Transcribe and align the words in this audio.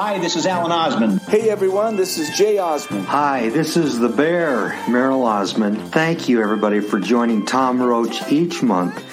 Hi, 0.00 0.20
this 0.20 0.36
is 0.36 0.46
Alan 0.46 0.70
Osmond. 0.70 1.20
Hey 1.22 1.50
everyone, 1.50 1.96
this 1.96 2.18
is 2.18 2.30
Jay 2.38 2.56
Osmond. 2.58 3.04
Hi, 3.06 3.48
this 3.48 3.76
is 3.76 3.98
the 3.98 4.08
Bear, 4.08 4.68
Merrill 4.88 5.24
Osmond. 5.24 5.90
Thank 5.90 6.28
you 6.28 6.40
everybody 6.40 6.78
for 6.78 7.00
joining 7.00 7.44
Tom 7.44 7.82
Roach 7.82 8.30
each 8.30 8.62
month 8.62 9.04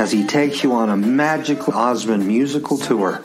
as 0.00 0.10
he 0.10 0.26
takes 0.26 0.64
you 0.64 0.72
on 0.72 0.90
a 0.90 0.96
magical 0.96 1.74
Osmond 1.74 2.26
musical 2.26 2.76
tour. 2.76 3.22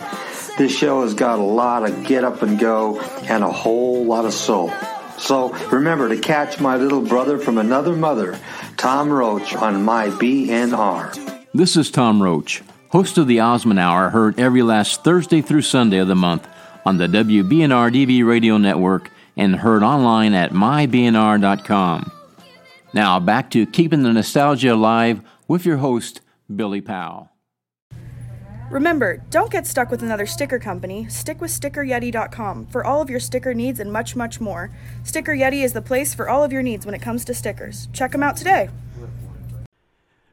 This 0.60 0.78
show 0.78 1.02
has 1.02 1.16
got 1.16 1.40
a 1.40 1.42
lot 1.42 1.90
of 1.90 2.06
get 2.06 2.24
up 2.24 2.44
and 2.44 2.60
go 2.60 3.02
and 3.02 3.44
a 3.44 3.52
whole 3.52 4.06
lot 4.06 4.26
of 4.26 4.34
soul. 4.34 4.72
So 5.18 5.54
remember 5.72 6.10
to 6.10 6.20
catch 6.20 6.60
my 6.60 6.78
little 6.78 7.02
brother 7.02 7.40
from 7.40 7.58
another 7.58 7.96
mother, 7.96 8.40
Tom 8.78 9.10
Roach, 9.12 9.56
on 9.56 9.84
my 9.84 10.10
BNR. 10.10 11.48
This 11.52 11.76
is 11.78 11.90
Tom 11.90 12.22
Roach, 12.22 12.62
host 12.92 13.18
of 13.18 13.26
the 13.26 13.40
Osmond 13.40 13.80
Hour, 13.80 14.12
heard 14.12 14.40
every 14.40 14.62
last 14.62 15.04
Thursday 15.04 15.42
through 15.42 15.64
Sunday 15.64 15.98
of 15.98 16.08
the 16.08 16.16
month 16.16 16.48
on 16.86 16.98
the 16.98 17.08
WBNR 17.08 17.92
DV 17.92 18.26
radio 18.26 18.58
network 18.58 19.12
and 19.36 19.56
heard 19.56 19.84
online 19.84 20.34
at 20.34 20.52
mybnr.com. 20.52 22.12
Now 22.94 23.20
back 23.20 23.52
to 23.52 23.66
keeping 23.66 24.04
the 24.04 24.14
nostalgia 24.14 24.74
alive 24.74 25.22
with 25.48 25.66
your 25.66 25.78
host, 25.78 26.22
Billy 26.54 26.82
Powell. 26.82 27.30
Remember, 28.70 29.24
don't 29.30 29.50
get 29.50 29.66
stuck 29.66 29.90
with 29.90 30.04
another 30.04 30.26
sticker 30.26 30.60
company. 30.60 31.08
Stick 31.08 31.40
with 31.40 31.52
StickerYeti.com 31.52 32.68
for 32.68 32.84
all 32.84 33.02
of 33.02 33.10
your 33.10 33.20
sticker 33.20 33.54
needs 33.54 33.80
and 33.80 33.92
much, 33.92 34.16
much 34.16 34.42
more. 34.42 34.72
Sticker 35.04 35.34
Yeti 35.34 35.64
is 35.64 35.72
the 35.72 35.82
place 35.82 36.14
for 36.14 36.28
all 36.28 36.44
of 36.44 36.52
your 36.52 36.64
needs 36.64 36.86
when 36.86 36.94
it 36.94 37.02
comes 37.02 37.24
to 37.26 37.34
stickers. 37.34 37.88
Check 37.94 38.12
them 38.12 38.24
out 38.24 38.36
today. 38.36 38.70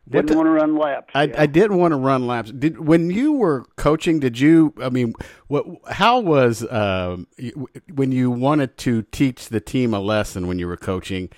Didn't 0.08 0.36
What 0.36 0.36
want 0.36 0.46
to 0.46 0.50
run 0.50 0.76
laps. 0.76 1.10
I, 1.14 1.24
yeah. 1.24 1.42
I 1.42 1.46
didn't 1.46 1.78
want 1.78 1.92
to 1.92 1.96
run 1.96 2.26
laps. 2.26 2.52
Did 2.52 2.78
when 2.78 3.10
you 3.10 3.32
were 3.32 3.64
coaching? 3.76 4.20
Did 4.20 4.38
you? 4.38 4.74
I 4.82 4.90
mean, 4.90 5.14
what? 5.46 5.64
How 5.88 6.20
was 6.20 6.70
um, 6.70 7.26
when 7.94 8.12
you 8.12 8.30
wanted 8.30 8.76
to 8.78 9.02
teach 9.02 9.48
the 9.48 9.60
team 9.60 9.94
a 9.94 10.00
lesson 10.00 10.46
when 10.46 10.58
you 10.58 10.66
were 10.66 10.76
coaching? 10.76 11.30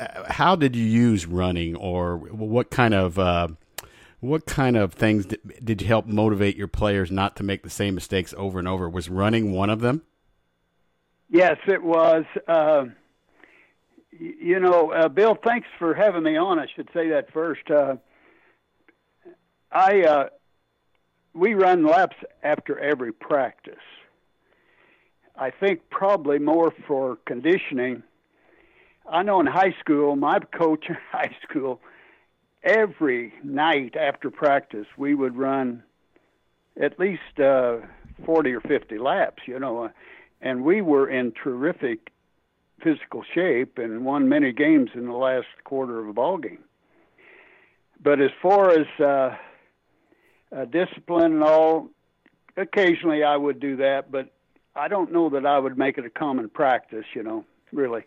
uh, 0.00 0.32
How 0.32 0.56
did 0.56 0.74
you 0.74 0.84
use 0.84 1.26
running, 1.26 1.76
or 1.76 2.16
what 2.16 2.70
kind 2.70 2.94
of 2.94 3.18
uh, 3.18 3.48
what 4.20 4.46
kind 4.46 4.78
of 4.78 4.94
things 4.94 5.26
did, 5.26 5.40
did 5.62 5.82
you 5.82 5.88
help 5.88 6.06
motivate 6.06 6.56
your 6.56 6.68
players 6.68 7.10
not 7.10 7.36
to 7.36 7.42
make 7.42 7.64
the 7.64 7.70
same 7.70 7.94
mistakes 7.94 8.32
over 8.38 8.58
and 8.58 8.66
over? 8.66 8.88
Was 8.88 9.10
running 9.10 9.52
one 9.52 9.68
of 9.68 9.80
them? 9.80 10.02
Yes, 11.28 11.58
it 11.66 11.82
was. 11.82 12.24
Uh, 12.48 12.86
you 14.18 14.60
know, 14.60 14.92
uh, 14.92 15.08
Bill, 15.08 15.36
thanks 15.42 15.68
for 15.78 15.94
having 15.94 16.22
me 16.22 16.36
on. 16.36 16.58
I 16.58 16.66
should 16.74 16.88
say 16.94 17.08
that 17.10 17.32
first. 17.32 17.70
Uh, 17.70 17.96
I 19.72 20.02
uh, 20.02 20.28
we 21.34 21.54
run 21.54 21.84
laps 21.84 22.16
after 22.42 22.78
every 22.78 23.12
practice. 23.12 23.74
I 25.36 25.50
think 25.50 25.90
probably 25.90 26.38
more 26.38 26.72
for 26.86 27.16
conditioning. 27.26 28.02
I 29.08 29.22
know 29.22 29.40
in 29.40 29.46
high 29.46 29.74
school, 29.80 30.16
my 30.16 30.38
coach 30.38 30.86
in 30.88 30.96
high 31.10 31.36
school, 31.42 31.80
every 32.62 33.34
night 33.44 33.96
after 33.96 34.30
practice, 34.30 34.86
we 34.96 35.14
would 35.14 35.36
run 35.36 35.82
at 36.80 36.98
least 36.98 37.38
uh, 37.38 37.78
40 38.24 38.52
or 38.54 38.60
50 38.60 38.98
laps, 38.98 39.42
you 39.46 39.58
know, 39.58 39.84
uh, 39.84 39.88
and 40.40 40.64
we 40.64 40.82
were 40.82 41.08
in 41.08 41.32
terrific 41.32 42.10
physical 42.82 43.22
shape 43.34 43.78
and 43.78 44.04
won 44.04 44.28
many 44.28 44.52
games 44.52 44.90
in 44.94 45.06
the 45.06 45.12
last 45.12 45.46
quarter 45.64 45.98
of 46.00 46.08
a 46.08 46.12
ball 46.12 46.38
game. 46.38 46.64
But 48.02 48.20
as 48.20 48.30
far 48.42 48.70
as 48.70 48.86
uh, 49.00 49.36
uh, 50.54 50.64
discipline 50.66 51.32
and 51.32 51.42
all, 51.42 51.88
occasionally 52.56 53.24
I 53.24 53.36
would 53.36 53.60
do 53.60 53.76
that, 53.76 54.10
but 54.10 54.30
I 54.74 54.88
don't 54.88 55.12
know 55.12 55.30
that 55.30 55.46
I 55.46 55.58
would 55.58 55.78
make 55.78 55.98
it 55.98 56.04
a 56.04 56.10
common 56.10 56.48
practice, 56.48 57.06
you 57.14 57.22
know, 57.22 57.44
really. 57.72 58.04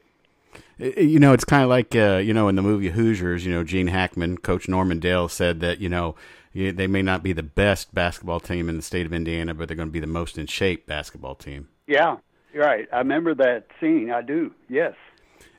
You 0.77 1.19
know, 1.19 1.33
it's 1.33 1.45
kind 1.45 1.63
of 1.63 1.69
like 1.69 1.95
uh, 1.95 2.17
you 2.17 2.33
know 2.33 2.47
in 2.47 2.55
the 2.55 2.61
movie 2.61 2.89
Hoosiers. 2.89 3.45
You 3.45 3.51
know, 3.51 3.63
Gene 3.63 3.87
Hackman, 3.87 4.39
Coach 4.39 4.67
Norman 4.67 4.99
Dale 4.99 5.29
said 5.29 5.59
that 5.59 5.79
you 5.79 5.89
know 5.89 6.15
they 6.53 6.87
may 6.87 7.03
not 7.03 7.21
be 7.21 7.33
the 7.33 7.43
best 7.43 7.93
basketball 7.93 8.39
team 8.39 8.67
in 8.69 8.75
the 8.75 8.81
state 8.81 9.05
of 9.05 9.13
Indiana, 9.13 9.53
but 9.53 9.67
they're 9.67 9.77
going 9.77 9.89
to 9.89 9.93
be 9.93 9.99
the 9.99 10.07
most 10.07 10.37
in 10.37 10.47
shape 10.47 10.87
basketball 10.87 11.35
team. 11.35 11.67
Yeah, 11.85 12.17
right. 12.55 12.87
I 12.91 12.99
remember 12.99 13.35
that 13.35 13.65
scene. 13.79 14.11
I 14.11 14.21
do. 14.21 14.53
Yes. 14.67 14.93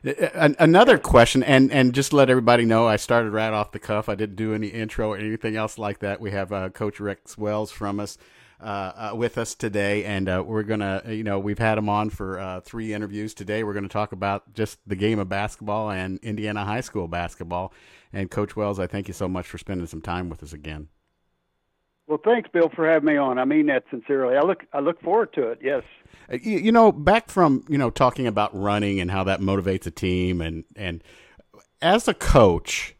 Uh, 0.06 0.50
Another 0.58 0.98
question, 0.98 1.42
and 1.42 1.70
and 1.70 1.92
just 1.92 2.12
let 2.12 2.30
everybody 2.30 2.64
know, 2.64 2.86
I 2.86 2.96
started 2.96 3.32
right 3.32 3.52
off 3.52 3.72
the 3.72 3.78
cuff. 3.78 4.08
I 4.08 4.14
didn't 4.14 4.36
do 4.36 4.54
any 4.54 4.68
intro 4.68 5.12
or 5.12 5.18
anything 5.18 5.56
else 5.56 5.78
like 5.78 5.98
that. 6.00 6.20
We 6.20 6.30
have 6.30 6.52
uh, 6.52 6.70
Coach 6.70 7.00
Rex 7.00 7.36
Wells 7.36 7.70
from 7.70 8.00
us 8.00 8.16
uh, 8.62 9.10
uh, 9.12 9.16
with 9.16 9.38
us 9.38 9.54
today, 9.54 10.04
and 10.04 10.28
uh, 10.28 10.42
we're 10.46 10.62
gonna, 10.62 11.02
you 11.08 11.24
know, 11.24 11.38
we've 11.38 11.58
had 11.58 11.78
him 11.78 11.88
on 11.88 12.10
for 12.10 12.38
uh, 12.38 12.60
three 12.60 12.92
interviews 12.92 13.34
today. 13.34 13.62
We're 13.62 13.72
to 13.74 13.88
talk 13.88 14.12
about 14.12 14.52
just 14.54 14.78
the 14.86 14.96
game 14.96 15.18
of 15.18 15.28
basketball 15.28 15.90
and 15.90 16.18
Indiana 16.22 16.64
high 16.64 16.82
school 16.82 17.08
basketball. 17.08 17.72
And 18.12 18.30
Coach 18.30 18.56
Wells, 18.56 18.78
I 18.78 18.86
thank 18.86 19.08
you 19.08 19.14
so 19.14 19.28
much 19.28 19.46
for 19.46 19.56
spending 19.56 19.86
some 19.86 20.02
time 20.02 20.28
with 20.28 20.42
us 20.42 20.52
again. 20.52 20.88
Well, 22.10 22.18
thanks, 22.24 22.50
Bill, 22.52 22.68
for 22.74 22.90
having 22.90 23.06
me 23.06 23.16
on. 23.16 23.38
I 23.38 23.44
mean 23.44 23.66
that 23.66 23.84
sincerely. 23.88 24.36
I 24.36 24.40
look 24.40 24.66
I 24.72 24.80
look 24.80 25.00
forward 25.00 25.32
to 25.34 25.52
it. 25.52 25.60
Yes. 25.62 25.84
Uh, 26.28 26.38
You, 26.42 26.72
know, 26.72 26.90
back 26.90 27.30
from 27.30 27.64
you 27.68 27.78
know 27.78 27.88
talking 27.88 28.26
about 28.26 28.50
running 28.52 28.98
and 28.98 29.12
how 29.12 29.22
that 29.22 29.38
motivates 29.40 29.86
a 29.86 29.92
team, 29.92 30.40
and 30.40 30.64
and 30.74 31.04
as 31.80 32.08
a 32.08 32.14
coach 32.14 32.96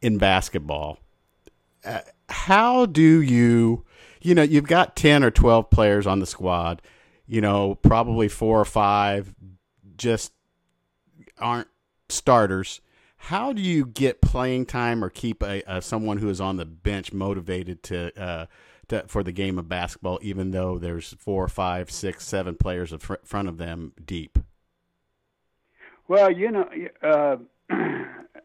in 0.00 0.18
basketball, 0.18 0.98
uh, 1.84 2.00
how 2.28 2.84
do 2.84 3.22
you, 3.22 3.84
you 4.20 4.34
know, 4.34 4.42
you've 4.42 4.66
got 4.66 4.96
ten 4.96 5.22
or 5.22 5.30
twelve 5.30 5.70
players 5.70 6.04
on 6.04 6.18
the 6.18 6.26
squad, 6.26 6.82
you 7.28 7.40
know, 7.40 7.76
probably 7.76 8.26
four 8.26 8.58
or 8.58 8.64
five 8.64 9.36
just 9.96 10.32
aren't 11.38 11.68
starters. 12.08 12.80
How 13.26 13.52
do 13.52 13.62
you 13.62 13.86
get 13.86 14.20
playing 14.20 14.66
time 14.66 15.04
or 15.04 15.08
keep 15.08 15.44
a, 15.44 15.62
a 15.68 15.80
someone 15.80 16.16
who 16.16 16.28
is 16.28 16.40
on 16.40 16.56
the 16.56 16.64
bench 16.64 17.12
motivated 17.12 17.84
to, 17.84 18.20
uh, 18.20 18.46
to 18.88 19.04
for 19.06 19.22
the 19.22 19.30
game 19.30 19.60
of 19.60 19.68
basketball, 19.68 20.18
even 20.22 20.50
though 20.50 20.76
there's 20.76 21.14
four, 21.20 21.46
five, 21.46 21.88
six, 21.88 22.26
seven 22.26 22.56
players 22.56 22.92
in 22.92 22.98
fr- 22.98 23.14
front 23.22 23.46
of 23.46 23.58
them 23.58 23.92
deep? 24.04 24.40
Well, 26.08 26.32
you 26.32 26.50
know, 26.50 26.68
uh, 27.00 27.36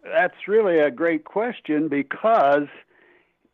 that's 0.04 0.48
really 0.48 0.78
a 0.78 0.92
great 0.92 1.24
question 1.24 1.88
because 1.88 2.68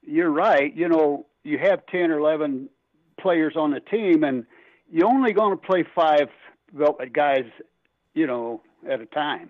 you're 0.02 0.30
right. 0.30 0.76
You 0.76 0.90
know, 0.90 1.26
you 1.46 1.58
have 1.58 1.86
10 1.86 2.12
or 2.12 2.20
11 2.20 2.68
players 3.18 3.54
on 3.56 3.72
the 3.72 3.80
team, 3.80 4.26
and 4.26 4.46
you're 4.92 5.08
only 5.08 5.32
going 5.32 5.58
to 5.58 5.66
play 5.66 5.86
five 5.96 6.28
guys, 7.14 7.46
you 8.14 8.28
know, 8.28 8.62
at 8.86 9.00
a 9.00 9.06
time. 9.06 9.50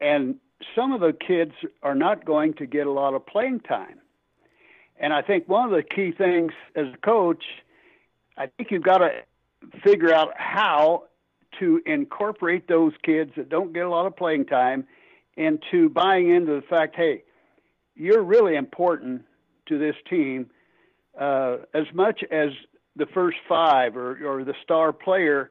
And 0.00 0.36
some 0.74 0.92
of 0.92 1.00
the 1.00 1.12
kids 1.12 1.52
are 1.82 1.94
not 1.94 2.24
going 2.24 2.54
to 2.54 2.66
get 2.66 2.86
a 2.86 2.92
lot 2.92 3.14
of 3.14 3.26
playing 3.26 3.60
time. 3.60 4.00
And 4.98 5.12
I 5.12 5.22
think 5.22 5.48
one 5.48 5.64
of 5.64 5.70
the 5.70 5.82
key 5.82 6.12
things 6.12 6.52
as 6.76 6.86
a 6.92 6.96
coach, 6.98 7.44
I 8.36 8.46
think 8.46 8.70
you've 8.70 8.82
got 8.82 8.98
to 8.98 9.10
figure 9.82 10.12
out 10.12 10.32
how 10.36 11.04
to 11.58 11.80
incorporate 11.86 12.68
those 12.68 12.92
kids 13.02 13.32
that 13.36 13.48
don't 13.48 13.72
get 13.72 13.84
a 13.84 13.88
lot 13.88 14.06
of 14.06 14.16
playing 14.16 14.46
time 14.46 14.86
into 15.36 15.88
buying 15.88 16.30
into 16.30 16.52
the 16.52 16.62
fact, 16.62 16.94
hey, 16.96 17.22
you're 17.94 18.22
really 18.22 18.56
important 18.56 19.22
to 19.66 19.78
this 19.78 19.96
team 20.08 20.50
uh, 21.20 21.58
as 21.72 21.86
much 21.92 22.22
as 22.30 22.50
the 22.96 23.06
first 23.06 23.38
five 23.48 23.96
or, 23.96 24.18
or 24.26 24.44
the 24.44 24.54
star 24.62 24.92
player. 24.92 25.50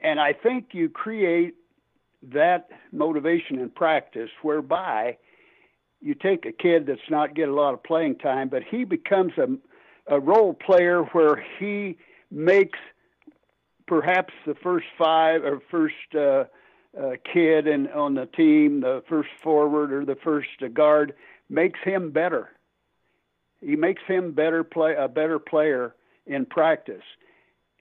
And 0.00 0.20
I 0.20 0.32
think 0.32 0.68
you 0.72 0.88
create 0.88 1.54
that 2.22 2.68
motivation 2.92 3.58
in 3.58 3.70
practice 3.70 4.30
whereby 4.42 5.16
you 6.00 6.14
take 6.14 6.46
a 6.46 6.52
kid 6.52 6.86
that's 6.86 7.00
not 7.10 7.34
getting 7.34 7.52
a 7.52 7.56
lot 7.56 7.74
of 7.74 7.82
playing 7.82 8.16
time, 8.18 8.48
but 8.48 8.62
he 8.68 8.84
becomes 8.84 9.32
a, 9.38 9.48
a 10.14 10.18
role 10.18 10.52
player 10.52 11.02
where 11.12 11.44
he 11.58 11.96
makes 12.30 12.78
perhaps 13.86 14.32
the 14.46 14.54
first 14.54 14.86
five 14.98 15.44
or 15.44 15.60
first 15.70 15.94
uh, 16.14 16.44
uh, 16.98 17.12
kid 17.32 17.66
and 17.66 17.88
on 17.90 18.14
the 18.14 18.26
team, 18.26 18.80
the 18.80 19.02
first 19.08 19.30
forward 19.42 19.92
or 19.92 20.04
the 20.04 20.16
first 20.16 20.48
guard, 20.74 21.14
makes 21.48 21.80
him 21.84 22.10
better. 22.10 22.50
He 23.60 23.76
makes 23.76 24.02
him 24.06 24.32
better 24.32 24.64
play 24.64 24.94
a 24.98 25.08
better 25.08 25.38
player 25.38 25.94
in 26.26 26.46
practice, 26.46 27.02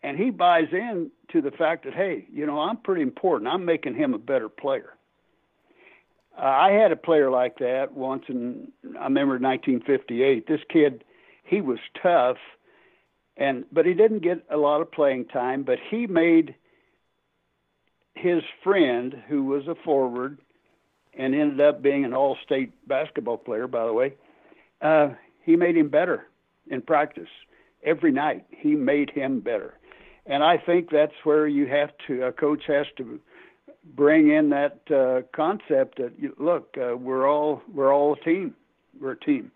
and 0.03 0.17
he 0.17 0.29
buys 0.29 0.67
in 0.71 1.11
to 1.31 1.41
the 1.41 1.51
fact 1.51 1.85
that 1.85 1.93
hey, 1.93 2.25
you 2.31 2.45
know, 2.45 2.59
I'm 2.59 2.77
pretty 2.77 3.01
important. 3.01 3.51
I'm 3.51 3.65
making 3.65 3.95
him 3.95 4.13
a 4.13 4.19
better 4.19 4.49
player. 4.49 4.97
Uh, 6.37 6.45
I 6.45 6.71
had 6.71 6.91
a 6.91 6.95
player 6.95 7.29
like 7.29 7.57
that 7.59 7.93
once, 7.93 8.23
and 8.27 8.71
I 8.99 9.03
remember 9.03 9.33
1958. 9.33 10.47
This 10.47 10.61
kid, 10.69 11.03
he 11.43 11.61
was 11.61 11.79
tough, 12.01 12.37
and 13.37 13.65
but 13.71 13.85
he 13.85 13.93
didn't 13.93 14.23
get 14.23 14.43
a 14.49 14.57
lot 14.57 14.81
of 14.81 14.91
playing 14.91 15.25
time. 15.25 15.63
But 15.63 15.79
he 15.89 16.07
made 16.07 16.55
his 18.15 18.43
friend, 18.63 19.15
who 19.27 19.43
was 19.43 19.67
a 19.67 19.75
forward, 19.83 20.39
and 21.17 21.35
ended 21.35 21.59
up 21.61 21.81
being 21.81 22.05
an 22.05 22.13
all-state 22.13 22.71
basketball 22.87 23.37
player, 23.37 23.67
by 23.67 23.85
the 23.85 23.93
way. 23.93 24.13
Uh, 24.81 25.09
he 25.43 25.55
made 25.55 25.75
him 25.75 25.89
better 25.89 26.27
in 26.69 26.81
practice 26.81 27.27
every 27.83 28.11
night. 28.11 28.45
He 28.49 28.75
made 28.75 29.09
him 29.09 29.39
better, 29.39 29.77
and 30.25 30.43
I 30.43 30.57
think 30.57 30.89
that's 30.91 31.13
where 31.23 31.47
you 31.47 31.67
have 31.67 31.91
to 32.07 32.23
a 32.23 32.31
coach 32.31 32.63
has 32.67 32.85
to 32.97 33.19
bring 33.95 34.29
in 34.31 34.49
that 34.49 34.79
uh, 34.91 35.21
concept 35.35 35.97
that 35.97 36.13
look, 36.39 36.75
uh, 36.77 36.95
we're 36.95 37.27
all 37.29 37.61
we're 37.73 37.93
all 37.93 38.13
a 38.13 38.23
team. 38.23 38.55
We're 38.99 39.11
a 39.11 39.19
team. 39.19 39.51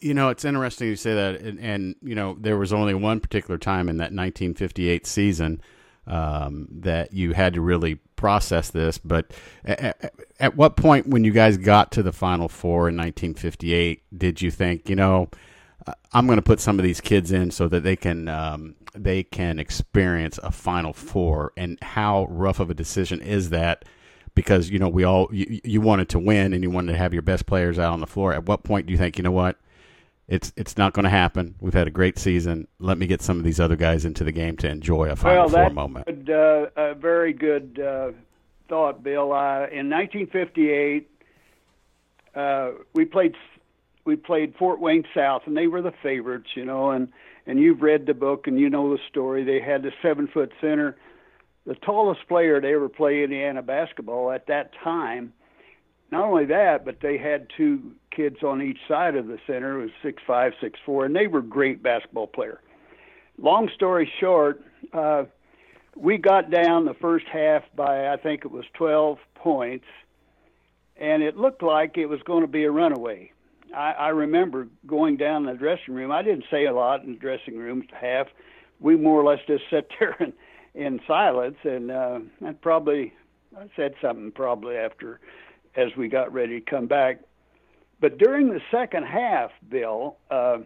You 0.00 0.14
know, 0.14 0.30
it's 0.30 0.44
interesting 0.44 0.88
you 0.88 0.96
say 0.96 1.14
that, 1.14 1.40
and, 1.42 1.60
and, 1.60 1.94
you 2.02 2.16
know, 2.16 2.36
there 2.40 2.56
was 2.56 2.72
only 2.72 2.92
one 2.92 3.20
particular 3.20 3.56
time 3.56 3.88
in 3.88 3.98
that 3.98 4.06
1958 4.06 5.06
season 5.06 5.60
um, 6.08 6.66
that 6.72 7.12
you 7.12 7.34
had 7.34 7.54
to 7.54 7.60
really 7.60 7.94
process 8.16 8.68
this. 8.70 8.98
But 8.98 9.32
at, 9.64 10.12
at, 10.40 10.56
what 10.56 10.76
point, 10.76 11.06
when 11.06 11.22
you 11.22 11.30
guys 11.30 11.56
got 11.56 11.92
to 11.92 12.02
the 12.02 12.12
Final 12.12 12.48
Four 12.48 12.88
in 12.88 12.96
1958, 12.96 14.02
did 14.16 14.42
you 14.42 14.50
think, 14.50 14.88
you 14.88 14.96
know, 14.96 15.30
I'm 16.12 16.26
going 16.26 16.38
to 16.38 16.42
put 16.42 16.58
some 16.58 16.80
of 16.80 16.82
these 16.82 17.00
kids 17.00 17.30
in 17.30 17.52
so 17.52 17.68
that 17.68 17.84
they 17.84 17.94
can 17.94 18.26
um, 18.28 18.74
they 18.96 19.22
can 19.22 19.58
experience 19.58 20.38
a 20.42 20.50
Final 20.50 20.92
Four? 20.92 21.52
And 21.56 21.78
how 21.82 22.26
rough 22.30 22.60
of 22.60 22.70
a 22.70 22.74
decision 22.74 23.20
is 23.20 23.50
that? 23.50 23.84
Because 24.34 24.68
you 24.68 24.78
know 24.78 24.88
we 24.88 25.04
all 25.04 25.28
you, 25.32 25.60
you 25.64 25.80
wanted 25.80 26.08
to 26.10 26.18
win 26.18 26.52
and 26.52 26.62
you 26.62 26.70
wanted 26.70 26.92
to 26.92 26.98
have 26.98 27.12
your 27.12 27.22
best 27.22 27.46
players 27.46 27.78
out 27.78 27.92
on 27.92 28.00
the 28.00 28.06
floor. 28.06 28.32
At 28.32 28.46
what 28.46 28.64
point 28.64 28.86
do 28.86 28.92
you 28.92 28.98
think, 28.98 29.16
you 29.16 29.24
know 29.24 29.32
what? 29.32 29.58
it's 30.28 30.52
it's 30.56 30.76
not 30.76 30.92
going 30.92 31.04
to 31.04 31.10
happen. 31.10 31.54
We've 31.60 31.74
had 31.74 31.86
a 31.86 31.90
great 31.90 32.18
season. 32.18 32.66
Let 32.78 32.98
me 32.98 33.06
get 33.06 33.22
some 33.22 33.38
of 33.38 33.44
these 33.44 33.60
other 33.60 33.76
guys 33.76 34.04
into 34.04 34.24
the 34.24 34.32
game 34.32 34.56
to 34.58 34.68
enjoy 34.68 35.10
a 35.10 35.16
Final 35.16 35.48
well, 35.48 35.48
Four 35.48 35.70
moment. 35.70 36.06
Good, 36.06 36.30
uh, 36.30 36.66
a 36.76 36.94
very 36.94 37.32
good 37.32 37.80
uh, 37.80 38.10
thought, 38.68 39.02
Bill. 39.02 39.32
Uh, 39.32 39.66
in 39.70 39.88
1958, 39.88 41.08
uh, 42.34 42.70
we 42.92 43.04
played 43.04 43.36
we 44.04 44.16
played 44.16 44.54
Fort 44.56 44.80
Wayne 44.80 45.04
South, 45.14 45.42
and 45.46 45.56
they 45.56 45.68
were 45.68 45.82
the 45.82 45.94
favorites, 46.02 46.50
you 46.54 46.64
know. 46.64 46.90
And 46.90 47.08
and 47.46 47.58
you've 47.58 47.82
read 47.82 48.06
the 48.06 48.14
book, 48.14 48.46
and 48.46 48.58
you 48.58 48.70
know 48.70 48.90
the 48.90 49.02
story. 49.08 49.44
They 49.44 49.60
had 49.60 49.82
the 49.82 49.92
seven 50.02 50.26
foot 50.26 50.52
center, 50.60 50.96
the 51.66 51.74
tallest 51.74 52.26
player 52.28 52.60
to 52.60 52.68
ever 52.68 52.88
play 52.88 53.22
Indiana 53.22 53.62
basketball 53.62 54.30
at 54.30 54.46
that 54.46 54.72
time 54.82 55.32
not 56.10 56.24
only 56.24 56.46
that, 56.46 56.84
but 56.84 57.00
they 57.00 57.18
had 57.18 57.48
two 57.56 57.92
kids 58.14 58.36
on 58.42 58.62
each 58.62 58.78
side 58.86 59.16
of 59.16 59.26
the 59.26 59.38
center, 59.46 59.80
it 59.80 59.82
was 59.82 59.90
six 60.02 60.22
five, 60.26 60.52
six 60.60 60.78
four, 60.84 61.04
and 61.04 61.14
they 61.14 61.26
were 61.26 61.42
great 61.42 61.82
basketball 61.82 62.26
player. 62.26 62.60
Long 63.38 63.68
story 63.74 64.10
short, 64.20 64.62
uh, 64.92 65.24
we 65.96 66.16
got 66.16 66.50
down 66.50 66.84
the 66.84 66.94
first 66.94 67.26
half 67.26 67.64
by 67.74 68.08
I 68.08 68.16
think 68.16 68.44
it 68.44 68.50
was 68.50 68.64
12 68.74 69.18
points, 69.34 69.84
and 70.96 71.22
it 71.22 71.36
looked 71.36 71.62
like 71.62 71.98
it 71.98 72.06
was 72.06 72.20
going 72.22 72.42
to 72.42 72.48
be 72.48 72.64
a 72.64 72.70
runaway. 72.70 73.32
I, 73.74 73.92
I 73.92 74.08
remember 74.08 74.68
going 74.86 75.16
down 75.16 75.46
in 75.46 75.52
the 75.52 75.58
dressing 75.58 75.94
room. 75.94 76.10
I 76.10 76.22
didn't 76.22 76.44
say 76.50 76.66
a 76.66 76.72
lot 76.72 77.02
in 77.02 77.12
the 77.12 77.18
dressing 77.18 77.56
room 77.56 77.86
half. 77.92 78.26
We 78.80 78.96
more 78.96 79.20
or 79.20 79.24
less 79.24 79.40
just 79.46 79.64
sat 79.70 79.86
there 79.98 80.16
in, 80.20 80.32
in 80.74 81.00
silence, 81.06 81.56
and 81.64 81.90
uh, 81.90 82.20
I 82.44 82.52
probably 82.52 83.12
I 83.56 83.66
said 83.76 83.94
something 84.00 84.32
probably 84.32 84.76
after 84.76 85.20
as 85.76 85.88
we 85.96 86.08
got 86.08 86.32
ready 86.32 86.60
to 86.60 86.70
come 86.70 86.86
back. 86.86 87.20
But 88.00 88.18
during 88.18 88.48
the 88.48 88.60
second 88.70 89.04
half, 89.04 89.50
Bill, 89.68 90.16
uh, 90.30 90.58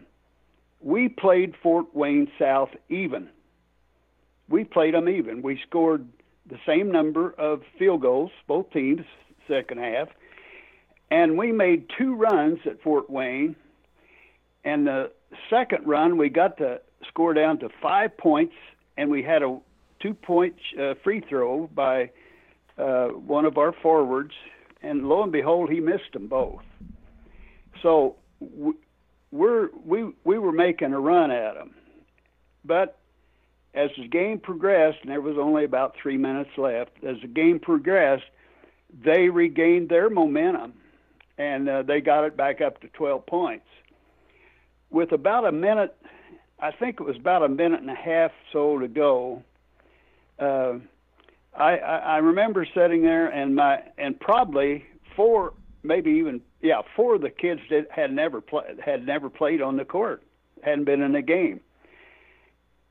we 0.81 1.09
played 1.09 1.55
Fort 1.61 1.93
Wayne 1.93 2.29
South 2.37 2.69
even. 2.89 3.29
We 4.49 4.63
played 4.65 4.93
them 4.93 5.07
even. 5.07 5.41
We 5.41 5.59
scored 5.67 6.07
the 6.49 6.57
same 6.65 6.91
number 6.91 7.31
of 7.31 7.61
field 7.79 8.01
goals, 8.01 8.31
both 8.47 8.69
teams, 8.71 9.01
second 9.47 9.79
half, 9.79 10.09
and 11.11 11.37
we 11.37 11.51
made 11.51 11.85
two 11.97 12.15
runs 12.15 12.57
at 12.65 12.81
Fort 12.81 13.09
Wayne. 13.09 13.55
And 14.63 14.87
the 14.87 15.11
second 15.49 15.85
run, 15.85 16.17
we 16.17 16.29
got 16.29 16.57
the 16.57 16.81
score 17.07 17.33
down 17.33 17.59
to 17.59 17.69
five 17.81 18.17
points, 18.17 18.53
and 18.97 19.09
we 19.09 19.21
had 19.21 19.43
a 19.43 19.59
two-point 19.99 20.55
uh, 20.79 20.95
free 21.03 21.21
throw 21.27 21.69
by 21.75 22.09
uh, 22.77 23.09
one 23.09 23.45
of 23.45 23.57
our 23.57 23.73
forwards 23.83 24.33
and 24.83 25.07
lo 25.07 25.23
and 25.23 25.31
behold, 25.31 25.69
he 25.69 25.79
missed 25.79 26.13
them 26.13 26.27
both. 26.27 26.63
So 27.81 28.15
we're 29.31 29.69
we 29.85 30.11
we 30.23 30.37
were 30.37 30.51
making 30.51 30.93
a 30.93 30.99
run 30.99 31.31
at 31.31 31.53
them, 31.53 31.75
but 32.65 32.97
as 33.73 33.89
the 33.97 34.07
game 34.07 34.39
progressed, 34.39 34.97
and 35.01 35.11
there 35.11 35.21
was 35.21 35.37
only 35.37 35.63
about 35.63 35.95
three 36.01 36.17
minutes 36.17 36.49
left, 36.57 36.91
as 37.07 37.15
the 37.21 37.27
game 37.27 37.59
progressed, 37.59 38.25
they 39.05 39.29
regained 39.29 39.87
their 39.87 40.09
momentum, 40.09 40.73
and 41.41 41.67
uh, 41.67 41.81
they 41.81 42.01
got 42.01 42.23
it 42.23 42.37
back 42.37 42.61
up 42.61 42.79
to 42.81 42.87
12 42.89 43.25
points. 43.25 43.65
With 44.91 45.11
about 45.11 45.45
a 45.45 45.51
minute, 45.51 45.95
I 46.59 46.71
think 46.71 46.99
it 46.99 47.03
was 47.03 47.15
about 47.15 47.43
a 47.43 47.49
minute 47.49 47.81
and 47.81 47.89
a 47.89 47.95
half 47.95 48.31
so 48.53 48.77
to 48.77 48.87
go. 48.87 49.41
Uh, 50.37 50.73
I, 51.57 51.77
I, 51.77 51.97
I 51.97 52.17
remember 52.17 52.67
sitting 52.75 53.01
there 53.01 53.27
and 53.27 53.55
my 53.55 53.79
and 53.97 54.19
probably 54.19 54.85
four, 55.15 55.53
maybe 55.81 56.11
even 56.11 56.41
yeah, 56.61 56.81
four 56.95 57.15
of 57.15 57.21
the 57.21 57.29
kids 57.29 57.61
that 57.71 57.87
had 57.89 58.13
never 58.13 58.39
played 58.39 58.79
had 58.83 59.05
never 59.05 59.29
played 59.29 59.61
on 59.61 59.77
the 59.77 59.85
court, 59.85 60.21
hadn't 60.61 60.85
been 60.85 61.01
in 61.01 61.15
a 61.15 61.21
game. 61.21 61.61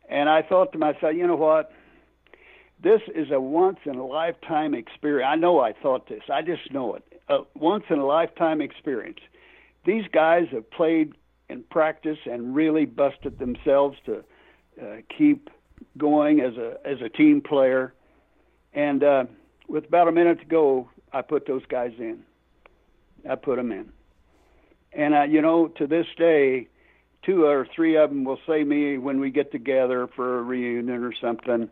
And 0.09 0.29
I 0.29 0.43
thought 0.43 0.73
to 0.73 0.79
myself, 0.79 1.15
you 1.15 1.27
know 1.27 1.37
what? 1.37 1.73
This 2.83 3.03
is 3.15 3.31
a 3.31 3.41
once 3.41 3.79
in 3.85 3.97
a 3.97 4.07
lifetime 4.07 4.75
experience. 4.75 5.29
I 5.31 5.37
know 5.37 5.61
I 5.61 5.73
thought 5.73 6.09
this. 6.09 6.23
I 6.33 6.43
just 6.43 6.73
know 6.73 6.95
it. 6.95 7.10
A 7.31 7.39
once 7.55 7.85
in 7.89 7.99
a 7.99 8.07
lifetime 8.07 8.61
experience. 8.61 9.21
These 9.87 10.05
guys 10.13 10.49
have 10.53 10.71
played 10.71 11.15
and 11.49 11.69
practiced 11.71 12.27
and 12.27 12.55
really 12.55 12.85
busted 12.85 13.39
themselves 13.39 13.97
to 14.07 14.25
uh, 14.81 14.97
keep 15.17 15.49
going 15.97 16.41
as 16.41 16.57
a 16.57 16.77
as 16.85 17.01
a 17.01 17.09
team 17.09 17.41
player 17.41 17.95
and 18.73 19.03
uh, 19.03 19.25
with 19.69 19.87
about 19.87 20.09
a 20.09 20.13
minute 20.13 20.41
to 20.41 20.45
go, 20.45 20.89
I 21.13 21.23
put 21.23 21.47
those 21.47 21.65
guys 21.69 21.93
in. 21.99 22.21
I 23.29 23.35
put 23.35 23.57
them 23.57 23.73
in. 23.73 23.91
And, 24.93 25.15
uh, 25.15 25.23
you 25.23 25.41
know, 25.43 25.69
to 25.69 25.87
this 25.87 26.07
day, 26.17 26.69
two 27.23 27.45
or 27.45 27.67
three 27.75 27.97
of 27.97 28.11
them 28.11 28.25
will 28.25 28.39
say 28.47 28.65
me 28.65 28.99
when 28.99 29.21
we 29.21 29.31
get 29.31 29.53
together 29.53 30.09
for 30.15 30.39
a 30.39 30.43
reunion 30.43 31.05
or 31.05 31.13
something, 31.21 31.69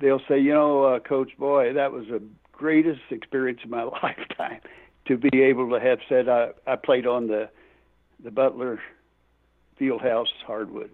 they'll 0.00 0.22
say, 0.28 0.38
you 0.38 0.52
know, 0.52 0.84
uh, 0.84 1.00
Coach 1.00 1.30
Boy, 1.38 1.72
that 1.72 1.92
was 1.92 2.06
the 2.08 2.22
greatest 2.52 3.00
experience 3.10 3.60
of 3.64 3.70
my 3.70 3.84
lifetime 4.02 4.60
to 5.10 5.16
be 5.16 5.42
able 5.42 5.68
to 5.70 5.80
have 5.80 5.98
said 6.08 6.28
I, 6.28 6.50
I 6.68 6.76
played 6.76 7.04
on 7.04 7.26
the 7.26 7.48
the 8.22 8.30
Butler 8.30 8.80
Fieldhouse 9.78 10.28
hardwood. 10.46 10.90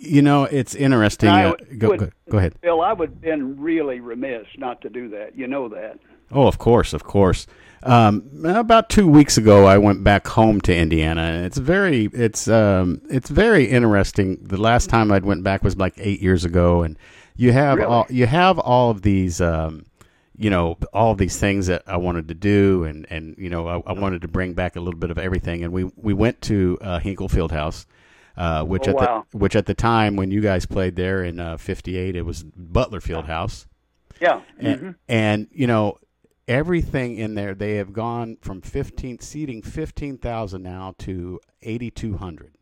You 0.00 0.22
know, 0.22 0.44
it's 0.44 0.74
interesting. 0.74 1.28
Uh, 1.28 1.54
go, 1.76 1.88
would, 1.88 2.00
go, 2.00 2.10
go, 2.30 2.38
ahead. 2.38 2.54
Bill, 2.62 2.80
I 2.80 2.94
would 2.94 3.10
have 3.10 3.20
been 3.20 3.60
really 3.60 4.00
remiss 4.00 4.46
not 4.56 4.80
to 4.82 4.88
do 4.88 5.10
that. 5.10 5.36
You 5.36 5.46
know 5.46 5.68
that. 5.68 5.98
Oh, 6.30 6.46
of 6.46 6.58
course, 6.58 6.92
of 6.92 7.04
course. 7.04 7.46
Um, 7.82 8.44
about 8.44 8.88
two 8.88 9.06
weeks 9.06 9.36
ago, 9.36 9.66
I 9.66 9.78
went 9.78 10.04
back 10.04 10.26
home 10.26 10.60
to 10.62 10.74
Indiana. 10.74 11.22
and 11.22 11.46
It's 11.46 11.58
very, 11.58 12.10
it's, 12.12 12.48
um, 12.48 13.00
it's 13.08 13.30
very 13.30 13.64
interesting. 13.64 14.38
The 14.42 14.60
last 14.60 14.90
time 14.90 15.10
I 15.10 15.18
went 15.18 15.42
back 15.42 15.62
was 15.62 15.76
like 15.76 15.94
eight 15.96 16.20
years 16.20 16.44
ago, 16.44 16.82
and 16.82 16.98
you 17.36 17.52
have 17.52 17.78
really? 17.78 17.90
all, 17.90 18.06
you 18.10 18.26
have 18.26 18.58
all 18.58 18.90
of 18.90 19.02
these, 19.02 19.40
um, 19.40 19.86
you 20.38 20.50
know, 20.50 20.78
all 20.92 21.14
these 21.14 21.38
things 21.38 21.66
that 21.66 21.82
I 21.86 21.96
wanted 21.96 22.28
to 22.28 22.34
do, 22.34 22.84
and 22.84 23.06
and 23.10 23.34
you 23.38 23.50
know, 23.50 23.66
I, 23.66 23.90
I 23.90 23.92
wanted 23.92 24.22
to 24.22 24.28
bring 24.28 24.54
back 24.54 24.76
a 24.76 24.80
little 24.80 25.00
bit 25.00 25.10
of 25.10 25.18
everything. 25.18 25.64
And 25.64 25.72
we 25.72 25.90
we 25.96 26.14
went 26.14 26.40
to 26.42 26.78
uh, 26.80 26.98
Hinkle 27.00 27.28
Fieldhouse 27.28 27.86
uh, 28.38 28.62
which 28.62 28.86
oh, 28.86 28.92
at 28.92 28.96
wow. 28.96 29.26
the 29.32 29.38
which 29.38 29.56
at 29.56 29.66
the 29.66 29.74
time 29.74 30.14
when 30.14 30.30
you 30.30 30.40
guys 30.40 30.64
played 30.64 30.94
there 30.94 31.24
in 31.24 31.40
uh, 31.40 31.56
'58, 31.56 32.14
it 32.14 32.22
was 32.22 32.44
Butler 32.44 33.00
Fieldhouse. 33.00 33.66
Yeah, 34.20 34.42
and, 34.58 34.80
mm-hmm. 34.80 34.90
and 35.08 35.48
you 35.50 35.66
know 35.66 35.98
everything 36.46 37.16
in 37.16 37.34
there. 37.34 37.54
They 37.54 37.74
have 37.74 37.92
gone 37.92 38.38
from 38.40 38.62
15 38.62 39.18
seating 39.18 39.60
15,000 39.60 40.62
now 40.62 40.94
to 40.98 41.40
8,200. 41.62 42.54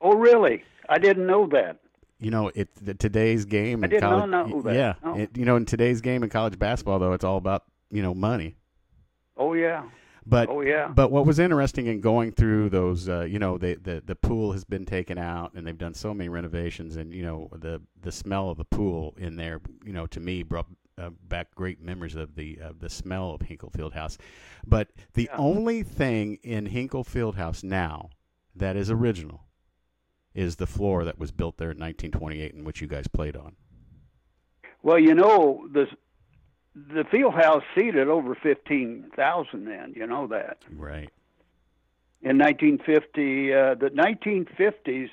Oh, 0.00 0.14
really? 0.14 0.62
I 0.88 0.98
didn't 0.98 1.26
know 1.26 1.48
that. 1.48 1.78
You 2.20 2.30
know, 2.30 2.50
it 2.54 2.68
the, 2.84 2.94
today's 2.94 3.44
game. 3.44 3.84
I 3.84 3.86
in 3.86 3.90
didn't 3.90 4.02
college, 4.02 4.30
know. 4.30 4.72
Yeah, 4.72 4.94
oh. 5.04 5.16
it, 5.16 5.36
you 5.36 5.44
know, 5.44 5.56
in 5.56 5.64
today's 5.66 6.00
game 6.00 6.22
in 6.24 6.30
college 6.30 6.58
basketball, 6.58 6.98
though, 6.98 7.12
it's 7.12 7.24
all 7.24 7.36
about 7.36 7.64
you 7.90 8.02
know 8.02 8.14
money. 8.14 8.56
Oh 9.36 9.54
yeah. 9.54 9.84
But 10.26 10.48
oh 10.50 10.60
yeah. 10.60 10.88
But 10.88 11.10
what 11.10 11.24
was 11.24 11.38
interesting 11.38 11.86
in 11.86 12.00
going 12.00 12.32
through 12.32 12.68
those, 12.70 13.08
uh, 13.08 13.20
you 13.22 13.38
know, 13.38 13.56
the, 13.56 13.76
the 13.76 14.02
the 14.04 14.14
pool 14.16 14.52
has 14.52 14.64
been 14.64 14.84
taken 14.84 15.16
out, 15.16 15.52
and 15.54 15.66
they've 15.66 15.78
done 15.78 15.94
so 15.94 16.12
many 16.12 16.28
renovations, 16.28 16.96
and 16.96 17.14
you 17.14 17.22
know, 17.22 17.48
the 17.52 17.80
the 18.02 18.12
smell 18.12 18.50
of 18.50 18.58
the 18.58 18.64
pool 18.64 19.14
in 19.16 19.36
there, 19.36 19.60
you 19.84 19.92
know, 19.92 20.06
to 20.08 20.20
me 20.20 20.42
brought 20.42 20.66
uh, 20.98 21.10
back 21.28 21.54
great 21.54 21.80
memories 21.80 22.14
of 22.16 22.34
the 22.34 22.58
uh, 22.62 22.72
the 22.78 22.90
smell 22.90 23.30
of 23.30 23.42
Hinkle 23.42 23.70
Fieldhouse. 23.70 24.18
But 24.66 24.88
the 25.14 25.30
Yeah. 25.32 25.36
only 25.38 25.82
thing 25.84 26.38
in 26.42 26.66
Hinkle 26.66 27.04
Fieldhouse 27.04 27.62
now 27.64 28.10
that 28.56 28.76
is 28.76 28.90
original 28.90 29.44
is 30.38 30.56
the 30.56 30.66
floor 30.66 31.04
that 31.04 31.18
was 31.18 31.32
built 31.32 31.56
there 31.56 31.72
in 31.72 31.78
1928, 31.78 32.54
in 32.54 32.62
which 32.64 32.80
you 32.80 32.86
guys 32.86 33.08
played 33.08 33.34
on. 33.36 33.56
Well, 34.82 34.98
you 34.98 35.12
know 35.14 35.66
the 35.72 35.86
the 36.74 37.02
field 37.10 37.34
house 37.34 37.64
seated 37.74 38.06
over 38.08 38.36
fifteen 38.36 39.10
thousand. 39.16 39.64
Then 39.64 39.94
you 39.96 40.06
know 40.06 40.28
that 40.28 40.58
Right. 40.70 41.10
in 42.22 42.38
1950, 42.38 43.52
uh, 43.52 43.74
the 43.74 43.90
1950s, 43.90 45.10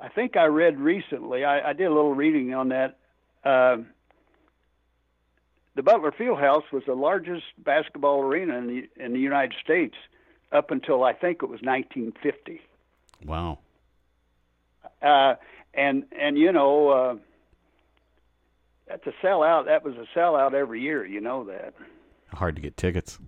I 0.00 0.08
think 0.08 0.36
I 0.36 0.44
read 0.44 0.78
recently. 0.78 1.44
I, 1.44 1.70
I 1.70 1.72
did 1.72 1.86
a 1.86 1.92
little 1.94 2.14
reading 2.14 2.54
on 2.54 2.68
that. 2.68 2.98
Uh, 3.44 3.78
the 5.74 5.82
Butler 5.82 6.12
Fieldhouse 6.12 6.70
was 6.72 6.84
the 6.86 6.94
largest 6.94 7.44
basketball 7.58 8.20
arena 8.20 8.56
in 8.58 8.66
the 8.68 8.88
in 9.04 9.12
the 9.14 9.18
United 9.20 9.54
States 9.64 9.96
up 10.52 10.70
until 10.70 11.02
I 11.02 11.12
think 11.12 11.42
it 11.42 11.48
was 11.48 11.60
1950. 11.62 12.60
Wow. 13.24 13.58
Uh, 15.02 15.34
and 15.74 16.04
and 16.18 16.38
you 16.38 16.52
know 16.52 16.88
uh, 16.88 17.16
that's 18.88 19.06
a 19.06 19.12
sellout. 19.24 19.66
That 19.66 19.84
was 19.84 19.94
a 19.94 20.06
sellout 20.18 20.54
every 20.54 20.80
year. 20.80 21.04
You 21.04 21.20
know 21.20 21.44
that. 21.44 21.74
Hard 22.32 22.56
to 22.56 22.62
get 22.62 22.76
tickets. 22.76 23.18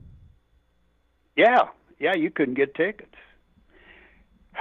Yeah, 1.37 1.69
yeah, 1.99 2.15
you 2.15 2.31
couldn't 2.31 2.55
get 2.55 2.75
tickets. 2.75 3.15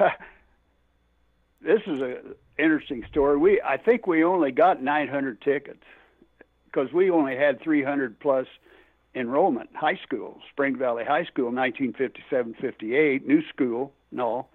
this 1.61 1.81
is 1.85 2.01
a 2.01 2.17
interesting 2.57 3.05
story. 3.09 3.37
We 3.37 3.61
I 3.61 3.77
think 3.77 4.07
we 4.07 4.23
only 4.23 4.51
got 4.51 4.81
900 4.81 5.41
tickets 5.41 5.83
because 6.65 6.91
we 6.91 7.09
only 7.09 7.35
had 7.35 7.61
300 7.61 8.19
plus 8.19 8.47
enrollment. 9.15 9.69
High 9.75 9.99
school, 10.03 10.39
Spring 10.51 10.75
Valley 10.77 11.03
High 11.05 11.25
School, 11.25 11.51
1957-58, 11.51 13.25
new 13.25 13.47
school, 13.47 13.93
no. 14.11 14.47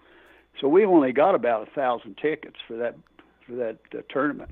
So 0.61 0.69
we 0.69 0.85
only 0.85 1.13
got 1.13 1.35
about 1.35 1.69
a 1.69 1.71
thousand 1.71 2.17
tickets 2.19 2.57
for 2.67 2.77
that 2.77 2.97
for 3.47 3.53
that 3.57 3.77
uh, 3.95 3.99
tournament. 4.09 4.51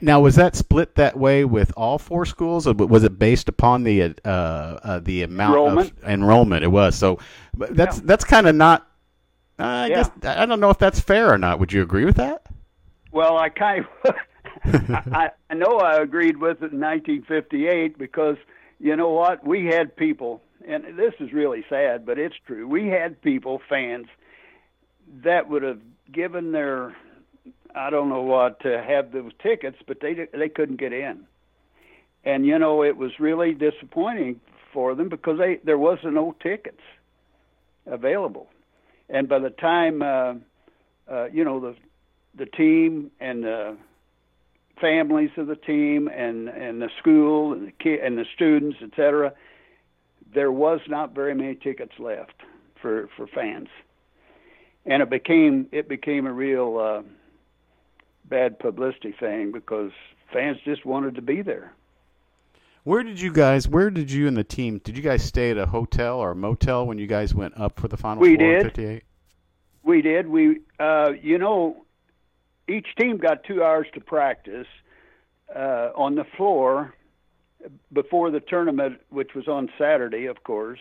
Now, 0.00 0.20
was 0.20 0.34
that 0.36 0.56
split 0.56 0.96
that 0.96 1.16
way 1.16 1.44
with 1.44 1.72
all 1.76 1.96
four 1.98 2.26
schools, 2.26 2.66
or 2.66 2.74
was 2.74 3.04
it 3.04 3.16
based 3.18 3.48
upon 3.48 3.84
the 3.84 4.14
uh, 4.24 4.28
uh, 4.28 4.98
the 4.98 5.22
amount 5.22 5.52
enrollment? 5.52 5.92
of 6.02 6.08
enrollment? 6.08 6.64
It 6.64 6.68
was 6.68 6.96
so. 6.96 7.18
That's 7.56 7.98
Yeah. 7.98 8.02
that's 8.06 8.24
kind 8.24 8.48
of 8.48 8.56
not. 8.56 8.88
Uh, 9.58 9.62
I 9.62 9.86
Yeah. 9.86 9.94
guess 9.96 10.10
I 10.24 10.46
don't 10.46 10.58
know 10.58 10.70
if 10.70 10.78
that's 10.78 10.98
fair 10.98 11.32
or 11.32 11.38
not. 11.38 11.60
Would 11.60 11.72
you 11.72 11.82
agree 11.82 12.04
with 12.04 12.16
that? 12.16 12.42
Well, 13.12 13.36
I 13.38 13.50
kind 13.50 13.84
of, 14.04 14.14
I, 15.12 15.30
I 15.50 15.54
know 15.54 15.78
I 15.78 16.02
agreed 16.02 16.38
with 16.38 16.62
it 16.62 16.72
in 16.72 16.80
1958 16.80 17.98
because 17.98 18.36
you 18.80 18.96
know 18.96 19.10
what? 19.10 19.46
We 19.46 19.66
had 19.66 19.94
people, 19.94 20.42
and 20.66 20.98
this 20.98 21.14
is 21.20 21.32
really 21.32 21.64
sad, 21.68 22.04
but 22.04 22.18
it's 22.18 22.34
true. 22.46 22.66
We 22.66 22.88
had 22.88 23.20
people, 23.22 23.60
fans, 23.68 24.06
that 25.24 25.48
would 25.48 25.62
have 25.62 25.80
given 26.10 26.52
their, 26.52 26.96
I 27.74 27.90
don't 27.90 28.08
know 28.08 28.22
what, 28.22 28.60
to 28.60 28.82
have 28.82 29.12
those 29.12 29.32
tickets, 29.42 29.76
but 29.86 29.98
they 30.00 30.26
they 30.32 30.48
couldn't 30.48 30.80
get 30.80 30.92
in, 30.92 31.26
and 32.24 32.46
you 32.46 32.58
know 32.58 32.82
it 32.82 32.96
was 32.96 33.12
really 33.18 33.52
disappointing 33.52 34.40
for 34.72 34.94
them 34.94 35.08
because 35.08 35.38
they 35.38 35.60
there 35.64 35.78
wasn't 35.78 36.14
no 36.14 36.34
tickets 36.42 36.80
available, 37.86 38.48
and 39.08 39.28
by 39.28 39.38
the 39.38 39.50
time 39.50 40.02
uh, 40.02 40.34
uh, 41.10 41.26
you 41.26 41.44
know 41.44 41.60
the 41.60 41.76
the 42.36 42.46
team 42.46 43.10
and 43.20 43.44
the 43.44 43.76
families 44.80 45.30
of 45.36 45.46
the 45.46 45.56
team 45.56 46.08
and 46.08 46.48
and 46.48 46.80
the 46.80 46.88
school 46.98 47.52
and 47.52 47.68
the 47.68 47.72
ki- 47.72 48.00
and 48.02 48.16
the 48.16 48.24
students, 48.34 48.78
et 48.82 48.90
cetera, 48.96 49.32
there 50.34 50.50
was 50.50 50.80
not 50.88 51.14
very 51.14 51.34
many 51.34 51.54
tickets 51.54 51.92
left 51.98 52.34
for 52.80 53.08
for 53.16 53.26
fans, 53.26 53.68
and 54.86 55.02
it 55.02 55.10
became 55.10 55.68
it 55.72 55.88
became 55.88 56.26
a 56.26 56.32
real 56.32 56.78
uh, 56.78 57.02
bad 58.24 58.58
publicity 58.58 59.14
thing 59.18 59.52
because 59.52 59.92
fans 60.32 60.58
just 60.64 60.84
wanted 60.84 61.14
to 61.16 61.22
be 61.22 61.42
there. 61.42 61.72
Where 62.84 63.04
did 63.04 63.20
you 63.20 63.32
guys? 63.32 63.68
Where 63.68 63.90
did 63.90 64.10
you 64.10 64.26
and 64.26 64.36
the 64.36 64.42
team? 64.44 64.78
Did 64.82 64.96
you 64.96 65.02
guys 65.02 65.22
stay 65.22 65.52
at 65.52 65.58
a 65.58 65.66
hotel 65.66 66.18
or 66.18 66.32
a 66.32 66.36
motel 66.36 66.86
when 66.86 66.98
you 66.98 67.06
guys 67.06 67.32
went 67.34 67.56
up 67.58 67.78
for 67.78 67.86
the 67.86 67.96
final 67.96 68.20
We 68.20 68.36
did. 68.36 68.64
'58? 68.64 69.04
We 69.84 70.02
did. 70.02 70.28
We, 70.28 70.60
uh, 70.78 71.10
you 71.20 71.38
know, 71.38 71.84
each 72.68 72.86
team 72.98 73.18
got 73.18 73.44
two 73.44 73.62
hours 73.62 73.86
to 73.94 74.00
practice 74.00 74.66
uh, 75.54 75.90
on 75.94 76.14
the 76.14 76.24
floor 76.36 76.94
before 77.92 78.30
the 78.30 78.40
tournament, 78.40 79.00
which 79.10 79.34
was 79.34 79.46
on 79.46 79.70
Saturday, 79.78 80.26
of 80.26 80.42
course. 80.42 80.80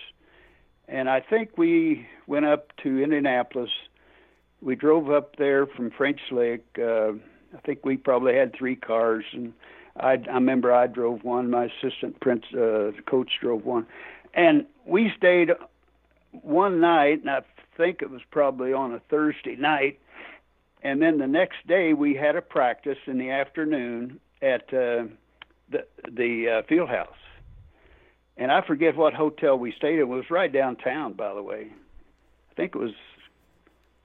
And 0.87 1.09
I 1.09 1.19
think 1.21 1.57
we 1.57 2.07
went 2.27 2.45
up 2.45 2.75
to 2.83 3.01
Indianapolis. 3.01 3.69
We 4.61 4.75
drove 4.75 5.09
up 5.09 5.37
there 5.37 5.65
from 5.65 5.91
French 5.91 6.19
Lick. 6.31 6.63
Uh, 6.77 7.13
I 7.53 7.59
think 7.65 7.83
we 7.83 7.97
probably 7.97 8.35
had 8.35 8.55
three 8.55 8.75
cars, 8.75 9.25
and 9.33 9.53
I, 9.99 10.13
I 10.29 10.35
remember 10.35 10.73
I 10.73 10.87
drove 10.87 11.23
one. 11.23 11.49
My 11.49 11.65
assistant 11.65 12.19
prince, 12.21 12.45
uh, 12.53 12.91
coach 13.09 13.31
drove 13.41 13.65
one, 13.65 13.87
and 14.33 14.65
we 14.85 15.11
stayed 15.17 15.49
one 16.31 16.79
night, 16.79 17.21
and 17.21 17.29
I 17.29 17.41
think 17.75 18.01
it 18.01 18.09
was 18.09 18.21
probably 18.29 18.71
on 18.71 18.93
a 18.93 18.99
Thursday 19.09 19.55
night. 19.55 19.99
And 20.83 21.01
then 21.01 21.17
the 21.17 21.27
next 21.27 21.67
day 21.67 21.93
we 21.93 22.15
had 22.15 22.35
a 22.35 22.41
practice 22.41 22.97
in 23.05 23.17
the 23.17 23.29
afternoon 23.31 24.19
at 24.41 24.61
uh, 24.73 25.05
the 25.69 25.85
the 26.09 26.59
uh, 26.59 26.67
field 26.67 26.89
house. 26.89 27.09
And 28.37 28.51
I 28.51 28.65
forget 28.65 28.95
what 28.95 29.13
hotel 29.13 29.57
we 29.57 29.73
stayed 29.73 29.95
in. 29.95 29.99
It 29.99 30.07
was 30.07 30.25
right 30.31 30.51
downtown, 30.51 31.13
by 31.13 31.33
the 31.33 31.43
way. 31.43 31.67
I 32.49 32.53
think 32.55 32.73
it 32.75 32.79
was 32.79 32.93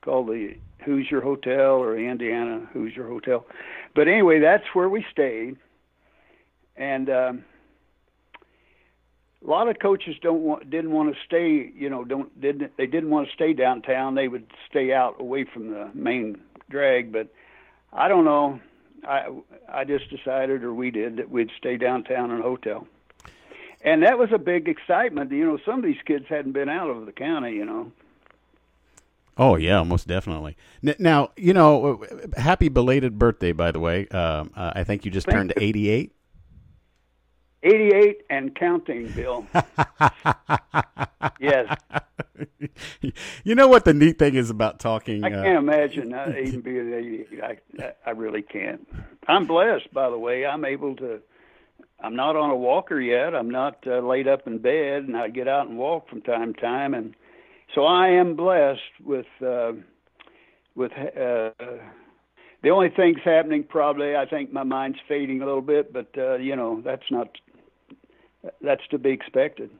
called 0.06 0.28
the 0.28 0.54
Hoosier 0.84 1.20
Hotel 1.20 1.72
or 1.72 1.98
Indiana 1.98 2.66
Hoosier 2.72 3.06
Hotel. 3.08 3.44
But 3.94 4.06
anyway, 4.06 4.38
that's 4.38 4.64
where 4.72 4.88
we 4.88 5.04
stayed. 5.10 5.56
And 6.76 7.10
um, 7.10 7.44
a 9.44 9.50
lot 9.50 9.68
of 9.68 9.80
coaches 9.80 10.14
don't 10.22 10.42
want 10.42 10.70
didn't 10.70 10.92
want 10.92 11.12
to 11.12 11.20
stay 11.26 11.72
you 11.74 11.90
know 11.90 12.04
don't 12.04 12.40
didn't 12.40 12.76
they 12.76 12.86
didn't 12.86 13.10
want 13.10 13.26
to 13.26 13.34
stay 13.34 13.52
downtown. 13.52 14.14
They 14.14 14.28
would 14.28 14.46
stay 14.70 14.92
out 14.92 15.20
away 15.20 15.44
from 15.44 15.70
the 15.70 15.90
main 15.92 16.40
drag. 16.70 17.12
But 17.12 17.28
i 17.92 18.06
don't 18.06 18.24
know. 18.24 18.60
I 19.06 19.28
i 19.68 19.84
just 19.84 20.08
decided 20.08 20.62
or 20.62 20.72
we 20.72 20.92
did 20.92 21.16
that 21.16 21.30
we'd 21.30 21.50
stay 21.58 21.76
downtown 21.76 22.30
in 22.30 22.38
a 22.38 22.42
hotel. 22.42 22.86
And 23.82 24.02
that 24.04 24.18
was 24.18 24.30
a 24.32 24.38
big 24.38 24.68
excitement. 24.68 25.32
You 25.32 25.46
know 25.46 25.58
some 25.66 25.80
of 25.80 25.84
these 25.84 26.02
kids 26.04 26.26
hadn't 26.28 26.52
been 26.52 26.68
out 26.68 26.90
of 26.90 27.06
the 27.06 27.12
county 27.12 27.54
you 27.54 27.64
know 27.64 27.90
Oh 29.36 29.56
yeah, 29.56 29.82
most 29.82 30.06
definitely. 30.06 30.56
Now 30.98 31.30
you 31.36 31.52
know, 31.52 32.04
happy 32.36 32.68
belated 32.68 33.18
birthday, 33.18 33.52
by 33.52 33.70
the 33.70 33.80
way. 33.80 34.08
Um, 34.08 34.50
uh, 34.56 34.72
I 34.74 34.84
think 34.84 35.04
you 35.04 35.10
just 35.10 35.26
Thank 35.26 35.36
turned 35.36 35.52
you. 35.56 35.66
88. 35.66 36.12
88 37.62 38.22
and 38.30 38.54
counting 38.54 39.08
bill 39.12 39.44
yes 41.40 41.74
you 43.44 43.54
know 43.54 43.68
what 43.68 43.84
the 43.84 43.94
neat 43.94 44.18
thing 44.18 44.34
is 44.34 44.50
about 44.50 44.78
talking? 44.78 45.24
I 45.24 45.32
uh, 45.32 45.42
can't 45.42 45.58
imagine 45.58 46.12
uh, 46.12 46.32
even 46.42 46.60
being 46.60 46.92
88. 46.92 47.42
I, 47.42 47.92
I 48.06 48.10
really 48.10 48.42
can't. 48.42 48.86
I'm 49.28 49.46
blessed, 49.46 49.92
by 49.92 50.10
the 50.10 50.18
way. 50.18 50.46
I'm 50.46 50.64
able 50.64 50.96
to. 50.96 51.20
I'm 52.00 52.14
not 52.14 52.36
on 52.36 52.50
a 52.50 52.56
walker 52.56 53.00
yet. 53.00 53.34
I'm 53.34 53.50
not 53.50 53.78
uh, 53.86 54.00
laid 54.00 54.28
up 54.28 54.46
in 54.46 54.58
bed, 54.58 55.04
and 55.04 55.16
I 55.16 55.28
get 55.28 55.48
out 55.48 55.68
and 55.68 55.78
walk 55.78 56.08
from 56.08 56.20
time 56.22 56.54
to 56.54 56.60
time, 56.60 56.94
and 56.94 57.14
so 57.74 57.84
I 57.84 58.08
am 58.08 58.36
blessed 58.36 58.80
with 59.04 59.26
uh, 59.44 59.72
with. 60.74 60.92
Uh, 60.92 61.50
the 62.62 62.70
only 62.70 62.88
things 62.88 63.18
happening 63.24 63.62
probably, 63.62 64.16
I 64.16 64.26
think 64.26 64.52
my 64.52 64.64
mind's 64.64 64.98
fading 65.06 65.40
a 65.40 65.44
little 65.44 65.60
bit, 65.62 65.92
but 65.92 66.08
uh, 66.16 66.36
you 66.36 66.56
know 66.56 66.80
that's 66.84 67.10
not. 67.10 67.28
That's 68.62 68.86
to 68.90 68.98
be 68.98 69.10
expected. 69.10 69.70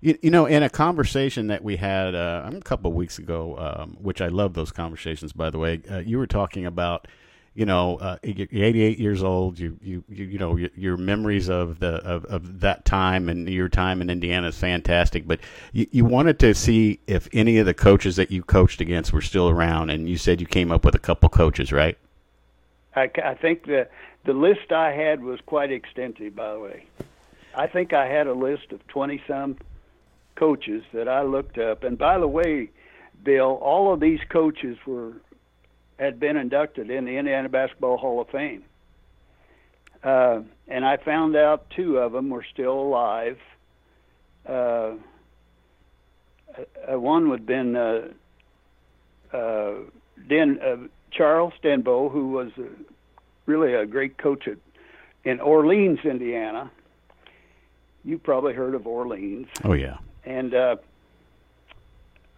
You, 0.00 0.18
you 0.20 0.30
know, 0.30 0.44
in 0.44 0.62
a 0.62 0.68
conversation 0.68 1.46
that 1.46 1.64
we 1.64 1.76
had 1.76 2.14
uh, 2.14 2.50
a 2.52 2.60
couple 2.60 2.90
of 2.90 2.94
weeks 2.94 3.18
ago, 3.18 3.56
um, 3.58 3.96
which 4.02 4.20
I 4.20 4.28
love 4.28 4.52
those 4.52 4.70
conversations, 4.70 5.32
by 5.32 5.48
the 5.48 5.58
way, 5.58 5.80
uh, 5.90 5.98
you 5.98 6.18
were 6.18 6.26
talking 6.26 6.66
about, 6.66 7.08
you 7.54 7.64
know, 7.64 7.96
uh, 7.98 8.16
you're 8.24 8.64
88 8.64 8.98
years 8.98 9.22
old. 9.22 9.58
You, 9.58 9.78
you, 9.80 10.04
you, 10.08 10.24
you 10.24 10.38
know, 10.38 10.56
your, 10.56 10.70
your 10.76 10.96
memories 10.96 11.48
of 11.48 11.78
the 11.78 11.94
of, 12.04 12.24
of 12.24 12.60
that 12.60 12.84
time 12.84 13.28
and 13.28 13.48
your 13.48 13.68
time 13.68 14.02
in 14.02 14.10
Indiana 14.10 14.48
is 14.48 14.58
fantastic. 14.58 15.26
But 15.26 15.40
you, 15.72 15.86
you 15.92 16.04
wanted 16.04 16.40
to 16.40 16.54
see 16.54 16.98
if 17.06 17.28
any 17.32 17.58
of 17.58 17.66
the 17.66 17.74
coaches 17.74 18.16
that 18.16 18.32
you 18.32 18.42
coached 18.42 18.80
against 18.80 19.12
were 19.12 19.22
still 19.22 19.48
around, 19.48 19.90
and 19.90 20.08
you 20.08 20.18
said 20.18 20.40
you 20.40 20.46
came 20.46 20.72
up 20.72 20.84
with 20.84 20.96
a 20.96 20.98
couple 20.98 21.28
coaches, 21.28 21.72
right? 21.72 21.96
I, 22.96 23.10
I 23.24 23.34
think 23.34 23.66
the 23.66 23.88
the 24.24 24.32
list 24.32 24.72
I 24.72 24.90
had 24.90 25.22
was 25.22 25.40
quite 25.46 25.70
extensive. 25.70 26.34
By 26.34 26.52
the 26.52 26.58
way, 26.58 26.86
I 27.56 27.68
think 27.68 27.92
I 27.92 28.06
had 28.06 28.26
a 28.26 28.34
list 28.34 28.72
of 28.72 28.84
twenty 28.88 29.22
some 29.28 29.58
coaches 30.34 30.82
that 30.92 31.08
I 31.08 31.22
looked 31.22 31.58
up. 31.58 31.84
And 31.84 31.96
by 31.96 32.18
the 32.18 32.26
way, 32.26 32.70
Bill, 33.22 33.60
all 33.62 33.92
of 33.92 34.00
these 34.00 34.18
coaches 34.28 34.76
were 34.84 35.12
had 35.98 36.18
been 36.20 36.36
inducted 36.36 36.90
in 36.90 37.04
the 37.04 37.16
Indiana 37.16 37.48
Basketball 37.48 37.96
Hall 37.96 38.20
of 38.20 38.28
Fame. 38.28 38.64
Uh, 40.02 40.40
and 40.68 40.84
I 40.84 40.96
found 40.98 41.34
out 41.36 41.70
two 41.70 41.98
of 41.98 42.12
them 42.12 42.28
were 42.30 42.44
still 42.52 42.72
alive. 42.78 43.38
Uh, 44.46 44.94
uh, 46.92 46.98
one 47.00 47.30
would 47.30 47.40
have 47.40 47.46
been 47.46 47.74
uh, 47.76 48.08
uh, 49.32 49.72
Den, 50.28 50.58
uh, 50.60 50.76
Charles 51.10 51.54
Denbo, 51.62 52.10
who 52.10 52.28
was 52.30 52.50
uh, 52.58 52.62
really 53.46 53.72
a 53.74 53.86
great 53.86 54.18
coach 54.18 54.46
at, 54.46 54.58
in 55.24 55.40
Orleans, 55.40 56.00
Indiana. 56.04 56.70
You've 58.04 58.22
probably 58.22 58.52
heard 58.52 58.74
of 58.74 58.86
Orleans 58.86 59.48
Oh 59.64 59.72
yeah. 59.72 59.96
and 60.24 60.54
uh, 60.54 60.76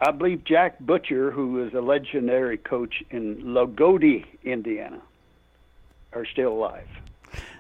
I 0.01 0.11
believe 0.11 0.45
Jack 0.45 0.79
Butcher, 0.81 1.31
who 1.31 1.65
is 1.67 1.73
a 1.75 1.81
legendary 1.81 2.59
coach 2.59 3.03
in 3.11 3.37
Loogootee, 3.37 4.25
Indiana, 4.45 5.01
are 6.13 6.27
still 6.27 6.53
alive. 6.53 6.89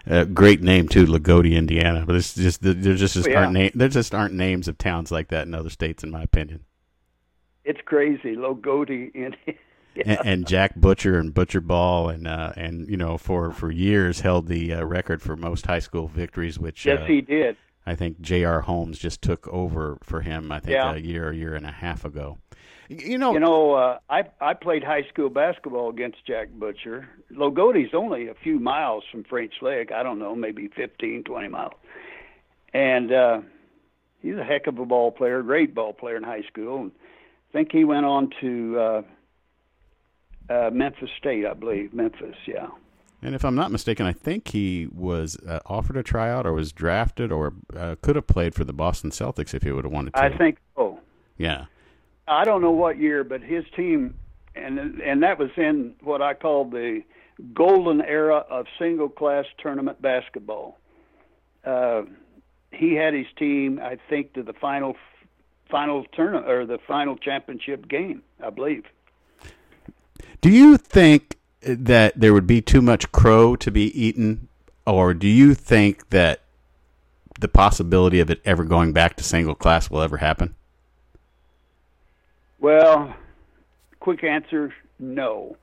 Uh, 0.08 0.24
great 0.24 0.62
name 0.62 0.86
too, 0.86 1.06
Loogootee, 1.06 1.54
Indiana. 1.56 2.04
But 2.06 2.16
it's 2.16 2.34
just 2.34 2.62
there 2.62 2.74
just, 2.74 3.14
just 3.14 3.26
Oh, 3.26 3.30
yeah. 3.30 3.40
aren't 3.40 3.52
na- 3.54 3.70
there 3.74 3.88
just 3.88 4.14
aren't 4.14 4.34
names 4.34 4.68
of 4.68 4.78
towns 4.78 5.10
like 5.10 5.28
that 5.28 5.46
in 5.46 5.54
other 5.54 5.70
states, 5.70 6.04
in 6.04 6.10
my 6.10 6.22
opinion. 6.22 6.64
It's 7.64 7.80
crazy, 7.84 8.36
Loogootee, 8.36 9.14
Indiana. 9.14 9.36
And, 10.04 10.18
and 10.26 10.46
Jack 10.46 10.76
Butcher 10.76 11.18
and 11.18 11.32
Butcher 11.32 11.62
Ball 11.62 12.10
and 12.10 12.28
uh, 12.28 12.52
and 12.54 12.86
you 12.86 12.98
know 12.98 13.16
for 13.16 13.50
for 13.50 13.70
years 13.70 14.20
held 14.20 14.46
the 14.46 14.74
uh, 14.74 14.84
record 14.84 15.22
for 15.22 15.36
most 15.36 15.64
high 15.64 15.78
school 15.78 16.06
victories, 16.06 16.58
which 16.58 16.84
Yes, 16.84 17.00
uh, 17.00 17.06
he 17.06 17.22
did. 17.22 17.56
I 17.86 17.94
think 17.94 18.20
J.R. 18.20 18.62
Holmes 18.62 18.98
just 18.98 19.22
took 19.22 19.46
over 19.48 19.98
for 20.02 20.20
him. 20.22 20.50
I 20.50 20.58
think 20.60 20.74
Yeah. 20.74 20.94
a 20.94 20.98
year, 20.98 21.30
a 21.30 21.34
year 21.36 21.54
and 21.54 21.64
a 21.64 21.70
half 21.70 22.04
ago. 22.04 22.38
You 22.88 23.18
know, 23.18 23.32
You 23.32 23.40
know, 23.40 23.72
uh, 23.74 23.98
I 24.08 24.24
I 24.40 24.54
played 24.54 24.84
high 24.84 25.02
school 25.04 25.28
basketball 25.28 25.88
against 25.90 26.24
Jack 26.24 26.48
Butcher. 26.50 27.08
Loogootee's 27.32 27.94
only 27.94 28.28
a 28.28 28.34
few 28.34 28.60
miles 28.60 29.02
from 29.10 29.24
French 29.24 29.54
Lick. 29.60 29.90
I 29.90 30.02
don't 30.04 30.18
know, 30.20 30.34
maybe 30.36 30.68
fifteen, 30.68 31.24
twenty 31.24 31.48
miles. 31.48 31.72
And 32.72 33.10
uh, 33.12 33.40
he's 34.22 34.36
a 34.36 34.44
heck 34.44 34.66
of 34.68 34.78
a 34.78 34.84
ball 34.84 35.10
player, 35.10 35.42
great 35.42 35.74
ball 35.74 35.94
player 35.94 36.16
in 36.16 36.22
high 36.22 36.42
school. 36.42 36.82
And 36.82 36.92
I 37.50 37.52
think 37.52 37.72
he 37.72 37.82
went 37.84 38.06
on 38.06 38.30
to 38.40 38.78
uh, 38.78 39.02
uh, 40.48 40.70
Memphis 40.72 41.10
State, 41.18 41.44
I 41.46 41.54
believe. 41.54 41.92
Memphis, 41.92 42.36
yeah. 42.46 42.68
And 43.22 43.34
if 43.34 43.44
I'm 43.44 43.54
not 43.54 43.70
mistaken, 43.70 44.06
I 44.06 44.12
think 44.12 44.48
he 44.48 44.88
was 44.92 45.36
uh, 45.46 45.60
offered 45.66 45.96
a 45.96 46.02
tryout 46.02 46.46
or 46.46 46.52
was 46.52 46.72
drafted 46.72 47.32
or 47.32 47.54
uh, 47.74 47.96
could 48.02 48.16
have 48.16 48.26
played 48.26 48.54
for 48.54 48.64
the 48.64 48.72
Boston 48.72 49.10
Celtics 49.10 49.54
if 49.54 49.62
he 49.62 49.72
would 49.72 49.84
have 49.84 49.92
wanted 49.92 50.14
to. 50.14 50.22
I 50.22 50.36
think 50.36 50.58
so. 50.76 51.00
Yeah. 51.38 51.66
I 52.28 52.44
don't 52.44 52.60
know 52.60 52.72
what 52.72 52.98
year, 52.98 53.24
but 53.24 53.40
his 53.40 53.64
team, 53.74 54.14
and 54.54 54.78
and 55.00 55.22
that 55.22 55.38
was 55.38 55.50
in 55.56 55.94
what 56.02 56.22
I 56.22 56.34
call 56.34 56.64
the 56.64 57.02
golden 57.54 58.02
era 58.02 58.44
of 58.50 58.66
single 58.78 59.08
class 59.08 59.44
tournament 59.58 60.00
basketball. 60.02 60.78
Uh, 61.64 62.02
he 62.72 62.94
had 62.94 63.14
his 63.14 63.26
team, 63.38 63.80
I 63.82 63.98
think, 64.08 64.34
to 64.34 64.42
the 64.42 64.52
final 64.52 64.96
final 65.70 66.04
tournament 66.12 66.48
or 66.48 66.66
the 66.66 66.78
final 66.86 67.16
championship 67.16 67.88
game, 67.88 68.22
I 68.42 68.50
believe. 68.50 68.84
Do 70.40 70.50
you 70.50 70.76
think 70.76 71.35
that 71.66 72.18
there 72.18 72.32
would 72.32 72.46
be 72.46 72.60
too 72.62 72.80
much 72.80 73.10
crow 73.12 73.56
to 73.56 73.70
be 73.70 73.86
eaten, 74.00 74.48
or 74.86 75.12
do 75.14 75.28
you 75.28 75.54
think 75.54 76.10
that 76.10 76.40
the 77.40 77.48
possibility 77.48 78.20
of 78.20 78.30
it 78.30 78.40
ever 78.44 78.64
going 78.64 78.92
back 78.92 79.16
to 79.16 79.24
single 79.24 79.54
class 79.54 79.90
will 79.90 80.00
ever 80.00 80.18
happen? 80.18 80.54
Well, 82.60 83.14
quick 84.00 84.24
answer: 84.24 84.72
no. 84.98 85.56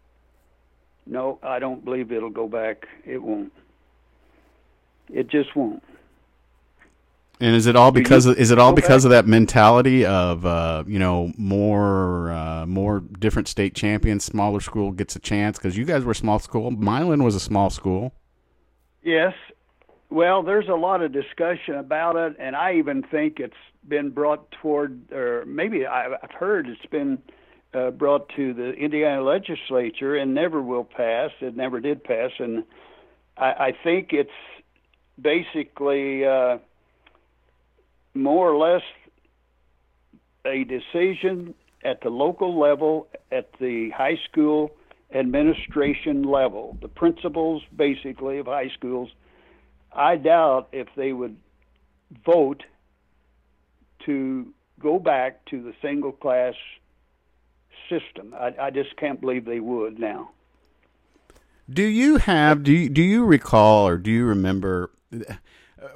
No, 1.06 1.40
I 1.44 1.60
don't 1.60 1.84
believe 1.84 2.12
it'll 2.12 2.30
go 2.30 2.48
back. 2.48 2.88
It 3.06 3.22
won't. 3.22 3.52
It 5.12 5.28
just 5.28 5.56
won't. 5.56 5.84
And 7.40 7.56
is 7.56 7.66
it 7.66 7.75
all 7.75 7.92
because 7.92 8.25
of, 8.25 8.38
is 8.38 8.52
it 8.52 8.60
all 8.60 8.74
because 8.74 9.06
of 9.06 9.12
that 9.12 9.25
mentality 9.28 10.06
of 10.06 10.46
uh, 10.46 10.84
you 10.88 11.00
know 11.00 11.34
more 11.38 12.32
uh, 12.32 12.66
more 12.66 13.00
different 13.00 13.48
state 13.48 13.75
champions, 13.75 14.24
smaller 14.24 14.60
school 14.60 14.92
gets 14.92 15.16
a 15.16 15.20
chance 15.20 15.58
because 15.58 15.75
you 15.75 15.84
guys 15.84 16.04
were 16.04 16.12
a 16.12 16.16
small 16.16 16.40
school. 16.40 16.72
Milan 16.72 17.24
was 17.24 17.36
a 17.36 17.40
small 17.40 17.70
school. 17.70 18.13
Yes. 19.02 19.34
Well, 20.10 20.44
there's 20.44 20.70
a 20.70 20.75
lot 20.75 21.02
of 21.02 21.12
discussion 21.12 21.75
about 21.75 22.16
it, 22.16 22.36
and 22.40 22.56
I 22.56 22.75
even 22.75 23.02
think 23.02 23.40
it's 23.40 23.54
been 23.88 24.12
brought 24.12 24.52
toward, 24.52 25.12
or 25.12 25.44
maybe 25.46 25.88
I- 25.88 26.13
I've 26.22 26.32
heard 26.32 26.68
it's 26.68 26.86
been 26.86 27.18
uh, 27.74 27.90
brought 27.90 28.30
to 28.36 28.54
the 28.54 28.74
Indiana 28.74 29.24
legislature 29.24 30.16
and 30.16 30.36
never 30.36 30.62
will 30.62 30.84
pass. 30.84 31.32
It 31.42 31.58
never 31.58 31.80
did 31.80 32.04
pass, 32.04 32.30
and 32.38 32.63
I, 33.38 33.46
I 33.52 33.78
think 33.84 34.13
it's 34.13 34.30
basically 35.20 36.25
uh, 36.25 36.60
more 38.13 38.49
or 38.49 38.58
less 38.58 38.84
a 40.45 40.63
decision 40.63 41.54
at 41.84 42.02
the 42.02 42.10
local 42.10 42.60
level, 42.60 43.08
at 43.32 43.49
the 43.60 43.89
high 43.95 44.17
school 44.30 44.71
administration 45.13 46.23
level, 46.23 46.78
the 46.82 46.88
principals 46.88 47.62
basically 47.76 48.39
of 48.39 48.47
high 48.47 48.69
schools. 48.78 49.10
I 49.91 50.15
doubt 50.15 50.69
if 50.71 50.88
they 50.95 51.13
would 51.13 51.38
vote 52.26 52.63
to 54.06 54.54
go 54.80 54.99
back 54.99 55.45
to 55.45 55.62
the 55.62 55.73
single 55.82 56.12
class 56.12 56.56
system. 57.89 58.34
I, 58.34 58.54
I 58.60 58.69
just 58.69 58.95
can't 58.97 59.21
believe 59.21 59.45
they 59.45 59.60
would 59.60 59.99
now. 59.99 60.32
Do 61.69 61.84
you 61.84 62.17
have 62.17 62.63
do 62.63 62.73
you, 62.73 62.89
do 62.89 63.02
you 63.02 63.23
recall 63.23 63.88
or 63.88 63.97
do 63.97 64.12
you 64.12 64.26
remember 64.26 64.91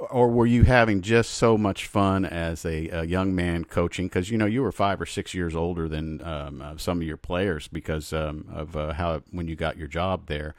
or 0.10 0.30
were 0.30 0.46
you 0.46 0.64
having 0.64 1.02
just 1.02 1.32
so 1.32 1.58
much 1.58 1.88
fun 1.88 2.26
as 2.26 2.66
a, 2.66 2.90
a 2.90 3.04
young 3.06 3.34
man 3.36 3.64
coaching 3.66 4.08
because 4.08 4.30
you 4.30 4.38
know 4.38 4.46
you 4.46 4.62
were 4.62 4.72
five 4.72 5.00
or 5.00 5.06
six 5.06 5.34
years 5.34 5.56
older 5.56 5.88
than 5.88 6.22
um, 6.24 6.62
uh, 6.62 6.78
some 6.78 6.98
of 7.02 7.08
your 7.08 7.18
players 7.18 7.68
because 7.68 8.12
um, 8.14 8.46
of 8.54 8.76
uh, 8.76 8.94
how 8.94 9.22
when 9.32 9.48
you 9.48 9.56
got 9.56 9.78
your 9.78 9.88
job 9.88 10.28
there 10.28 10.56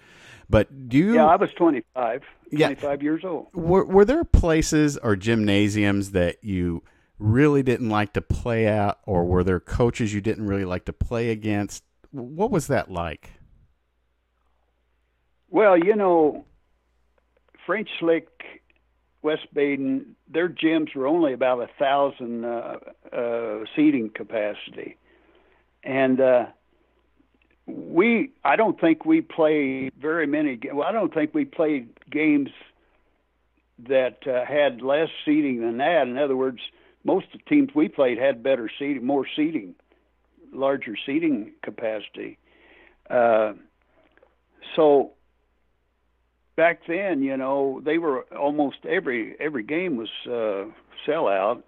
but 0.50 0.88
do 0.88 0.96
you 0.96 1.14
Yeah, 1.14 1.26
I 1.26 1.36
was 1.36 1.50
25, 1.56 2.22
Yeah. 2.50 2.68
25 2.68 3.02
years 3.02 3.24
old. 3.24 3.48
were, 3.52 3.84
were 3.84 4.04
there 4.04 4.24
places 4.24 4.96
or 4.98 5.14
gymnasiums 5.16 6.12
that 6.12 6.42
you 6.42 6.82
really 7.18 7.62
didn't 7.62 7.88
like 7.90 8.12
to 8.14 8.20
play 8.22 8.66
at 8.66 8.98
or 9.04 9.24
were 9.24 9.44
there 9.44 9.60
coaches 9.60 10.14
you 10.14 10.20
didn't 10.20 10.46
really 10.46 10.64
like 10.64 10.84
to 10.86 10.92
play 10.92 11.30
against 11.30 11.84
what 12.12 12.50
was 12.50 12.68
that 12.68 12.90
like 12.90 13.32
Well, 15.50 15.78
you 15.78 15.96
know, 15.96 16.44
French 17.66 17.88
Lick, 18.02 18.28
West 19.22 19.52
Baden, 19.52 20.14
their 20.32 20.48
gyms 20.48 20.94
were 20.94 21.06
only 21.06 21.32
about 21.32 21.60
a 21.60 21.68
thousand 21.78 22.44
uh, 22.44 22.76
uh, 23.12 23.58
seating 23.74 24.10
capacity, 24.10 24.96
and 25.82 26.20
uh, 26.20 26.46
we. 27.66 28.30
I 28.44 28.56
don't 28.56 28.80
think 28.80 29.04
we 29.04 29.20
played 29.20 29.92
very 30.00 30.26
many. 30.26 30.58
Well, 30.72 30.86
I 30.86 30.92
don't 30.92 31.12
think 31.12 31.34
we 31.34 31.44
played 31.44 31.88
games 32.10 32.50
that 33.88 34.26
uh, 34.26 34.44
had 34.44 34.82
less 34.82 35.08
seating 35.24 35.60
than 35.60 35.78
that. 35.78 36.06
In 36.06 36.16
other 36.16 36.36
words, 36.36 36.60
most 37.04 37.26
of 37.34 37.40
the 37.40 37.54
teams 37.54 37.70
we 37.74 37.88
played 37.88 38.18
had 38.18 38.42
better 38.42 38.70
seating, 38.78 39.04
more 39.04 39.26
seating, 39.36 39.74
larger 40.52 40.96
seating 41.06 41.52
capacity. 41.62 42.38
Uh, 43.10 43.54
so 44.76 45.12
back 46.58 46.80
then, 46.88 47.22
you 47.22 47.36
know, 47.36 47.80
they 47.84 47.98
were 47.98 48.22
almost 48.36 48.78
every 48.84 49.36
every 49.38 49.62
game 49.62 49.96
was 49.96 50.10
uh, 50.26 50.64
sellout, 51.06 51.62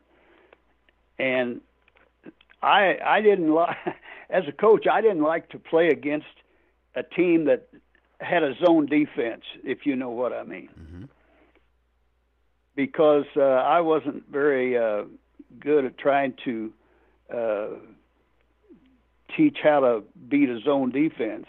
and 1.17 1.61
I 2.61 2.99
I 3.03 3.23
didn't 3.23 3.53
like 3.55 3.77
as 4.31 4.43
a 4.49 4.53
coach 4.53 4.87
I 4.91 5.01
didn't 5.01 5.23
like 5.23 5.49
to 5.51 5.59
play 5.61 5.89
against 5.89 6.27
a 6.97 7.05
team 7.05 7.45
that 7.45 7.69
had 8.21 8.43
a 8.43 8.55
zone 8.67 8.87
defense, 8.87 9.45
if 9.63 9.87
you 9.87 9.95
know 9.95 10.11
what 10.11 10.33
I 10.33 10.43
mean, 10.43 10.69
because 12.75 13.27
uh, 13.37 13.43
I 13.43 13.81
wasn't 13.81 14.29
very 14.29 14.77
uh, 14.77 15.05
good 15.61 15.85
at 15.85 15.99
trying 15.99 16.35
to 16.45 16.73
uh, 17.33 17.69
teach 19.37 19.59
how 19.63 19.79
to 19.81 20.03
beat 20.29 20.51
a 20.51 20.61
zone 20.61 20.91
defense. 20.91 21.47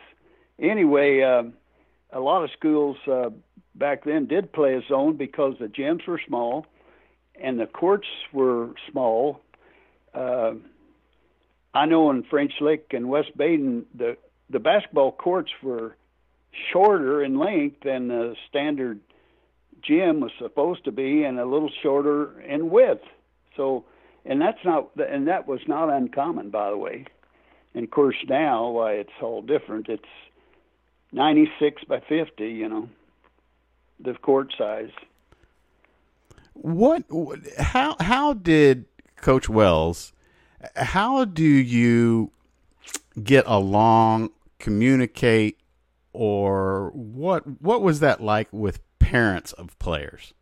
Anyway. 0.60 1.24
Um, 1.24 1.54
a 2.12 2.20
lot 2.20 2.44
of 2.44 2.50
schools 2.58 2.98
uh, 3.12 3.30
back 3.76 4.04
then 4.04 4.26
did 4.26 4.52
play 4.52 4.76
a 4.76 4.82
zone 4.88 5.18
because 5.18 5.56
the 5.60 5.68
gyms 5.68 6.06
were 6.08 6.20
small 6.28 6.66
and 7.42 7.60
the 7.60 7.66
courts 7.66 8.08
were 8.34 8.70
small. 8.92 9.42
Uh, 10.14 10.54
I 11.74 11.86
know 11.86 12.10
in 12.12 12.24
French 12.24 12.54
Lick 12.60 12.88
and 12.92 13.10
West 13.10 13.36
Baden, 13.38 13.86
the 13.96 14.18
the 14.50 14.60
basketball 14.60 15.14
courts 15.14 15.52
were 15.64 15.96
shorter 16.74 17.24
in 17.24 17.40
length 17.40 17.78
than 17.86 18.10
the 18.10 18.36
standard 18.50 19.00
gym 19.82 20.20
was 20.20 20.32
supposed 20.38 20.84
to 20.86 20.92
be, 20.92 21.24
and 21.24 21.40
a 21.40 21.46
little 21.46 21.72
shorter 21.82 22.40
in 22.42 22.70
width. 22.70 23.04
So, 23.56 23.86
and 24.26 24.42
that's 24.42 24.60
not, 24.66 24.92
and 24.98 25.28
that 25.30 25.48
was 25.48 25.62
not 25.68 25.90
uncommon, 25.90 26.50
by 26.50 26.70
the 26.70 26.78
way. 26.78 27.06
And 27.74 27.86
of 27.86 27.92
course, 27.92 28.18
now, 28.28 28.70
why 28.70 28.94
it's 28.94 29.10
all 29.22 29.42
different. 29.42 29.88
It's 29.88 30.04
96 31.12 31.84
by 31.86 32.00
50, 32.00 32.48
you 32.48 32.70
know, 32.70 32.90
the 34.00 34.14
court 34.14 34.54
size. 34.58 34.92
What? 36.54 37.04
How? 37.58 37.96
How 38.00 38.34
did 38.34 38.86
Coach 39.16 39.48
Wells? 39.48 40.14
How 40.76 41.26
do 41.26 41.44
you 41.44 42.32
get 43.24 43.46
along, 43.48 44.32
communicate, 44.60 45.60
or 46.14 46.92
what? 46.94 47.62
What 47.62 47.82
was 47.82 48.00
that 48.02 48.22
like 48.22 48.50
with 48.52 48.80
parents 49.00 49.54
of 49.54 49.78
players? 49.80 50.34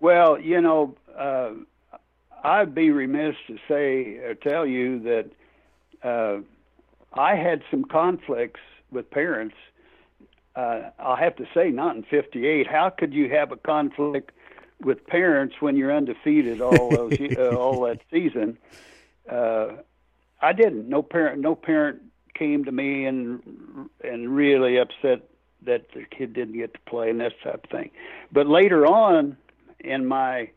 Well, 0.00 0.40
you 0.40 0.60
know, 0.60 0.94
uh, 1.18 1.50
I'd 2.42 2.74
be 2.74 2.90
remiss 2.90 3.36
to 3.48 3.58
say 3.68 4.16
or 4.18 4.34
tell 4.34 4.64
you 4.64 5.00
that 5.00 5.30
uh, 6.02 6.40
I 7.12 7.36
had 7.36 7.62
some 7.70 7.84
conflicts 7.84 8.60
with 8.90 9.10
parents. 9.10 9.56
Uh, 10.54 10.90
I'll 10.98 11.16
have 11.16 11.36
to 11.36 11.46
say, 11.54 11.70
not 11.70 11.96
in 11.96 12.02
'58. 12.02 12.66
How 12.66 12.90
could 12.90 13.12
you 13.12 13.30
have 13.30 13.52
a 13.52 13.56
conflict 13.56 14.32
with 14.80 15.06
parents 15.06 15.56
when 15.60 15.76
you're 15.76 15.94
undefeated 15.94 16.60
all 16.60 16.90
those 16.90 17.18
uh, 17.20 17.54
all 17.56 17.82
that 17.82 18.00
season? 18.10 18.58
Uh, 19.30 19.76
I 20.40 20.52
didn't. 20.52 20.88
No 20.88 21.02
parent. 21.02 21.40
No 21.40 21.54
parent 21.54 22.02
came 22.34 22.64
to 22.64 22.72
me 22.72 23.04
and 23.06 23.88
and 24.02 24.34
really 24.34 24.78
upset 24.78 25.28
that 25.62 25.86
the 25.94 26.04
kid 26.04 26.32
didn't 26.32 26.54
get 26.54 26.72
to 26.74 26.80
play 26.80 27.10
and 27.10 27.20
that 27.20 27.32
type 27.42 27.64
of 27.64 27.70
thing. 27.70 27.90
But 28.32 28.46
later 28.46 28.86
on, 28.86 29.36
in 29.78 30.06
my 30.06 30.50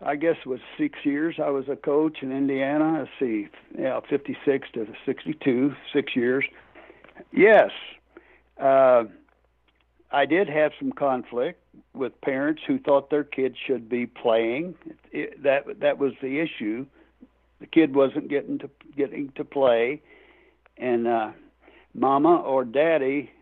I 0.00 0.16
guess 0.16 0.36
it 0.44 0.46
was 0.46 0.60
six 0.76 1.00
years 1.04 1.36
I 1.42 1.50
was 1.50 1.68
a 1.68 1.76
coach 1.76 2.18
in 2.22 2.30
Indiana. 2.30 3.00
Let's 3.00 3.10
see, 3.18 3.48
yeah, 3.76 3.98
56 4.08 4.68
to 4.74 4.86
62, 5.04 5.74
six 5.92 6.14
years. 6.14 6.44
Yes, 7.32 7.70
uh, 8.60 9.04
I 10.10 10.24
did 10.26 10.48
have 10.48 10.72
some 10.78 10.92
conflict 10.92 11.62
with 11.94 12.18
parents 12.20 12.62
who 12.66 12.78
thought 12.78 13.10
their 13.10 13.24
kids 13.24 13.56
should 13.66 13.88
be 13.88 14.06
playing. 14.06 14.76
It, 15.10 15.42
that 15.42 15.80
that 15.80 15.98
was 15.98 16.12
the 16.22 16.38
issue. 16.38 16.86
The 17.60 17.66
kid 17.66 17.94
wasn't 17.94 18.28
getting 18.28 18.58
to 18.60 18.70
getting 18.96 19.32
to 19.36 19.44
play, 19.44 20.00
and 20.76 21.08
uh, 21.08 21.32
mama 21.92 22.36
or 22.36 22.64
daddy 22.64 23.32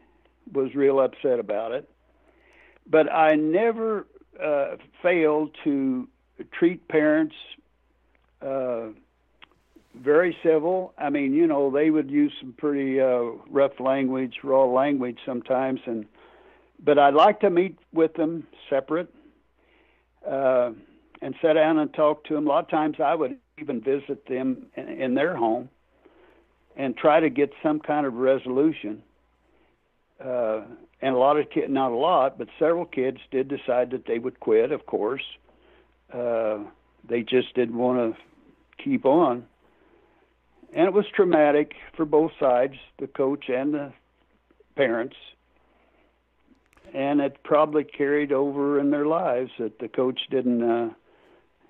was 0.52 0.74
real 0.74 1.00
upset 1.00 1.38
about 1.38 1.72
it. 1.72 1.88
But 2.88 3.12
I 3.12 3.34
never 3.34 4.06
uh, 4.42 4.76
failed 5.02 5.50
to 5.64 6.08
treat 6.44 6.86
parents 6.88 7.34
uh, 8.42 8.88
very 9.94 10.36
civil. 10.42 10.92
I 10.98 11.10
mean, 11.10 11.32
you 11.32 11.46
know, 11.46 11.70
they 11.70 11.90
would 11.90 12.10
use 12.10 12.32
some 12.40 12.52
pretty 12.52 13.00
uh, 13.00 13.22
rough 13.50 13.80
language, 13.80 14.36
raw 14.42 14.64
language 14.64 15.18
sometimes, 15.24 15.80
and 15.86 16.06
but 16.84 16.98
I'd 16.98 17.14
like 17.14 17.40
to 17.40 17.50
meet 17.50 17.78
with 17.92 18.12
them 18.14 18.46
separate 18.68 19.08
uh, 20.28 20.72
and 21.22 21.34
sit 21.40 21.54
down 21.54 21.78
and 21.78 21.92
talk 21.94 22.24
to 22.24 22.34
them. 22.34 22.46
A 22.46 22.50
lot 22.50 22.64
of 22.64 22.70
times, 22.70 22.96
I 23.02 23.14
would 23.14 23.38
even 23.58 23.80
visit 23.80 24.26
them 24.28 24.66
in, 24.76 24.88
in 24.88 25.14
their 25.14 25.34
home 25.34 25.70
and 26.76 26.94
try 26.94 27.20
to 27.20 27.30
get 27.30 27.50
some 27.62 27.80
kind 27.80 28.04
of 28.04 28.14
resolution. 28.14 29.02
Uh, 30.22 30.62
and 31.00 31.14
a 31.14 31.18
lot 31.18 31.38
of 31.38 31.48
kids, 31.50 31.66
not 31.70 31.92
a 31.92 31.96
lot, 31.96 32.38
but 32.38 32.48
several 32.58 32.84
kids 32.84 33.18
did 33.30 33.48
decide 33.48 33.90
that 33.90 34.06
they 34.06 34.18
would 34.18 34.40
quit. 34.40 34.72
Of 34.72 34.86
course, 34.86 35.22
uh, 36.12 36.58
they 37.08 37.22
just 37.22 37.54
didn't 37.54 37.76
want 37.76 38.16
to 38.16 38.82
keep 38.82 39.04
on, 39.04 39.44
and 40.74 40.86
it 40.86 40.92
was 40.92 41.06
traumatic 41.14 41.74
for 41.96 42.04
both 42.04 42.32
sides, 42.38 42.74
the 42.98 43.06
coach 43.06 43.48
and 43.48 43.74
the 43.74 43.92
parents. 44.74 45.16
And 46.94 47.20
it 47.20 47.42
probably 47.42 47.84
carried 47.84 48.32
over 48.32 48.78
in 48.78 48.90
their 48.90 49.06
lives 49.06 49.50
that 49.58 49.78
the 49.80 49.88
coach 49.88 50.20
didn't. 50.30 50.62
Uh, 50.62 50.90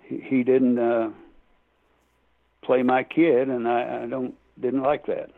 he, 0.02 0.20
he 0.20 0.42
didn't 0.42 0.78
uh, 0.78 1.10
play 2.62 2.82
my 2.82 3.02
kid, 3.02 3.48
and 3.48 3.66
I, 3.66 4.02
I 4.02 4.06
don't 4.06 4.34
didn't 4.60 4.82
like 4.82 5.06
that. 5.06 5.30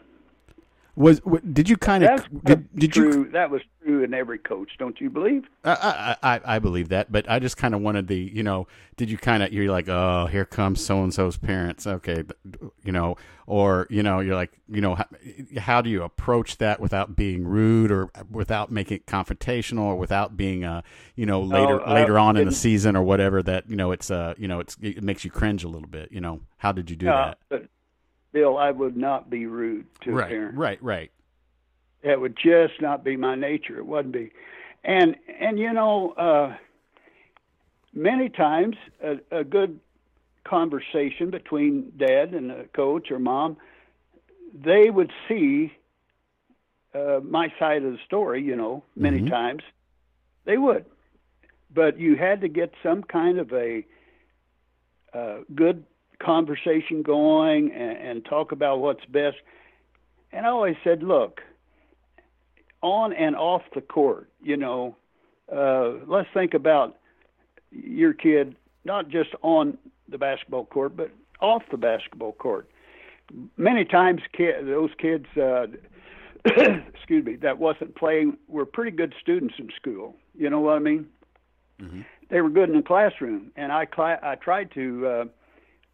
Was 0.99 1.21
did 1.53 1.69
you 1.69 1.77
kind 1.77 2.03
of 2.03 2.27
did, 2.45 2.69
did 2.75 2.93
true, 2.93 3.13
you 3.25 3.31
that 3.31 3.51
was 3.51 3.63
true 3.85 4.03
in 4.03 4.13
every 4.13 4.39
coach, 4.39 4.73
don't 4.81 5.01
you 5.01 5.09
believe? 5.09 5.45
I 5.65 6.17
I 6.21 6.41
I 6.45 6.59
believe 6.59 6.89
that, 6.89 7.13
but 7.13 7.31
I 7.31 7.39
just 7.39 7.57
kind 7.57 7.73
of 7.73 7.81
wanted 7.83 8.09
the 8.09 8.17
you 8.19 8.43
know 8.43 8.67
did 8.97 9.09
you 9.09 9.17
kind 9.17 9.45
of 9.45 9.53
you're 9.53 9.71
like 9.71 9.89
oh 9.89 10.27
here 10.27 10.45
comes 10.45 10.85
so 10.85 11.01
and 11.05 11.15
so's 11.15 11.37
parents. 11.37 11.87
Okay 11.87 12.25
you 12.85 12.91
know 12.91 13.17
or 13.47 13.87
you 13.91 14.03
know 14.03 14.19
you're 14.19 14.35
like 14.35 14.59
you 14.69 14.81
know 14.81 14.97
how, 14.97 15.05
how 15.59 15.81
do 15.81 15.89
you 15.89 16.03
approach 16.03 16.59
that 16.59 16.81
without 16.81 17.15
being 17.15 17.47
rude 17.47 17.93
or 17.93 18.11
without 18.29 18.73
making 18.73 18.97
it 18.97 19.07
confrontational 19.07 19.83
or 19.85 19.97
without 19.97 20.37
being 20.37 20.65
uh 20.65 20.83
you 21.15 21.27
know 21.27 21.41
later 21.43 21.81
Oh, 21.81 21.95
later 21.95 22.19
on 22.19 22.37
in 22.37 22.47
the 22.47 22.53
season 22.53 22.97
or 22.97 23.05
whatever 23.05 23.41
that 23.45 23.71
you 23.71 23.77
know 23.77 23.93
it's 23.93 24.11
uh 24.11 24.35
you 24.37 24.49
know 24.49 24.59
it's 24.59 24.77
it 24.83 25.05
makes 25.05 25.25
you 25.25 25.31
cringe 25.31 25.63
a 25.63 25.69
little 25.69 25.89
bit 25.89 26.11
you 26.11 26.21
know? 26.21 26.41
How 26.57 26.73
did 26.73 26.91
you 26.91 26.97
do 26.97 27.09
Uh, 27.09 27.27
that? 27.27 27.39
but 27.49 27.63
Bill, 28.39 28.57
I 28.57 28.71
would 28.71 28.97
not 28.97 29.29
be 29.29 29.47
rude 29.47 29.87
to 30.03 30.11
a 30.11 30.15
right 30.15 30.29
parent. 30.29 30.57
right 30.57 30.81
right 30.83 31.11
That 32.05 32.21
would 32.21 32.37
just 32.37 32.81
not 32.81 33.03
be 33.03 33.17
my 33.17 33.35
nature. 33.35 33.79
It 33.79 33.87
wouldn't 33.87 34.15
be. 34.15 34.31
And 34.85 35.17
and 35.41 35.59
you 35.59 35.73
know, 35.73 36.13
uh, 36.13 36.57
many 37.93 38.29
times 38.29 38.77
a, 39.03 39.41
a 39.41 39.43
good 39.43 39.81
conversation 40.45 41.31
between 41.31 41.93
dad 41.97 42.33
and 42.33 42.53
a 42.53 42.65
coach 42.69 43.11
or 43.11 43.19
mom, 43.19 43.57
they 44.55 44.89
would 44.89 45.11
see 45.29 45.73
uh, 46.95 47.19
my 47.25 47.53
side 47.59 47.83
of 47.85 47.91
the 47.93 47.99
story. 48.07 48.41
You 48.43 48.55
know, 48.55 48.85
many 48.95 49.21
Mhm. 49.23 49.31
times 49.31 49.63
they 50.45 50.59
would, 50.59 50.85
but 51.75 51.99
you 51.99 52.15
had 52.15 52.41
to 52.43 52.49
get 52.49 52.73
some 52.85 53.03
kind 53.03 53.41
of 53.41 53.53
a 53.53 53.85
uh, 55.13 55.39
good 55.55 55.85
conversation 56.23 57.03
going 57.03 57.73
and, 57.73 57.99
and 57.99 58.25
talk 58.25 58.53
about 58.53 58.81
what's 58.81 59.05
best. 59.07 59.37
And 60.33 60.47
I 60.47 60.51
always 60.51 60.77
said, 60.85 61.03
look, 61.03 61.41
on 62.83 63.13
and 63.13 63.37
off 63.37 63.63
the 63.75 63.81
court, 63.81 64.31
you 64.43 64.57
know, 64.57 64.97
uh, 65.55 65.93
let's 66.07 66.29
think 66.35 66.55
about 66.55 66.99
your 67.71 68.13
kid, 68.13 68.57
not 68.85 69.09
just 69.09 69.31
on 69.43 69.79
the 70.09 70.19
basketball 70.19 70.67
court, 70.67 70.97
but 70.97 71.11
off 71.41 71.63
the 71.71 71.77
basketball 71.77 72.33
court. 72.33 72.69
Many 73.57 73.85
times, 73.85 74.23
kid, 74.33 74.67
those 74.67 74.91
kids, 74.99 75.27
uh, 75.37 75.67
excuse 76.95 77.25
me, 77.25 77.37
that 77.37 77.59
wasn't 77.59 77.95
playing 77.95 78.39
were 78.49 78.65
pretty 78.65 78.91
good 78.91 79.15
students 79.21 79.55
in 79.59 79.71
school. 79.77 80.17
You 80.35 80.51
know 80.51 80.61
what 80.61 80.77
I 80.77 80.79
mean? 80.79 81.07
They 82.31 82.41
were 82.41 82.51
good 82.51 82.69
in 82.69 82.77
the 82.77 82.83
classroom, 82.83 83.51
and 83.57 83.73
I 83.73 83.87
cla- 83.87 84.19
I 84.23 84.35
tried 84.35 84.71
to 84.73 85.31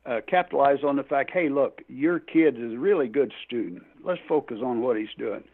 uh, 0.06 0.20
capitalize 0.28 0.84
on 0.84 0.96
the 0.96 1.02
fact, 1.02 1.30
hey, 1.32 1.48
look, 1.48 1.82
your 1.88 2.18
kid 2.18 2.58
is 2.58 2.72
a 2.72 2.78
really 2.78 3.08
good 3.08 3.32
student. 3.46 3.82
Let's 4.02 4.20
focus 4.28 4.58
on 4.62 4.82
what 4.82 4.96
he's 4.96 5.08
doing. 5.16 5.44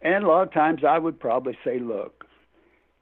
And 0.00 0.24
a 0.24 0.28
lot 0.28 0.42
of 0.42 0.52
times 0.52 0.82
I 0.84 0.98
would 0.98 1.18
probably 1.18 1.56
say, 1.64 1.78
look, 1.78 2.26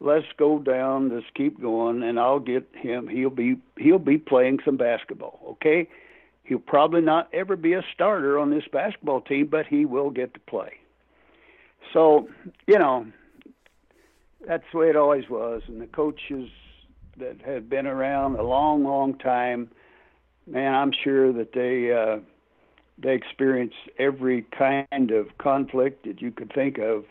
let's 0.00 0.26
go 0.38 0.58
down, 0.58 1.14
let's 1.14 1.26
keep 1.34 1.60
going, 1.60 2.02
and 2.02 2.18
I'll 2.18 2.40
get 2.40 2.66
him. 2.74 3.08
He'll 3.08 3.30
be 3.30 3.56
he'll 3.78 3.98
be 3.98 4.18
playing 4.18 4.58
some 4.64 4.76
basketball. 4.76 5.40
Okay, 5.52 5.88
he'll 6.44 6.58
probably 6.58 7.00
not 7.00 7.28
ever 7.32 7.56
be 7.56 7.74
a 7.74 7.82
starter 7.94 8.38
on 8.38 8.50
this 8.50 8.64
basketball 8.72 9.20
team, 9.20 9.46
but 9.46 9.66
he 9.66 9.84
will 9.84 10.10
get 10.10 10.34
to 10.34 10.40
play. 10.40 10.72
So 11.92 12.28
you 12.66 12.78
know, 12.78 13.06
that's 14.46 14.64
the 14.72 14.78
way 14.78 14.88
it 14.88 14.96
always 14.96 15.28
was. 15.28 15.62
And 15.68 15.80
the 15.80 15.86
coaches 15.86 16.50
that 17.18 17.40
have 17.44 17.68
been 17.68 17.86
around 17.86 18.36
a 18.36 18.42
long, 18.42 18.84
long 18.84 19.16
time, 19.18 19.70
man, 20.46 20.74
I'm 20.74 20.92
sure 20.92 21.32
that 21.32 21.52
they 21.52 21.92
uh, 21.92 22.20
they 22.98 23.14
experienced 23.14 23.76
every 23.98 24.42
kind 24.56 25.10
of 25.10 25.36
conflict 25.38 26.04
that 26.06 26.20
you 26.20 26.30
could 26.30 26.52
think 26.52 26.78
of 26.78 27.04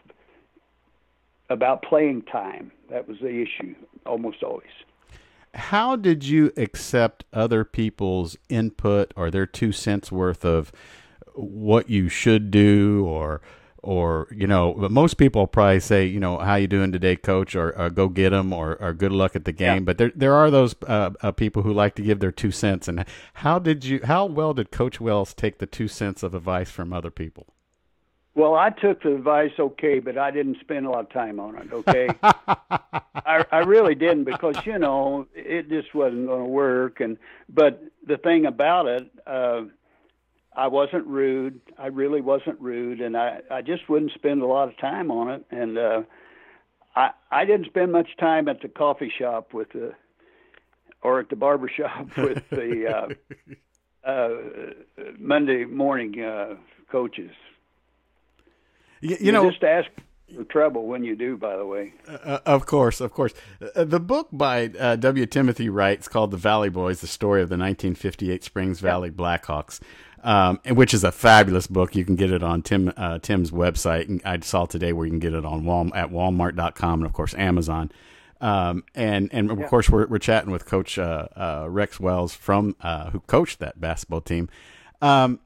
about 1.49 1.81
playing 1.81 2.23
time. 2.23 2.71
That 2.89 3.07
was 3.07 3.17
the 3.19 3.41
issue 3.41 3.75
almost 4.05 4.43
always. 4.43 4.67
how 5.53 5.95
did 5.95 6.23
you 6.23 6.51
accept 6.57 7.25
other 7.33 7.63
people's 7.63 8.37
input 8.49 9.11
or 9.15 9.31
their 9.31 9.45
two 9.47 9.71
cents 9.71 10.11
worth 10.11 10.45
of 10.45 10.71
what 11.33 11.89
you 11.89 12.09
should 12.09 12.51
do 12.51 13.05
or 13.07 13.41
or 13.81 14.27
you 14.31 14.45
know 14.45 14.73
but 14.77 14.91
most 14.91 15.15
people 15.17 15.47
probably 15.47 15.79
say 15.79 16.05
you 16.05 16.19
know 16.19 16.37
how 16.37 16.55
you 16.55 16.67
doing 16.67 16.91
today 16.91 17.15
coach 17.15 17.55
or, 17.55 17.77
or 17.79 17.89
go 17.89 18.09
get 18.09 18.31
them 18.31 18.51
or, 18.53 18.75
or 18.81 18.93
good 18.93 19.11
luck 19.11 19.35
at 19.35 19.45
the 19.45 19.51
game 19.51 19.75
Yeah. 19.75 19.79
but 19.79 19.97
there 19.97 20.11
there 20.15 20.33
are 20.33 20.51
those 20.51 20.75
uh, 20.87 21.11
uh, 21.21 21.31
people 21.31 21.63
who 21.63 21.71
like 21.73 21.95
to 21.95 22.01
give 22.01 22.19
their 22.19 22.31
two 22.31 22.51
cents 22.51 22.87
and 22.87 23.05
how 23.35 23.57
did 23.59 23.85
you 23.85 24.01
how 24.03 24.25
well 24.25 24.53
did 24.53 24.71
coach 24.71 24.99
wells 24.99 25.33
take 25.33 25.59
the 25.59 25.65
two 25.65 25.87
cents 25.87 26.23
of 26.23 26.33
advice 26.33 26.69
from 26.69 26.91
other 26.93 27.11
people 27.11 27.47
Well, 28.35 28.55
I 28.55 28.69
took 28.69 29.01
the 29.03 29.15
advice 29.15 29.51
okay, 29.59 29.99
but 29.99 30.17
I 30.17 30.31
didn't 30.31 30.59
spend 30.61 30.85
a 30.85 30.89
lot 30.89 31.01
of 31.01 31.09
time 31.11 31.39
on 31.41 31.57
it. 31.57 31.73
Okay, 31.73 32.07
I, 32.23 33.43
I 33.51 33.59
really 33.59 33.95
didn't 33.95 34.23
because 34.25 34.55
you 34.65 34.77
know 34.79 35.25
it 35.33 35.67
just 35.67 35.93
wasn't 35.93 36.27
going 36.27 36.43
to 36.43 36.49
work. 36.49 37.01
And 37.01 37.17
but 37.49 37.83
the 38.05 38.17
thing 38.17 38.45
about 38.45 38.85
it, 38.87 39.05
uh, 39.27 39.61
I 40.53 40.67
wasn't 40.67 41.05
rude. 41.05 41.62
I 41.77 41.88
really 41.88 42.21
wasn't 42.21 42.59
rude, 42.59 43.01
and 43.01 43.15
I 43.15 43.41
I 43.51 43.62
just 43.62 43.88
wouldn't 43.89 44.12
spend 44.13 44.41
a 44.41 44.45
lot 44.45 44.67
of 44.67 44.77
time 44.77 45.12
on 45.12 45.29
it. 45.29 45.45
And 45.51 45.77
uh, 45.77 46.01
I 46.95 47.12
I 47.31 47.45
didn't 47.45 47.67
spend 47.67 47.91
much 47.91 48.09
time 48.19 48.47
at 48.47 48.62
the 48.62 48.67
coffee 48.67 49.12
shop 49.15 49.53
with 49.53 49.71
the 49.73 49.93
or 51.01 51.19
at 51.19 51.29
the 51.29 51.35
barber 51.35 51.69
shop 51.69 52.07
with 52.17 52.43
the 52.49 53.15
uh, 54.05 54.07
uh, 54.09 54.29
Monday 55.17 55.65
morning 55.65 56.21
uh, 56.21 56.55
coaches. 56.91 57.31
you, 59.01 59.17
you 59.19 59.31
know 59.31 59.49
just 59.49 59.63
ask 59.63 59.89
the 60.35 60.43
trouble 60.45 60.87
when 60.87 61.03
you 61.03 61.15
do. 61.15 61.37
By 61.37 61.57
the 61.57 61.65
way, 61.65 61.93
uh, 62.07 62.39
of 62.45 62.65
course, 62.65 63.01
of 63.01 63.11
course. 63.13 63.33
Uh, 63.75 63.83
the 63.83 63.99
book 63.99 64.29
by 64.31 64.67
uh, 64.79 64.95
W. 64.95 65.25
Timothy 65.25 65.69
Wright 65.69 65.99
is 65.99 66.07
called 66.07 66.31
"The 66.31 66.37
Valley 66.37 66.69
Boys: 66.69 67.01
The 67.01 67.07
Story 67.07 67.41
of 67.41 67.49
the 67.49 67.57
1958 67.57 68.43
Springs 68.43 68.79
Valley 68.79 69.11
Blackhawks." 69.11 69.79
Um, 70.21 70.59
which 70.71 70.93
is 70.93 71.05
a 71.05 71.13
fabulous 71.13 71.67
book. 71.67 71.95
You 71.95 72.03
can 72.03 72.17
get 72.17 72.29
it 72.29 72.43
on 72.43 72.61
Tim 72.61 72.91
uh, 72.97 73.19
Tim's 73.19 73.51
website. 73.51 74.21
I 74.25 74.39
saw 74.41 74.65
today 74.65 74.91
where 74.91 75.05
you 75.05 75.11
can 75.11 75.19
get 75.19 75.33
it 75.33 75.45
on 75.45 75.63
Wal- 75.63 75.95
at 75.95 76.09
Walmart.com 76.09 76.99
and 76.99 77.05
of 77.05 77.13
course 77.13 77.33
Amazon. 77.35 77.89
Um, 78.41 78.83
and 78.95 79.29
and 79.33 79.51
of 79.51 79.59
yeah. 79.59 79.67
course 79.67 79.89
we're 79.89 80.07
we're 80.07 80.17
chatting 80.17 80.51
with 80.51 80.65
Coach 80.65 80.97
uh, 80.97 81.27
uh, 81.35 81.67
Rex 81.69 81.99
Wells 81.99 82.33
from 82.33 82.75
uh, 82.81 83.11
who 83.11 83.19
coached 83.21 83.59
that 83.59 83.79
basketball 83.79 84.21
team. 84.21 84.49
Um, 85.01 85.39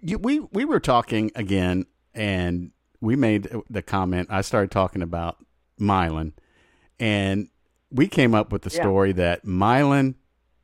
you, 0.00 0.18
we 0.18 0.40
we 0.40 0.64
were 0.64 0.80
talking 0.80 1.30
again, 1.34 1.86
and 2.14 2.72
we 3.02 3.16
made 3.16 3.50
the 3.68 3.82
comment. 3.82 4.28
I 4.30 4.40
started 4.40 4.70
talking 4.70 5.02
about 5.02 5.44
Milan, 5.78 6.32
and 6.98 7.48
we 7.90 8.06
came 8.06 8.34
up 8.34 8.52
with 8.52 8.62
the 8.62 8.70
yeah. 8.70 8.80
story 8.80 9.12
that 9.12 9.44
Milan 9.44 10.14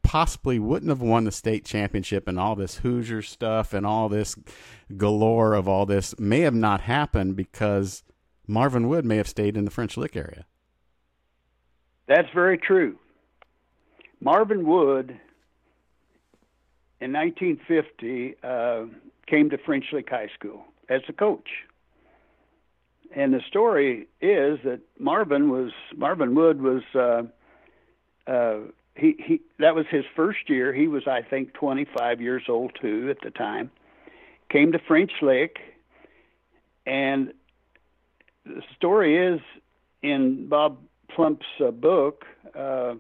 possibly 0.03 0.59
wouldn't 0.59 0.89
have 0.89 1.03
won 1.03 1.25
the 1.25 1.33
state 1.33 1.67
championship 1.67 2.29
and 2.29 2.39
all 2.39 2.55
this 2.55 2.77
Hoosier 2.77 3.21
stuff 3.21 3.75
and 3.75 3.85
all 3.85 4.09
this 4.09 4.37
galore 4.97 5.53
of 5.53 5.69
all 5.69 5.85
this 5.85 6.19
may 6.19 6.41
have 6.41 6.55
not 6.55 6.83
happened 6.83 7.37
because 7.37 8.05
Marvin 8.47 8.89
Wood 8.89 9.05
may 9.05 9.17
have 9.17 9.29
stayed 9.29 9.57
in 9.57 9.67
the 9.67 9.71
French 9.71 9.99
Lick 9.99 10.17
area. 10.17 10.47
That's 12.07 12.29
very 12.33 12.57
true. 12.57 12.99
Marvin 14.21 14.67
Wood 14.67 15.11
in 17.01 17.13
1950 17.13 18.37
uh, 18.43 18.85
came 19.27 19.51
to 19.51 19.59
French 19.59 19.87
Lick 19.93 20.09
High 20.09 20.31
School 20.35 20.65
as 20.89 21.03
a 21.09 21.13
coach. 21.13 21.49
And 23.15 23.33
the 23.33 23.41
story 23.49 24.07
is 24.21 24.59
that 24.65 24.81
Marvin 24.99 25.51
was 25.51 25.73
Marvin 25.97 26.35
Wood 26.35 26.61
was 26.61 26.83
uh, 26.95 27.23
uh, 28.31 28.59
he 28.95 29.17
he 29.19 29.41
that 29.59 29.75
was 29.75 29.87
his 29.91 30.05
first 30.15 30.49
year. 30.49 30.73
He 30.73 30.89
was 30.89 31.07
I 31.07 31.23
think 31.23 31.55
25 31.55 32.21
years 32.21 32.45
old 32.49 32.73
too 32.81 33.09
at 33.11 33.21
the 33.23 33.31
time. 33.31 33.71
Came 34.51 34.73
to 34.73 34.79
French 34.79 35.13
Lick, 35.23 35.59
and 36.87 37.33
the 38.45 38.63
story 38.77 39.17
is 39.17 39.41
in 40.03 40.49
Bob 40.49 40.79
Plump's 41.15 41.47
uh, 41.65 41.71
book 41.71 42.25
uh, 42.55 42.95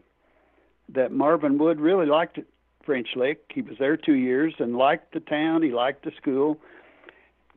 that 0.90 1.12
Marvin 1.12 1.58
Wood 1.58 1.80
really 1.80 2.06
liked 2.06 2.38
French 2.84 3.08
Lick. 3.16 3.50
He 3.54 3.62
was 3.62 3.76
there 3.78 3.96
two 3.96 4.14
years 4.14 4.54
and 4.58 4.76
liked 4.76 5.12
the 5.12 5.20
town. 5.20 5.62
He 5.62 5.70
liked 5.70 6.04
the 6.04 6.12
school, 6.16 6.58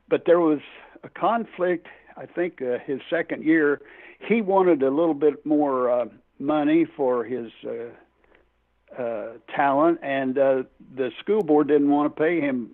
but 0.09 0.25
there 0.25 0.39
was 0.39 0.59
a 1.03 1.09
conflict. 1.09 1.87
I 2.17 2.25
think 2.25 2.61
uh, 2.61 2.79
his 2.85 2.99
second 3.09 3.43
year, 3.43 3.81
he 4.27 4.41
wanted 4.41 4.83
a 4.83 4.89
little 4.89 5.13
bit 5.13 5.45
more 5.45 5.89
uh, 5.89 6.05
money 6.39 6.85
for 6.85 7.23
his 7.23 7.51
uh, 7.65 8.99
uh, 9.01 9.33
talent, 9.55 9.99
and 10.01 10.37
uh, 10.37 10.63
the 10.95 11.11
school 11.19 11.41
board 11.41 11.67
didn't 11.67 11.89
want 11.89 12.13
to 12.13 12.21
pay 12.21 12.41
him 12.41 12.71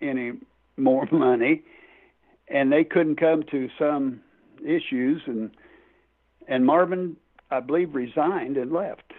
any 0.00 0.32
more 0.76 1.08
money, 1.12 1.62
and 2.48 2.72
they 2.72 2.84
couldn't 2.84 3.16
come 3.16 3.42
to 3.50 3.68
some 3.78 4.20
issues 4.64 5.22
and 5.26 5.50
and 6.48 6.66
Marvin, 6.66 7.16
I 7.52 7.60
believe, 7.60 7.94
resigned 7.94 8.56
and 8.56 8.72
left. 8.72 9.12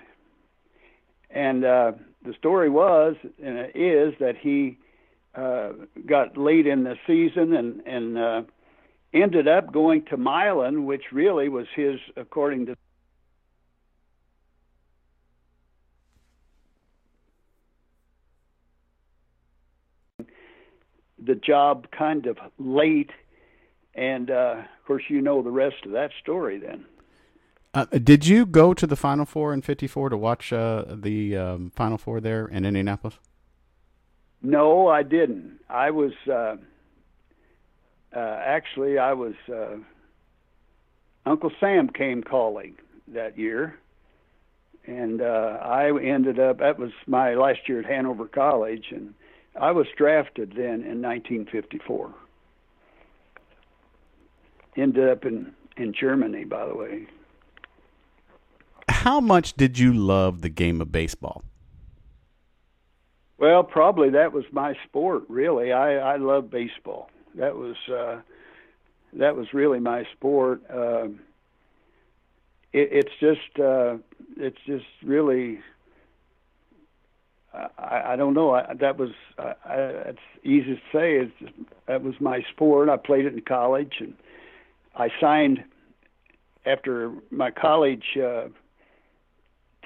And 1.29 1.63
uh, 1.63 1.93
the 2.25 2.33
story 2.33 2.69
was 2.69 3.15
and 3.41 3.71
is 3.73 4.13
that 4.19 4.35
he 4.39 4.77
uh, 5.35 5.69
got 6.05 6.37
late 6.37 6.67
in 6.67 6.83
the 6.83 6.95
season 7.07 7.53
and 7.53 7.81
and 7.87 8.17
uh, 8.17 8.41
ended 9.13 9.47
up 9.47 9.71
going 9.71 10.05
to 10.05 10.17
Milan, 10.17 10.85
which 10.85 11.03
really 11.11 11.49
was 11.49 11.67
his, 11.75 11.99
according 12.15 12.65
to 12.67 12.75
the 21.25 21.35
job 21.35 21.87
kind 21.91 22.25
of 22.25 22.37
late 22.57 23.11
and 23.95 24.29
uh, 24.29 24.55
of 24.57 24.85
course 24.85 25.03
you 25.07 25.21
know 25.21 25.41
the 25.41 25.49
rest 25.49 25.85
of 25.85 25.91
that 25.91 26.11
story 26.21 26.57
then 26.57 26.85
uh, 27.73 27.85
did 27.85 28.27
you 28.27 28.45
go 28.45 28.73
to 28.73 28.85
the 28.85 28.95
Final 28.95 29.25
Four 29.25 29.51
in 29.51 29.61
'54 29.63 30.09
to 30.09 30.17
watch 30.17 30.53
uh, 30.53 30.85
the 30.87 31.35
um, 31.35 31.71
Final 31.75 31.97
Four 31.97 32.21
there 32.21 32.45
in 32.45 32.65
Indianapolis? 32.65 33.17
No, 34.43 34.87
I 34.89 35.01
didn't. 35.01 35.59
I 35.69 35.89
was 35.89 36.11
uh, 36.31 36.57
uh 38.15 38.41
actually 38.43 38.97
I 38.97 39.13
was 39.13 39.33
uh, 39.51 39.77
Uncle 41.25 41.51
Sam 41.59 41.89
came 41.89 42.23
calling 42.23 42.75
that 43.07 43.37
year, 43.37 43.79
and 44.85 45.21
uh, 45.21 45.57
I 45.61 45.87
ended 46.01 46.39
up. 46.39 46.59
That 46.59 46.79
was 46.79 46.91
my 47.07 47.35
last 47.35 47.67
year 47.67 47.79
at 47.79 47.85
Hanover 47.85 48.27
College, 48.27 48.87
and 48.91 49.13
I 49.59 49.71
was 49.71 49.87
drafted 49.97 50.53
then 50.55 50.83
in 50.83 51.01
1954. 51.01 52.13
Ended 54.75 55.09
up 55.09 55.25
in 55.25 55.53
in 55.77 55.93
Germany, 55.93 56.45
by 56.45 56.65
the 56.67 56.75
way 56.75 57.07
how 59.03 59.19
much 59.19 59.51
did 59.55 59.77
you 59.77 59.91
love 59.93 60.41
the 60.41 60.49
game 60.49 60.79
of 60.79 60.89
baseball? 60.89 61.43
Well, 63.37 63.61
probably 63.61 64.09
that 64.11 64.31
was 64.31 64.45
my 64.53 64.75
sport. 64.85 65.23
Really, 65.27 65.73
I 65.73 66.13
I 66.13 66.15
love 66.15 66.49
baseball. 66.49 67.09
That 67.35 67.55
was 67.55 67.75
uh, 67.91 68.21
that 69.13 69.35
was 69.35 69.53
really 69.53 69.79
my 69.79 70.05
sport. 70.13 70.61
Uh, 70.69 71.05
it, 72.71 72.89
it's 72.91 73.11
just 73.19 73.59
uh, 73.59 73.97
it's 74.37 74.59
just 74.65 74.85
really. 75.03 75.59
I, 77.77 78.13
I 78.13 78.15
don't 78.15 78.33
know. 78.33 78.55
I, 78.55 78.73
that 78.79 78.97
was 78.97 79.11
I, 79.37 79.53
I, 79.65 79.75
it's 79.75 80.19
easy 80.43 80.75
to 80.75 80.81
say. 80.91 81.17
It's 81.17 81.31
just, 81.39 81.53
that 81.87 82.01
was 82.01 82.15
my 82.19 82.43
sport. 82.51 82.89
I 82.89 82.97
played 82.97 83.25
it 83.25 83.33
in 83.33 83.41
college, 83.41 83.95
and 83.99 84.15
I 84.95 85.09
signed 85.21 85.63
after 86.65 87.11
my 87.29 87.51
college 87.51 88.17
uh, 88.17 88.47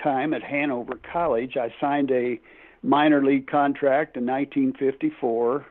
time 0.01 0.33
at 0.33 0.43
Hanover 0.43 0.99
College, 1.11 1.57
I 1.57 1.73
signed 1.79 2.11
a 2.11 2.39
minor 2.83 3.23
league 3.23 3.47
contract 3.47 4.17
in 4.17 4.25
1954, 4.25 5.65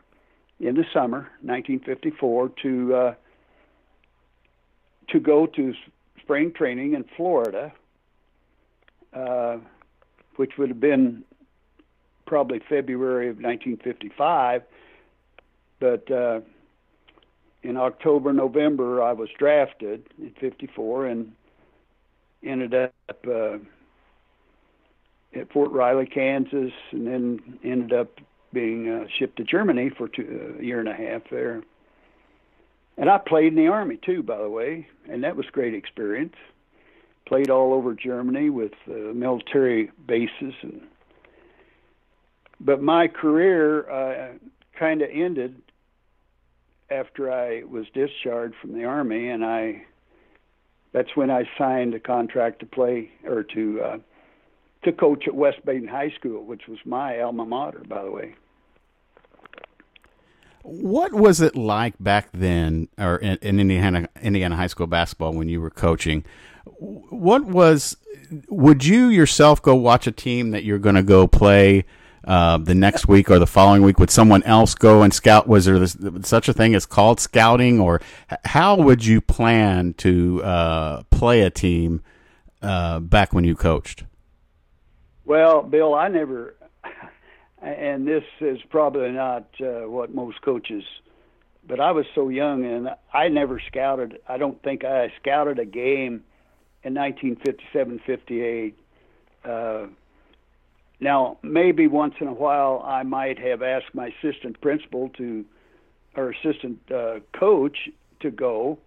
in 0.60 0.74
the 0.74 0.84
summer 0.92 1.30
1954, 1.42 2.50
to 2.62 2.94
uh, 2.94 3.14
to 5.08 5.20
go 5.20 5.46
to 5.46 5.74
spring 6.20 6.52
training 6.52 6.94
in 6.94 7.04
Florida, 7.16 7.72
uh, 9.12 9.58
which 10.36 10.52
would 10.58 10.68
have 10.68 10.80
been 10.80 11.22
probably 12.26 12.60
February 12.68 13.28
of 13.28 13.36
1955. 13.36 14.62
But 15.78 16.10
uh, 16.10 16.40
in 17.62 17.76
October, 17.76 18.32
November, 18.32 19.02
I 19.02 19.12
was 19.12 19.28
drafted 19.38 20.06
in 20.18 20.30
'54 20.40 21.06
and 21.06 21.32
ended 22.42 22.74
up. 22.74 22.92
Uh, 23.26 23.58
at 25.34 25.52
Fort 25.52 25.70
Riley, 25.70 26.06
Kansas, 26.06 26.72
and 26.92 27.06
then 27.06 27.58
ended 27.62 27.92
up 27.92 28.20
being 28.56 28.88
uh, 28.88 29.04
shipped 29.18 29.36
to 29.36 29.44
Germany 29.44 29.90
for 29.90 30.08
two, 30.08 30.54
uh, 30.56 30.62
a 30.62 30.64
year 30.64 30.80
and 30.80 30.88
a 30.88 30.94
half 30.94 31.28
there. 31.30 31.62
And 32.96 33.10
I 33.10 33.18
played 33.18 33.48
in 33.48 33.54
the 33.54 33.66
army 33.66 33.98
too, 33.98 34.22
by 34.22 34.38
the 34.38 34.48
way, 34.48 34.88
and 35.06 35.22
that 35.24 35.36
was 35.36 35.44
great 35.52 35.74
experience. 35.74 36.34
Played 37.26 37.50
all 37.50 37.74
over 37.74 37.92
Germany 37.92 38.48
with 38.48 38.72
uh, 38.90 39.12
military 39.12 39.90
bases, 40.06 40.54
and 40.62 40.80
but 42.58 42.80
my 42.80 43.08
career 43.08 43.90
uh, 43.90 44.32
kind 44.78 45.02
of 45.02 45.10
ended 45.12 45.60
after 46.88 47.30
I 47.30 47.64
was 47.64 47.84
discharged 47.92 48.54
from 48.62 48.72
the 48.72 48.84
army, 48.84 49.28
and 49.28 49.44
I 49.44 49.84
that's 50.92 51.14
when 51.14 51.30
I 51.30 51.46
signed 51.58 51.92
a 51.92 52.00
contract 52.00 52.60
to 52.60 52.66
play 52.66 53.10
or 53.26 53.42
to 53.42 53.80
uh, 53.82 53.98
to 54.84 54.92
coach 54.92 55.24
at 55.26 55.34
West 55.34 55.62
Baden 55.66 55.88
High 55.88 56.12
School, 56.18 56.42
which 56.44 56.68
was 56.68 56.78
my 56.86 57.20
alma 57.20 57.44
mater, 57.44 57.82
by 57.86 58.02
the 58.02 58.10
way. 58.10 58.34
What 60.68 61.14
was 61.14 61.40
it 61.40 61.54
like 61.54 61.94
back 62.00 62.28
then, 62.32 62.88
or 62.98 63.18
in, 63.18 63.38
in 63.40 63.60
Indiana, 63.60 64.08
Indiana 64.20 64.56
high 64.56 64.66
school 64.66 64.88
basketball 64.88 65.32
when 65.32 65.48
you 65.48 65.60
were 65.60 65.70
coaching? 65.70 66.24
What 66.64 67.44
was? 67.44 67.96
Would 68.48 68.84
you 68.84 69.06
yourself 69.06 69.62
go 69.62 69.76
watch 69.76 70.08
a 70.08 70.12
team 70.12 70.50
that 70.50 70.64
you're 70.64 70.80
going 70.80 70.96
to 70.96 71.04
go 71.04 71.28
play 71.28 71.84
uh, 72.24 72.58
the 72.58 72.74
next 72.74 73.06
week 73.06 73.30
or 73.30 73.38
the 73.38 73.46
following 73.46 73.82
week? 73.82 74.00
Would 74.00 74.10
someone 74.10 74.42
else 74.42 74.74
go 74.74 75.02
and 75.02 75.14
scout? 75.14 75.46
Was 75.46 75.66
there 75.66 75.78
this, 75.78 75.96
such 76.22 76.48
a 76.48 76.52
thing 76.52 76.74
as 76.74 76.84
called 76.84 77.20
scouting, 77.20 77.78
or 77.78 78.00
how 78.44 78.76
would 78.76 79.04
you 79.04 79.20
plan 79.20 79.94
to 79.98 80.42
uh, 80.42 81.02
play 81.10 81.42
a 81.42 81.50
team 81.50 82.02
uh, 82.60 82.98
back 82.98 83.32
when 83.32 83.44
you 83.44 83.54
coached? 83.54 84.02
Well, 85.24 85.62
Bill, 85.62 85.94
I 85.94 86.08
never, 86.08 86.55
and 87.62 88.06
this 88.06 88.24
is 88.40 88.58
probably 88.70 89.12
not 89.12 89.46
uh, 89.60 89.88
what 89.88 90.14
most 90.14 90.42
coaches 90.42 90.84
but 91.68 91.80
I 91.80 91.90
was 91.90 92.06
so 92.14 92.28
young, 92.28 92.64
and 92.64 92.90
I 93.12 93.28
never 93.28 93.60
scouted. 93.66 94.18
I 94.28 94.38
don't 94.38 94.62
think 94.62 94.84
I 94.84 95.12
scouted 95.20 95.58
a 95.58 95.64
game 95.64 96.22
in 96.84 96.94
1957, 96.94 98.00
58. 98.06 98.78
Uh, 99.44 99.86
now, 101.00 101.38
maybe 101.42 101.86
once 101.86 102.14
in 102.20 102.28
a 102.28 102.32
while, 102.32 102.82
I 102.84 103.02
might 103.02 103.38
have 103.38 103.62
asked 103.62 103.94
my 103.94 104.12
assistant 104.18 104.60
principal 104.60 105.10
to, 105.10 105.44
or 106.16 106.30
assistant 106.30 106.78
uh, 106.90 107.20
coach 107.38 107.88
to 108.20 108.30
go 108.30 108.78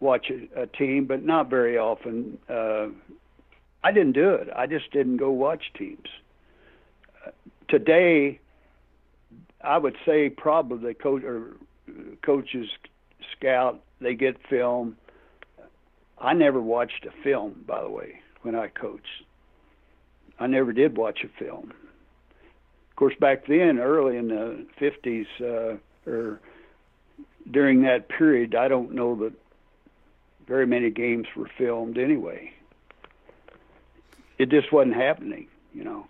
watch 0.00 0.30
a, 0.30 0.62
a 0.62 0.66
team, 0.66 1.04
but 1.06 1.24
not 1.24 1.50
very 1.50 1.78
often. 1.78 2.38
Uh, 2.48 2.88
I 3.84 3.92
didn't 3.92 4.12
do 4.12 4.30
it. 4.30 4.48
I 4.54 4.66
just 4.66 4.90
didn't 4.90 5.18
go 5.18 5.30
watch 5.30 5.62
teams. 5.78 6.08
Today, 7.68 8.40
I 9.62 9.78
would 9.78 9.96
say 10.04 10.30
probably 10.30 10.94
coach 10.94 11.24
or 11.24 11.56
coaches 12.22 12.68
scout. 13.36 13.80
They 14.00 14.14
get 14.14 14.36
film. 14.48 14.96
I 16.18 16.32
never 16.32 16.60
watched 16.60 17.06
a 17.06 17.22
film, 17.22 17.64
by 17.66 17.82
the 17.82 17.90
way, 17.90 18.20
when 18.42 18.54
I 18.54 18.68
coached. 18.68 19.24
I 20.38 20.46
never 20.46 20.72
did 20.72 20.96
watch 20.96 21.24
a 21.24 21.28
film. 21.42 21.72
Of 22.90 22.96
course, 22.96 23.14
back 23.20 23.46
then, 23.46 23.78
early 23.78 24.16
in 24.16 24.28
the 24.28 24.66
50s, 24.80 25.26
uh, 25.40 25.76
or 26.10 26.40
during 27.50 27.82
that 27.82 28.08
period, 28.08 28.54
I 28.54 28.68
don't 28.68 28.92
know 28.92 29.14
that 29.16 29.32
very 30.46 30.66
many 30.66 30.90
games 30.90 31.26
were 31.36 31.50
filmed 31.58 31.98
anyway. 31.98 32.52
It 34.38 34.50
just 34.50 34.72
wasn't 34.72 34.96
happening, 34.96 35.48
you 35.74 35.84
know. 35.84 36.06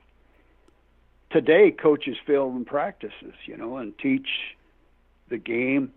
Today, 1.37 1.71
coaches 1.71 2.17
film 2.27 2.65
practices, 2.65 3.35
you 3.45 3.59
know, 3.59 3.77
and 3.77 3.93
teach 3.99 4.27
the 5.29 5.37
game 5.37 5.93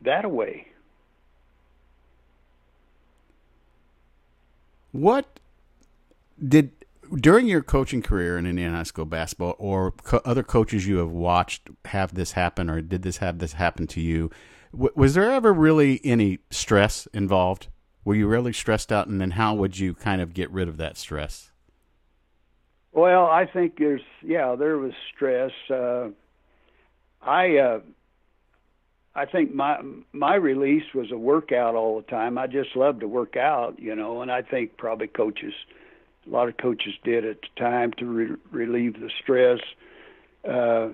that 0.00 0.30
way. 0.30 0.66
What 4.92 5.38
did 6.42 6.70
during 7.16 7.48
your 7.48 7.60
coaching 7.60 8.00
career 8.00 8.38
in 8.38 8.46
Indiana 8.46 8.78
high 8.78 8.84
school 8.84 9.04
basketball, 9.04 9.56
or 9.58 9.90
co- 9.90 10.22
other 10.24 10.42
coaches 10.42 10.86
you 10.86 10.96
have 10.96 11.10
watched 11.10 11.68
have 11.84 12.14
this 12.14 12.32
happen, 12.32 12.70
or 12.70 12.80
did 12.80 13.02
this 13.02 13.18
have 13.18 13.40
this 13.40 13.52
happen 13.52 13.86
to 13.88 14.00
you? 14.00 14.30
W- 14.72 14.92
was 14.94 15.12
there 15.12 15.30
ever 15.30 15.52
really 15.52 16.00
any 16.02 16.38
stress 16.48 17.06
involved? 17.12 17.68
Were 18.06 18.14
you 18.14 18.26
really 18.26 18.54
stressed 18.54 18.90
out, 18.90 19.06
and 19.06 19.20
then 19.20 19.32
how 19.32 19.54
would 19.54 19.78
you 19.78 19.92
kind 19.92 20.22
of 20.22 20.32
get 20.32 20.50
rid 20.50 20.66
of 20.66 20.78
that 20.78 20.96
stress? 20.96 21.49
Well, 22.92 23.26
I 23.26 23.46
think 23.46 23.78
there's 23.78 24.02
yeah, 24.22 24.56
there 24.56 24.78
was 24.78 24.92
stress. 25.14 25.52
Uh, 25.70 26.08
I 27.22 27.56
uh, 27.56 27.80
I 29.14 29.26
think 29.26 29.54
my 29.54 29.80
my 30.12 30.34
release 30.34 30.84
was 30.94 31.10
a 31.12 31.18
workout 31.18 31.74
all 31.74 31.96
the 32.00 32.06
time. 32.06 32.38
I 32.38 32.46
just 32.46 32.74
loved 32.74 33.00
to 33.00 33.08
work 33.08 33.36
out, 33.36 33.78
you 33.78 33.94
know, 33.94 34.22
and 34.22 34.30
I 34.30 34.42
think 34.42 34.76
probably 34.76 35.08
coaches, 35.08 35.54
a 36.26 36.30
lot 36.30 36.48
of 36.48 36.56
coaches 36.56 36.94
did 37.04 37.24
at 37.24 37.38
the 37.40 37.60
time 37.60 37.92
to 37.98 38.06
re- 38.06 38.36
relieve 38.50 38.94
the 38.94 39.10
stress. 39.22 39.60
Uh, 40.48 40.88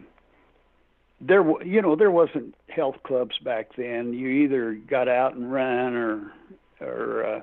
there, 1.21 1.43
you 1.65 1.81
know, 1.81 1.97
there 1.97 2.11
wasn't 2.11 2.55
health 2.69 2.97
clubs 3.05 3.39
back 3.39 3.71
then. 3.77 4.13
You 4.13 4.29
either 4.29 4.75
got 4.75 5.09
out 5.09 5.35
and 5.35 5.51
ran, 5.51 5.95
or, 5.95 6.33
or 6.81 7.25
uh, 7.25 7.41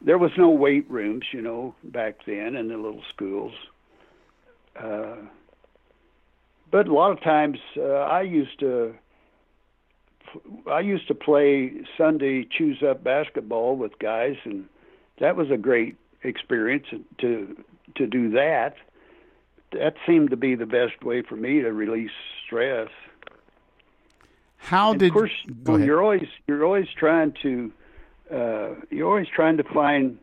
there 0.00 0.18
was 0.18 0.30
no 0.38 0.50
weight 0.50 0.90
rooms, 0.90 1.24
you 1.32 1.42
know, 1.42 1.74
back 1.84 2.24
then 2.26 2.56
in 2.56 2.68
the 2.68 2.76
little 2.76 3.02
schools. 3.14 3.52
Uh, 4.76 5.16
but 6.70 6.88
a 6.88 6.92
lot 6.92 7.12
of 7.12 7.20
times, 7.20 7.58
uh, 7.76 7.82
I 7.82 8.22
used 8.22 8.58
to 8.60 8.94
I 10.70 10.80
used 10.80 11.08
to 11.08 11.14
play 11.14 11.72
Sunday 11.98 12.44
choose 12.50 12.82
up 12.82 13.04
basketball 13.04 13.76
with 13.76 13.98
guys, 13.98 14.36
and 14.44 14.66
that 15.18 15.36
was 15.36 15.50
a 15.50 15.56
great 15.56 15.96
experience 16.22 16.86
to 17.18 17.64
to 17.96 18.06
do 18.06 18.30
that. 18.30 18.76
That 19.72 19.94
seemed 20.06 20.30
to 20.30 20.36
be 20.36 20.54
the 20.54 20.66
best 20.66 21.02
way 21.02 21.22
for 21.22 21.36
me 21.36 21.60
to 21.60 21.72
release 21.72 22.10
stress. 22.44 22.88
How 24.56 24.92
and 24.92 25.00
did 25.00 25.08
of 25.08 25.12
course 25.14 25.32
ahead. 25.66 25.86
you're 25.86 26.02
always 26.02 26.28
you're 26.46 26.64
always 26.64 26.88
trying 26.96 27.34
to 27.42 27.72
uh, 28.30 28.68
you're 28.90 29.08
always 29.08 29.28
trying 29.28 29.58
to 29.58 29.64
find 29.64 30.18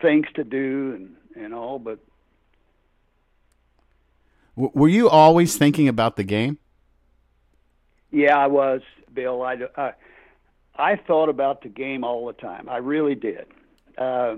things 0.00 0.26
to 0.34 0.44
do 0.44 0.94
and 0.96 1.44
and 1.44 1.54
all, 1.54 1.78
but 1.78 1.98
W- 4.56 4.72
were 4.74 4.88
you 4.88 5.08
always 5.08 5.56
thinking 5.56 5.88
about 5.88 6.16
the 6.16 6.24
game? 6.24 6.58
Yeah, 8.10 8.36
I 8.36 8.46
was, 8.46 8.82
Bill. 9.12 9.42
I, 9.42 9.56
I, 9.76 9.92
I 10.76 10.96
thought 10.96 11.28
about 11.28 11.62
the 11.62 11.68
game 11.68 12.04
all 12.04 12.26
the 12.26 12.34
time. 12.34 12.68
I 12.68 12.76
really 12.78 13.14
did. 13.14 13.46
Uh, 13.96 14.36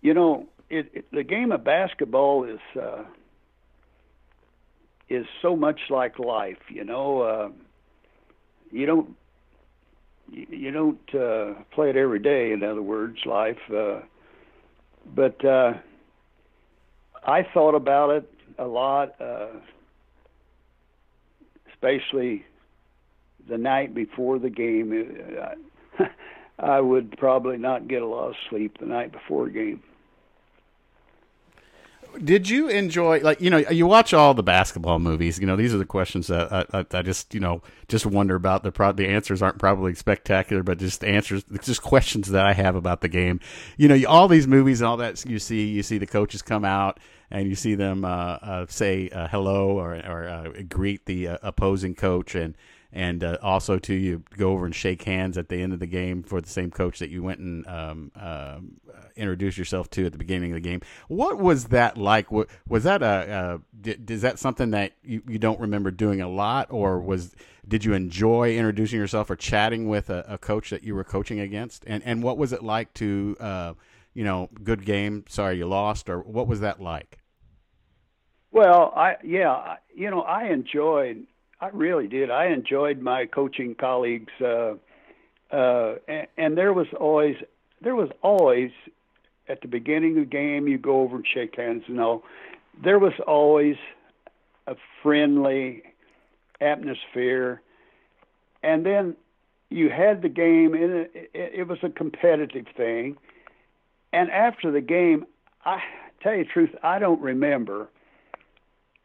you 0.00 0.14
know, 0.14 0.46
it, 0.68 0.90
it, 0.92 1.04
the 1.12 1.22
game 1.22 1.52
of 1.52 1.64
basketball 1.64 2.44
is 2.44 2.60
uh, 2.80 3.04
is 5.08 5.26
so 5.42 5.56
much 5.56 5.80
like 5.90 6.18
life. 6.18 6.58
You 6.68 6.84
know, 6.84 7.20
uh, 7.20 7.48
you 8.70 8.86
don't 8.86 9.16
you, 10.30 10.46
you 10.50 10.70
don't 10.70 11.14
uh, 11.14 11.54
play 11.72 11.90
it 11.90 11.96
every 11.96 12.20
day. 12.20 12.52
In 12.52 12.62
other 12.62 12.82
words, 12.82 13.18
life. 13.26 13.58
Uh, 13.72 14.00
but 15.14 15.44
uh, 15.44 15.74
I 17.24 17.42
thought 17.42 17.74
about 17.74 18.10
it 18.10 18.30
a 18.60 18.66
lot. 18.66 19.14
Especially 21.72 22.44
the 23.48 23.58
night 23.58 23.94
before 23.94 24.38
the 24.38 24.50
game. 24.50 24.92
I, 25.98 26.08
I 26.58 26.80
would 26.80 27.16
probably 27.18 27.56
not 27.56 27.88
get 27.88 28.02
a 28.02 28.06
lot 28.06 28.28
of 28.28 28.34
sleep 28.48 28.78
the 28.78 28.86
night 28.86 29.12
before 29.12 29.46
a 29.46 29.50
game. 29.50 29.82
Did 32.24 32.48
you 32.48 32.68
enjoy 32.68 33.20
like 33.20 33.40
you 33.40 33.50
know 33.50 33.58
you 33.58 33.86
watch 33.86 34.12
all 34.12 34.34
the 34.34 34.42
basketball 34.42 34.98
movies? 34.98 35.38
You 35.38 35.46
know 35.46 35.54
these 35.54 35.72
are 35.72 35.78
the 35.78 35.84
questions 35.84 36.26
that 36.26 36.52
I, 36.52 36.80
I, 36.80 36.86
I 36.92 37.02
just 37.02 37.32
you 37.32 37.38
know 37.38 37.62
just 37.86 38.04
wonder 38.04 38.34
about. 38.34 38.64
The 38.64 38.72
pro- 38.72 38.92
the 38.92 39.06
answers 39.06 39.40
aren't 39.40 39.58
probably 39.58 39.94
spectacular, 39.94 40.64
but 40.64 40.78
just 40.78 41.04
answers, 41.04 41.44
just 41.62 41.82
questions 41.82 42.28
that 42.30 42.44
I 42.44 42.52
have 42.52 42.74
about 42.74 43.00
the 43.00 43.08
game. 43.08 43.38
You 43.76 43.86
know 43.86 44.08
all 44.08 44.26
these 44.26 44.48
movies 44.48 44.80
and 44.80 44.88
all 44.88 44.96
that 44.96 45.24
you 45.24 45.38
see, 45.38 45.68
you 45.68 45.84
see 45.84 45.98
the 45.98 46.06
coaches 46.06 46.42
come 46.42 46.64
out 46.64 46.98
and 47.30 47.48
you 47.48 47.54
see 47.54 47.74
them 47.74 48.04
uh, 48.04 48.08
uh, 48.08 48.66
say 48.68 49.08
uh, 49.10 49.28
hello 49.28 49.78
or, 49.78 49.94
or 49.94 50.28
uh, 50.28 50.62
greet 50.68 51.06
the 51.06 51.28
uh, 51.28 51.38
opposing 51.42 51.94
coach 51.94 52.34
and 52.34 52.56
and 52.92 53.22
uh, 53.22 53.38
also 53.40 53.78
to 53.78 53.94
you 53.94 54.24
go 54.36 54.50
over 54.50 54.66
and 54.66 54.74
shake 54.74 55.04
hands 55.04 55.38
at 55.38 55.48
the 55.48 55.62
end 55.62 55.72
of 55.72 55.78
the 55.78 55.86
game 55.86 56.22
for 56.24 56.40
the 56.40 56.48
same 56.48 56.70
coach 56.72 56.98
that 56.98 57.08
you 57.08 57.22
went 57.22 57.38
and 57.38 57.64
um, 57.68 58.10
um, 58.16 58.80
introduced 59.14 59.56
yourself 59.56 59.88
to 59.90 60.06
at 60.06 60.12
the 60.12 60.18
beginning 60.18 60.50
of 60.50 60.54
the 60.54 60.60
game. 60.60 60.80
What 61.06 61.38
was 61.38 61.66
that 61.66 61.96
like? 61.96 62.32
Was 62.32 62.82
that 62.82 63.02
a, 63.02 63.60
is 63.84 64.22
that 64.22 64.40
something 64.40 64.72
that 64.72 64.94
you, 65.04 65.22
you 65.28 65.38
don't 65.38 65.60
remember 65.60 65.92
doing 65.92 66.20
a 66.20 66.28
lot, 66.28 66.66
or 66.70 66.98
was 67.00 67.34
did 67.66 67.84
you 67.84 67.92
enjoy 67.92 68.56
introducing 68.56 68.98
yourself 68.98 69.30
or 69.30 69.36
chatting 69.36 69.88
with 69.88 70.10
a, 70.10 70.24
a 70.26 70.38
coach 70.38 70.70
that 70.70 70.82
you 70.82 70.96
were 70.96 71.04
coaching 71.04 71.38
against? 71.38 71.84
And 71.86 72.02
and 72.04 72.24
what 72.24 72.38
was 72.38 72.52
it 72.52 72.64
like 72.64 72.92
to 72.94 73.36
uh, 73.38 73.74
you 74.14 74.24
know 74.24 74.48
good 74.64 74.84
game? 74.84 75.24
Sorry 75.28 75.58
you 75.58 75.66
lost, 75.66 76.08
or 76.08 76.20
what 76.20 76.48
was 76.48 76.58
that 76.60 76.80
like? 76.80 77.19
Well, 78.52 78.92
I 78.96 79.16
yeah, 79.22 79.76
you 79.94 80.10
know, 80.10 80.22
I 80.22 80.48
enjoyed. 80.48 81.26
I 81.60 81.68
really 81.68 82.08
did. 82.08 82.30
I 82.30 82.46
enjoyed 82.46 83.00
my 83.00 83.26
coaching 83.26 83.74
colleagues, 83.74 84.32
uh, 84.40 84.74
uh, 85.52 85.96
and, 86.08 86.26
and 86.36 86.58
there 86.58 86.72
was 86.72 86.88
always 86.98 87.36
there 87.80 87.94
was 87.94 88.10
always 88.22 88.70
at 89.48 89.60
the 89.60 89.68
beginning 89.68 90.18
of 90.18 90.24
the 90.24 90.30
game 90.30 90.68
you 90.68 90.78
go 90.78 91.02
over 91.02 91.16
and 91.16 91.26
shake 91.26 91.56
hands 91.56 91.84
and 91.86 92.00
all. 92.00 92.24
There 92.82 92.98
was 92.98 93.12
always 93.26 93.76
a 94.66 94.74
friendly 95.02 95.82
atmosphere, 96.60 97.60
and 98.62 98.84
then 98.84 99.16
you 99.68 99.90
had 99.90 100.22
the 100.22 100.28
game, 100.28 100.74
and 100.74 100.92
it, 100.92 101.30
it, 101.34 101.52
it 101.54 101.68
was 101.68 101.78
a 101.82 101.88
competitive 101.88 102.66
thing. 102.76 103.16
And 104.12 104.30
after 104.30 104.72
the 104.72 104.80
game, 104.80 105.24
I 105.64 105.80
tell 106.20 106.34
you 106.34 106.44
the 106.44 106.50
truth, 106.50 106.70
I 106.82 106.98
don't 106.98 107.20
remember 107.20 107.88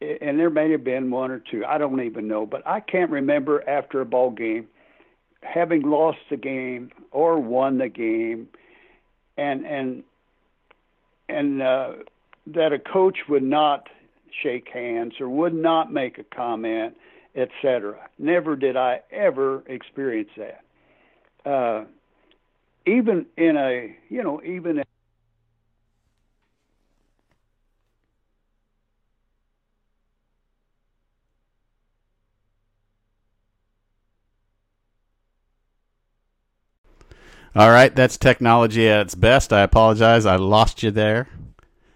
and 0.00 0.38
there 0.38 0.50
may 0.50 0.70
have 0.70 0.84
been 0.84 1.10
one 1.10 1.30
or 1.30 1.40
two. 1.40 1.64
I 1.64 1.78
don't 1.78 2.00
even 2.02 2.28
know, 2.28 2.46
but 2.46 2.66
I 2.66 2.80
can't 2.80 3.10
remember 3.10 3.66
after 3.68 4.00
a 4.00 4.06
ball 4.06 4.30
game 4.30 4.68
having 5.42 5.82
lost 5.82 6.18
the 6.30 6.36
game 6.36 6.90
or 7.10 7.38
won 7.38 7.78
the 7.78 7.88
game, 7.88 8.48
and 9.36 9.64
and 9.66 10.02
and 11.28 11.62
uh, 11.62 11.92
that 12.48 12.72
a 12.72 12.78
coach 12.78 13.18
would 13.28 13.42
not 13.42 13.88
shake 14.42 14.68
hands 14.68 15.14
or 15.20 15.28
would 15.28 15.54
not 15.54 15.92
make 15.92 16.18
a 16.18 16.24
comment, 16.24 16.96
etc. 17.34 17.96
Never 18.18 18.56
did 18.56 18.76
I 18.76 19.00
ever 19.10 19.62
experience 19.66 20.30
that. 20.36 21.50
Uh, 21.50 21.84
even 22.86 23.26
in 23.36 23.56
a 23.56 23.96
you 24.08 24.22
know 24.22 24.42
even. 24.42 24.82
All 37.56 37.70
right, 37.70 37.94
that's 37.94 38.18
technology 38.18 38.86
at 38.86 39.00
its 39.00 39.14
best. 39.14 39.50
I 39.50 39.62
apologize. 39.62 40.26
I 40.26 40.36
lost 40.36 40.82
you 40.82 40.90
there. 40.90 41.26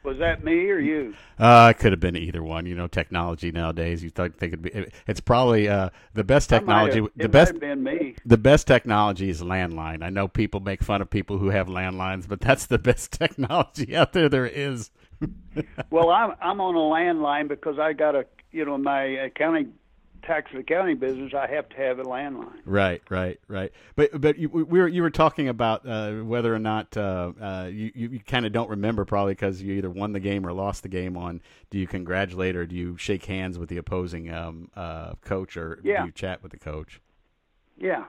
Was 0.03 0.17
that 0.17 0.43
me 0.43 0.71
or 0.71 0.79
you? 0.79 1.15
Uh, 1.39 1.75
it 1.77 1.79
could 1.79 1.93
have 1.93 2.01
been 2.01 2.17
either 2.17 2.43
one. 2.43 2.65
You 2.65 2.75
know, 2.75 2.87
technology 2.87 3.53
nowadays. 3.53 4.03
You 4.03 4.09
think 4.09 4.39
they 4.39 4.49
could 4.49 4.63
be. 4.63 4.87
It's 5.07 5.21
probably 5.21 5.69
uh, 5.69 5.91
the 6.15 6.25
best 6.25 6.49
technology. 6.49 7.01
Have, 7.01 7.11
the 7.15 7.29
best. 7.29 7.61
been 7.61 7.83
me. 7.83 8.17
The 8.25 8.39
best 8.39 8.67
technology 8.67 9.29
is 9.29 9.43
landline. 9.43 10.03
I 10.03 10.09
know 10.09 10.29
people 10.29 10.61
make 10.61 10.83
fun 10.83 11.03
of 11.03 11.11
people 11.11 11.37
who 11.37 11.51
have 11.51 11.67
landlines, 11.67 12.27
but 12.27 12.41
that's 12.41 12.65
the 12.65 12.79
best 12.79 13.13
technology 13.19 13.95
out 13.95 14.15
there 14.15 14.31
there 14.31 14.47
is. 14.47 14.91
well, 15.91 16.09
I'm 16.09 16.37
I'm 16.41 16.63
on 16.63 16.75
a 16.75 16.79
landline 16.79 17.49
because 17.49 17.79
I 17.79 17.93
got 17.93 18.15
a 18.15 18.25
you 18.51 18.65
know 18.65 18.79
my 18.79 19.03
accounting 19.03 19.75
tax 20.23 20.51
and 20.53 20.61
accounting 20.61 20.99
business, 20.99 21.33
I 21.35 21.47
have 21.47 21.69
to 21.71 21.77
have 21.77 21.99
a 21.99 22.05
landline. 22.05 22.61
Right, 22.65 23.03
right, 23.09 23.41
right. 23.49 23.73
But 23.97 24.21
but 24.21 24.39
you, 24.39 24.49
we 24.49 24.65
were 24.65 24.89
you 24.89 25.03
were 25.03 25.11
talking 25.11 25.49
about 25.49 25.87
uh, 25.87 26.13
whether 26.17 26.55
or 26.55 26.59
not 26.59 26.97
uh, 26.97 27.33
uh, 27.41 27.69
you 27.71 27.91
you 27.95 28.21
kind 28.21 28.47
of 28.47 28.53
don't 28.53 28.71
remember 28.71 29.05
probably 29.05 29.33
because 29.33 29.63
you 29.63 29.75
either 29.75 29.91
won 29.91 30.13
the 30.13 30.21
game 30.21 30.47
or 30.47 30.53
lost 30.53 30.83
the 30.83 30.89
game 30.89 31.17
on. 31.17 31.41
Do 31.71 31.79
you 31.79 31.87
congratulate 31.87 32.57
or 32.57 32.67
do 32.67 32.77
you 32.77 32.97
shake 32.97 33.25
hands 33.27 33.59
with 33.59 33.69
the 33.69 33.77
opposing 33.77 34.33
um, 34.33 34.71
uh, 34.77 35.13
coach 35.23 35.57
or 35.57 35.81
yeah. 35.83 36.01
do 36.01 36.07
you 36.07 36.13
chat 36.13 36.43
with 36.43 36.53
the 36.53 36.59
coach? 36.59 37.01
Yeah. 37.79 38.05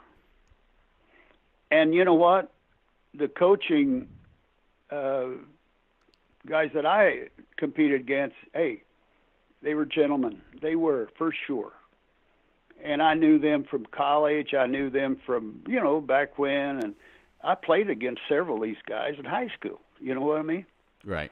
And 1.70 1.94
you 1.94 2.04
know 2.04 2.16
what? 2.16 2.52
The 3.14 3.28
coaching 3.28 4.08
uh, 4.90 5.28
guys 6.48 6.72
that 6.74 6.86
I 6.86 7.30
competed 7.58 8.02
against, 8.02 8.36
hey, 8.54 8.84
they 9.62 9.74
were 9.74 9.86
gentlemen. 9.86 10.42
They 10.62 10.76
were 10.76 11.10
for 11.18 11.34
sure 11.48 11.74
and 12.84 13.02
I 13.02 13.14
knew 13.14 13.40
them 13.40 13.64
from 13.64 13.86
college. 13.86 14.54
I 14.54 14.68
knew 14.68 14.90
them 14.90 15.20
from 15.26 15.62
you 15.68 15.82
know 15.82 16.02
back 16.02 16.38
when, 16.38 16.84
and 16.84 16.96
I 17.44 17.56
played 17.56 17.90
against 17.90 18.22
several 18.28 18.58
of 18.58 18.64
these 18.64 18.82
guys 18.88 19.16
in 19.18 19.26
high 19.26 19.50
school. 19.58 19.82
You 20.00 20.16
know 20.16 20.22
what 20.22 20.40
I 20.40 20.44
mean? 20.44 20.66
Right. 21.06 21.32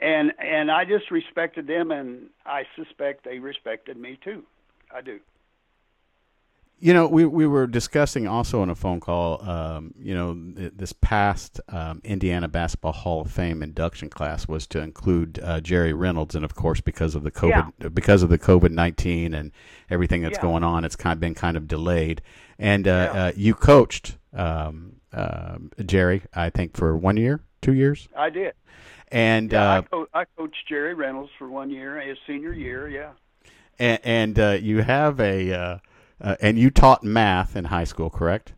And 0.00 0.32
and 0.38 0.70
I 0.70 0.84
just 0.84 1.10
respected 1.10 1.66
them, 1.66 1.90
and 1.90 2.30
I 2.46 2.64
suspect 2.76 3.24
they 3.24 3.38
respected 3.38 3.96
me 3.96 4.18
too. 4.22 4.44
I 4.94 5.00
do. 5.02 5.20
You 6.82 6.94
know, 6.94 7.06
we 7.06 7.26
we 7.26 7.46
were 7.46 7.66
discussing 7.66 8.26
also 8.26 8.62
on 8.62 8.70
a 8.70 8.74
phone 8.74 9.00
call. 9.00 9.46
Um, 9.48 9.92
you 9.98 10.14
know, 10.14 10.34
th- 10.56 10.72
this 10.74 10.94
past 10.94 11.60
um, 11.68 12.00
Indiana 12.04 12.48
Basketball 12.48 12.92
Hall 12.92 13.20
of 13.20 13.30
Fame 13.30 13.62
induction 13.62 14.08
class 14.08 14.48
was 14.48 14.66
to 14.68 14.80
include 14.80 15.38
uh, 15.42 15.60
Jerry 15.60 15.92
Reynolds, 15.92 16.34
and 16.34 16.42
of 16.42 16.54
course, 16.54 16.80
because 16.80 17.14
of 17.14 17.22
the 17.22 17.30
COVID, 17.30 17.72
yeah. 17.80 17.88
because 17.88 18.22
of 18.22 18.30
the 18.30 18.38
COVID 18.38 18.70
nineteen 18.70 19.34
and 19.34 19.52
everything 19.90 20.22
that's 20.22 20.38
yeah. 20.38 20.42
going 20.42 20.64
on, 20.64 20.86
it's 20.86 20.96
kind 20.96 21.12
of 21.12 21.20
been 21.20 21.34
kind 21.34 21.58
of 21.58 21.68
delayed. 21.68 22.22
And 22.58 22.88
uh, 22.88 23.10
yeah. 23.12 23.24
uh, 23.24 23.32
you 23.36 23.54
coached 23.54 24.16
um, 24.32 25.00
Jerry, 25.84 26.22
I 26.34 26.50
think, 26.50 26.76
for 26.76 26.96
one 26.96 27.16
year, 27.16 27.40
two 27.60 27.74
years. 27.74 28.08
I 28.16 28.30
did. 28.30 28.54
And 29.08 29.52
yeah, 29.52 29.74
uh, 29.74 29.78
I, 29.78 29.82
co- 29.82 30.08
I, 30.14 30.24
coached 30.36 30.68
Jerry 30.68 30.94
Reynolds 30.94 31.30
for 31.38 31.48
one 31.48 31.70
year, 31.70 32.00
his 32.00 32.16
senior 32.26 32.52
year. 32.52 32.88
Yeah. 32.88 33.10
And, 33.78 34.00
and 34.04 34.38
uh, 34.38 34.58
you 34.60 34.82
have 34.82 35.18
a 35.20 35.80
uh, 36.20 36.36
and 36.40 36.58
you 36.58 36.70
taught 36.70 37.02
math 37.02 37.56
in 37.56 37.66
high 37.66 37.84
school, 37.84 38.10
correct? 38.10 38.52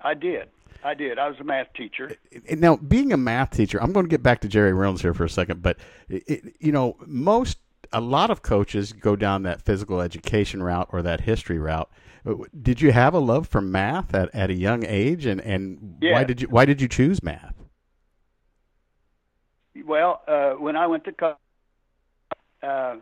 I 0.00 0.14
did. 0.14 0.48
I 0.84 0.94
did. 0.94 1.18
I 1.18 1.28
was 1.28 1.38
a 1.40 1.44
math 1.44 1.72
teacher. 1.74 2.12
Now, 2.50 2.76
being 2.76 3.12
a 3.12 3.16
math 3.16 3.50
teacher, 3.50 3.82
I'm 3.82 3.92
going 3.92 4.06
to 4.06 4.10
get 4.10 4.22
back 4.22 4.40
to 4.42 4.48
Jerry 4.48 4.72
Reynolds 4.72 5.02
here 5.02 5.14
for 5.14 5.24
a 5.24 5.28
second, 5.28 5.60
but 5.60 5.76
it, 6.08 6.54
you 6.60 6.72
know, 6.72 6.96
most 7.04 7.58
a 7.92 8.00
lot 8.00 8.30
of 8.30 8.42
coaches 8.42 8.92
go 8.92 9.16
down 9.16 9.42
that 9.42 9.62
physical 9.62 10.00
education 10.00 10.62
route 10.62 10.88
or 10.92 11.02
that 11.02 11.22
history 11.22 11.58
route. 11.58 11.90
Did 12.60 12.80
you 12.80 12.92
have 12.92 13.14
a 13.14 13.18
love 13.18 13.48
for 13.48 13.60
math 13.60 14.14
at, 14.14 14.32
at 14.34 14.50
a 14.50 14.54
young 14.54 14.84
age, 14.84 15.24
and, 15.24 15.40
and 15.40 15.96
yeah. 16.00 16.12
why 16.12 16.24
did 16.24 16.42
you 16.42 16.48
why 16.48 16.64
did 16.64 16.80
you 16.80 16.88
choose 16.88 17.22
math? 17.22 17.54
Well, 19.84 20.22
uh, 20.28 20.50
when 20.52 20.76
I 20.76 20.86
went 20.86 21.04
to 21.04 21.12
college, 21.12 21.36
uh, 22.62 22.96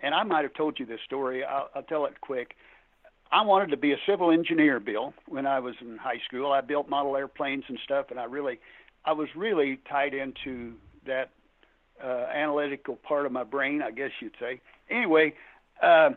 and 0.00 0.14
I 0.14 0.22
might 0.22 0.42
have 0.42 0.54
told 0.54 0.78
you 0.78 0.86
this 0.86 1.00
story. 1.04 1.44
I'll, 1.44 1.68
I'll 1.74 1.82
tell 1.82 2.06
it 2.06 2.20
quick. 2.20 2.56
I 3.34 3.42
wanted 3.42 3.70
to 3.70 3.76
be 3.76 3.90
a 3.90 3.96
civil 4.08 4.30
engineer, 4.30 4.78
Bill, 4.78 5.12
when 5.26 5.44
I 5.44 5.58
was 5.58 5.74
in 5.80 5.98
high 5.98 6.20
school. 6.24 6.52
I 6.52 6.60
built 6.60 6.88
model 6.88 7.16
airplanes 7.16 7.64
and 7.66 7.76
stuff, 7.82 8.06
and 8.10 8.20
I 8.20 8.24
really, 8.26 8.60
I 9.04 9.12
was 9.12 9.28
really 9.34 9.80
tied 9.90 10.14
into 10.14 10.74
that 11.04 11.30
uh, 12.02 12.26
analytical 12.32 12.94
part 12.94 13.26
of 13.26 13.32
my 13.32 13.42
brain, 13.42 13.82
I 13.82 13.90
guess 13.90 14.12
you'd 14.20 14.36
say. 14.38 14.60
Anyway, 14.88 15.34
uh, 15.82 16.10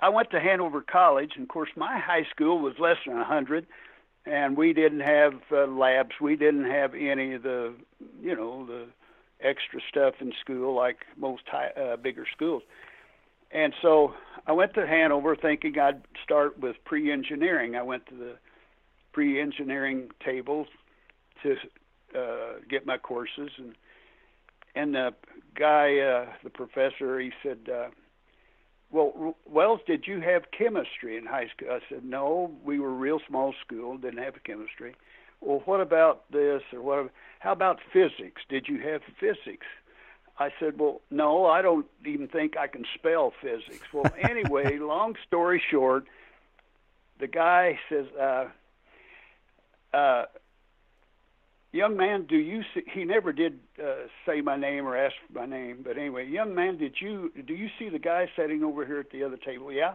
I 0.00 0.08
went 0.08 0.32
to 0.32 0.40
Hanover 0.40 0.82
College, 0.82 1.34
and 1.36 1.44
of 1.44 1.48
course, 1.48 1.70
my 1.76 2.00
high 2.00 2.26
school 2.34 2.58
was 2.58 2.74
less 2.80 2.96
than 3.06 3.16
a 3.16 3.24
hundred, 3.24 3.68
and 4.24 4.56
we 4.56 4.72
didn't 4.72 5.00
have 5.02 5.34
uh, 5.52 5.68
labs. 5.68 6.16
We 6.20 6.34
didn't 6.34 6.68
have 6.68 6.96
any 6.96 7.34
of 7.34 7.44
the, 7.44 7.74
you 8.20 8.34
know, 8.34 8.66
the 8.66 8.86
extra 9.40 9.80
stuff 9.88 10.14
in 10.20 10.32
school 10.40 10.74
like 10.74 10.96
most 11.16 11.44
high, 11.46 11.68
uh, 11.80 11.96
bigger 11.96 12.26
schools. 12.34 12.64
And 13.52 13.72
so 13.82 14.14
I 14.46 14.52
went 14.52 14.74
to 14.74 14.86
Hanover 14.86 15.36
thinking 15.36 15.78
I'd 15.78 16.02
start 16.22 16.58
with 16.58 16.76
pre-engineering. 16.84 17.76
I 17.76 17.82
went 17.82 18.06
to 18.06 18.14
the 18.14 18.36
pre-engineering 19.12 20.10
table 20.24 20.66
to 21.42 21.56
uh, 22.16 22.58
get 22.68 22.86
my 22.86 22.98
courses, 22.98 23.50
and 23.58 23.74
and 24.74 24.94
the 24.94 25.14
guy, 25.58 25.98
uh, 25.98 26.26
the 26.44 26.50
professor, 26.50 27.18
he 27.18 27.32
said, 27.42 27.58
uh, 27.72 27.88
"Well, 28.90 29.36
Wells, 29.46 29.80
did 29.86 30.06
you 30.06 30.20
have 30.20 30.50
chemistry 30.56 31.16
in 31.16 31.24
high 31.24 31.48
school?" 31.48 31.70
I 31.70 31.80
said, 31.88 32.04
"No, 32.04 32.54
we 32.64 32.78
were 32.78 32.90
a 32.90 32.92
real 32.92 33.20
small 33.26 33.54
school, 33.64 33.96
didn't 33.96 34.22
have 34.22 34.34
chemistry." 34.44 34.94
Well, 35.40 35.62
what 35.64 35.80
about 35.80 36.30
this 36.30 36.62
or 36.72 36.82
what? 36.82 37.10
How 37.40 37.52
about 37.52 37.80
physics? 37.92 38.42
Did 38.48 38.68
you 38.68 38.80
have 38.80 39.02
physics? 39.18 39.66
I 40.38 40.50
said, 40.60 40.78
Well, 40.78 41.00
no, 41.10 41.46
I 41.46 41.62
don't 41.62 41.86
even 42.04 42.28
think 42.28 42.56
I 42.56 42.66
can 42.66 42.84
spell 42.94 43.32
physics. 43.40 43.86
Well, 43.92 44.12
anyway, 44.20 44.78
long 44.78 45.14
story 45.26 45.62
short, 45.70 46.06
the 47.18 47.26
guy 47.26 47.78
says, 47.88 48.06
uh, 48.20 48.48
uh, 49.94 50.26
Young 51.76 51.94
man, 51.94 52.24
do 52.26 52.36
you 52.36 52.62
see, 52.72 52.84
he 52.90 53.04
never 53.04 53.34
did 53.34 53.58
uh, 53.78 54.06
say 54.24 54.40
my 54.40 54.56
name 54.56 54.86
or 54.86 54.96
ask 54.96 55.14
for 55.26 55.40
my 55.40 55.44
name, 55.44 55.80
but 55.84 55.98
anyway, 55.98 56.26
young 56.26 56.54
man, 56.54 56.78
did 56.78 56.94
you 57.00 57.30
do 57.46 57.52
you 57.52 57.68
see 57.78 57.90
the 57.90 57.98
guy 57.98 58.30
sitting 58.34 58.64
over 58.64 58.86
here 58.86 59.00
at 59.00 59.10
the 59.10 59.22
other 59.22 59.36
table? 59.36 59.70
Yeah. 59.70 59.94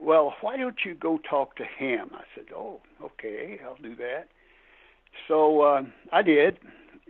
Well, 0.00 0.34
why 0.42 0.56
don't 0.56 0.76
you 0.84 0.94
go 0.94 1.18
talk 1.18 1.56
to 1.56 1.64
him? 1.64 2.10
I 2.14 2.22
said, 2.36 2.44
Oh, 2.54 2.80
okay, 3.02 3.58
I'll 3.64 3.82
do 3.82 3.96
that. 3.96 4.28
So 5.26 5.62
uh, 5.62 5.82
I 6.12 6.22
did, 6.22 6.58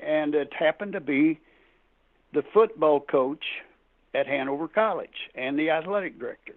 and 0.03 0.35
it 0.35 0.55
happened 0.55 0.95
to 0.95 1.01
be 1.01 1.39
the 2.33 2.43
football 2.53 3.01
coach 3.01 3.45
at 4.15 4.27
Hanover 4.27 4.69
College 4.69 5.31
and 5.35 5.59
the 5.59 5.71
athletic 5.71 6.19
director. 6.19 6.55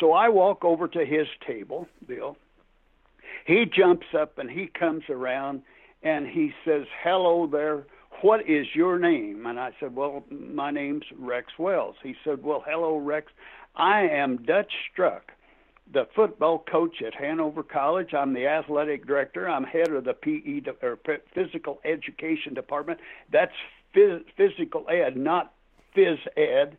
So 0.00 0.12
I 0.12 0.28
walk 0.28 0.64
over 0.64 0.88
to 0.88 1.04
his 1.04 1.26
table, 1.46 1.86
Bill. 2.06 2.36
He 3.46 3.64
jumps 3.64 4.06
up 4.18 4.38
and 4.38 4.50
he 4.50 4.66
comes 4.66 5.04
around 5.08 5.62
and 6.02 6.26
he 6.26 6.52
says, 6.64 6.86
Hello 7.02 7.46
there. 7.46 7.84
What 8.22 8.48
is 8.48 8.66
your 8.74 8.98
name? 8.98 9.46
And 9.46 9.60
I 9.60 9.72
said, 9.78 9.94
Well, 9.94 10.24
my 10.30 10.70
name's 10.70 11.04
Rex 11.18 11.52
Wells. 11.58 11.96
He 12.02 12.14
said, 12.24 12.42
Well, 12.42 12.64
hello, 12.66 12.98
Rex. 12.98 13.30
I 13.76 14.02
am 14.02 14.38
Dutch 14.44 14.72
Struck, 14.90 15.32
the 15.92 16.08
football 16.16 16.64
coach 16.70 17.02
at 17.06 17.14
Hanover 17.14 17.62
College. 17.62 18.14
I'm 18.14 18.32
the 18.32 18.46
athletic 18.46 19.06
director. 19.06 19.48
I'm 19.48 19.64
head 19.64 19.90
of 19.90 20.04
the 20.04 20.14
PE 20.14 20.60
de- 20.60 20.74
or 20.82 20.98
physical 21.34 21.78
education 21.84 22.54
department. 22.54 23.00
That's 23.30 23.52
phys- 23.96 24.24
physical 24.36 24.86
ed, 24.88 25.16
not 25.16 25.52
phys 25.96 26.18
ed. 26.36 26.76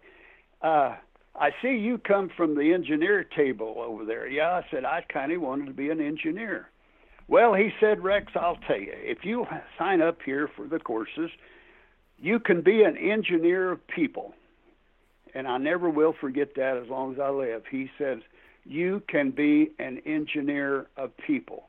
Uh, 0.62 0.96
I 1.40 1.52
see 1.62 1.78
you 1.78 1.98
come 1.98 2.30
from 2.36 2.56
the 2.56 2.74
engineer 2.74 3.24
table 3.24 3.76
over 3.78 4.06
there. 4.06 4.28
Yeah, 4.28 4.50
I 4.50 4.66
said 4.72 4.86
I 4.86 5.04
kind 5.12 5.32
of 5.32 5.42
wanted 5.42 5.68
to 5.68 5.74
be 5.74 5.90
an 5.90 6.02
engineer. 6.02 6.70
Well, 7.28 7.54
he 7.54 7.70
said, 7.80 8.04
Rex, 8.04 8.32
I'll 8.36 8.58
tell 8.68 8.80
you, 8.80 8.94
if 8.94 9.20
you 9.24 9.46
sign 9.78 10.02
up 10.02 10.20
here 10.26 10.50
for 10.56 10.66
the 10.68 10.80
courses, 10.80 11.30
you 12.18 12.40
can 12.40 12.62
be 12.62 12.84
an 12.84 12.98
engineer 12.98 13.72
of 13.72 13.86
people. 13.88 14.34
And 15.36 15.48
I 15.48 15.58
never 15.58 15.90
will 15.90 16.14
forget 16.20 16.56
that 16.56 16.78
as 16.78 16.90
long 16.90 17.14
as 17.14 17.20
I 17.20 17.30
live. 17.30 17.64
He 17.70 17.90
says, 17.98 18.20
You 18.64 19.04
can 19.08 19.32
be 19.32 19.72
an 19.78 20.02
engineer 20.06 20.88
of 20.96 21.12
people. 21.18 21.68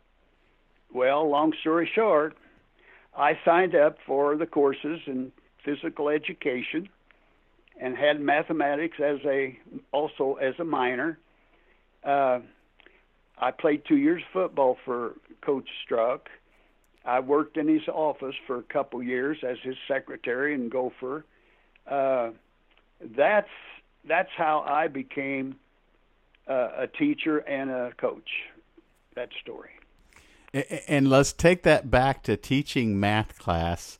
Well, 0.94 1.28
long 1.28 1.52
story 1.60 1.90
short, 1.92 2.34
I 3.16 3.32
signed 3.44 3.74
up 3.74 3.98
for 4.06 4.36
the 4.36 4.46
courses 4.46 5.00
in 5.06 5.32
physical 5.68 6.08
education 6.08 6.88
and 7.80 7.96
had 7.96 8.20
mathematics 8.20 8.98
as 9.04 9.18
a 9.24 9.58
also 9.92 10.34
as 10.40 10.54
a 10.58 10.64
minor. 10.64 11.18
Uh, 12.02 12.40
I 13.38 13.50
played 13.50 13.82
two 13.86 13.96
years 13.96 14.22
football 14.32 14.78
for 14.84 15.14
Coach 15.42 15.68
Struck. 15.84 16.28
I 17.04 17.20
worked 17.20 17.56
in 17.56 17.68
his 17.68 17.86
office 17.88 18.34
for 18.46 18.58
a 18.58 18.62
couple 18.62 19.02
years 19.02 19.38
as 19.46 19.56
his 19.62 19.76
secretary 19.86 20.54
and 20.54 20.70
gopher. 20.70 21.24
Uh, 21.86 22.30
that's 23.16 23.48
that's 24.06 24.30
how 24.36 24.64
I 24.66 24.88
became 24.88 25.56
uh, 26.48 26.70
a 26.78 26.86
teacher 26.86 27.38
and 27.38 27.70
a 27.70 27.92
coach. 27.98 28.30
That 29.14 29.28
story. 29.42 29.70
And 30.88 31.10
let's 31.10 31.34
take 31.34 31.62
that 31.64 31.90
back 31.90 32.22
to 32.22 32.36
teaching 32.36 32.98
math 32.98 33.38
class 33.38 33.98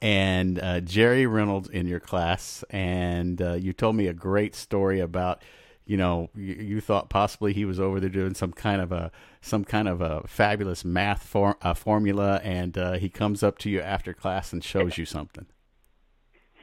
and 0.00 0.58
uh, 0.58 0.80
Jerry 0.80 1.26
Reynolds 1.26 1.68
in 1.68 1.86
your 1.86 2.00
class. 2.00 2.64
And 2.70 3.40
uh, 3.42 3.54
you 3.54 3.72
told 3.72 3.96
me 3.96 4.06
a 4.06 4.12
great 4.12 4.54
story 4.54 5.00
about, 5.00 5.42
you 5.84 5.96
know, 5.96 6.30
you, 6.34 6.54
you, 6.54 6.80
thought 6.80 7.10
possibly 7.10 7.52
he 7.52 7.64
was 7.64 7.80
over 7.80 7.98
there 7.98 8.10
doing 8.10 8.34
some 8.34 8.52
kind 8.52 8.80
of 8.80 8.92
a 8.92 9.10
some 9.40 9.64
kind 9.64 9.88
of 9.88 10.00
a 10.00 10.22
fabulous 10.26 10.84
math 10.84 11.22
for, 11.22 11.56
uh, 11.62 11.74
formula, 11.74 12.40
and 12.42 12.76
uh, 12.76 12.92
he 12.94 13.08
comes 13.08 13.42
up 13.42 13.58
to 13.58 13.70
you 13.70 13.80
after 13.80 14.12
class 14.12 14.52
and 14.52 14.62
shows 14.62 14.98
you 14.98 15.04
something. 15.04 15.46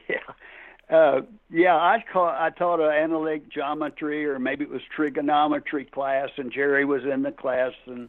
Yeah. 0.08 0.96
Uh, 0.96 1.22
yeah, 1.50 1.74
I 1.74 2.04
call, 2.12 2.28
I 2.28 2.50
taught 2.50 2.78
an 2.78 2.92
analytic 2.92 3.48
geometry 3.48 4.24
or 4.24 4.38
maybe 4.38 4.62
it 4.62 4.70
was 4.70 4.82
trigonometry 4.94 5.84
class, 5.84 6.28
and 6.36 6.52
Jerry 6.52 6.84
was 6.84 7.02
in 7.04 7.22
the 7.22 7.32
class, 7.32 7.72
and 7.86 8.08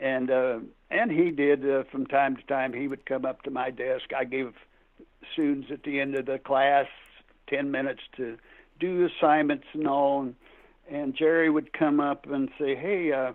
and 0.00 0.30
uh, 0.30 0.58
and 0.90 1.10
he 1.10 1.30
did 1.30 1.68
uh, 1.68 1.84
from 1.90 2.06
time 2.06 2.36
to 2.36 2.42
time. 2.42 2.72
He 2.72 2.88
would 2.88 3.06
come 3.06 3.24
up 3.24 3.42
to 3.42 3.50
my 3.50 3.70
desk. 3.70 4.10
I 4.16 4.24
gave 4.24 4.52
students 5.32 5.68
at 5.72 5.82
the 5.82 6.00
end 6.00 6.14
of 6.14 6.26
the 6.26 6.38
class 6.38 6.86
ten 7.48 7.70
minutes 7.70 8.00
to 8.16 8.38
do 8.80 9.06
assignments 9.06 9.66
and 9.72 9.86
all, 9.88 10.22
and, 10.22 10.34
and 10.90 11.14
Jerry 11.14 11.50
would 11.50 11.72
come 11.72 12.00
up 12.00 12.26
and 12.30 12.48
say, 12.58 12.74
"Hey," 12.74 13.12
uh, 13.12 13.32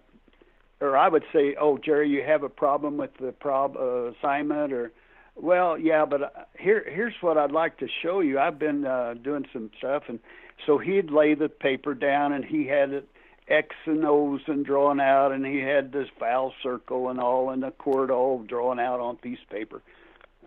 or 0.80 0.97
I 0.97 1.07
would 1.07 1.24
say, 1.34 1.55
"Oh, 1.59 1.78
Jerry, 1.78 2.09
you 2.09 2.24
have 2.24 2.43
a 2.43 2.49
problem 2.49 2.97
with 2.97 3.11
the 3.20 3.32
prob 3.32 3.76
uh, 3.78 4.11
assignment," 4.11 4.74
or 4.74 4.91
well, 5.36 5.78
yeah, 5.78 6.05
but 6.05 6.22
uh, 6.22 6.30
here 6.57 6.86
here's 6.88 7.16
what 7.22 7.38
I'd 7.38 7.51
like 7.51 7.78
to 7.80 7.88
show 8.01 8.20
you. 8.22 8.39
I've 8.39 8.59
been 8.59 8.86
uh, 8.86 9.16
doing 9.22 9.45
some 9.51 9.72
stuff, 9.78 10.03
and 10.07 10.20
so 10.66 10.78
he'd 10.78 11.11
lay 11.11 11.34
the 11.34 11.49
paper 11.49 11.93
down, 11.93 12.34
and 12.34 12.45
he 12.45 12.68
had 12.68 12.91
it 12.91 13.07
X 13.54 13.76
and 13.86 14.06
O's 14.06 14.41
and 14.47 14.66
drawn 14.66 14.99
out, 14.99 15.32
and 15.32 15.45
he 15.45 15.60
had 15.60 15.91
this 15.91 16.08
vowel 16.20 16.54
circle 16.62 17.10
and 17.10 17.20
all, 17.20 17.49
and 17.49 17.64
the 17.64 17.72
chord 17.72 18.12
all 18.12 18.43
drawn 18.43 18.80
out 18.80 18.99
on 18.99 19.18
piece 19.18 19.39
of 19.41 19.49
paper. 19.49 19.82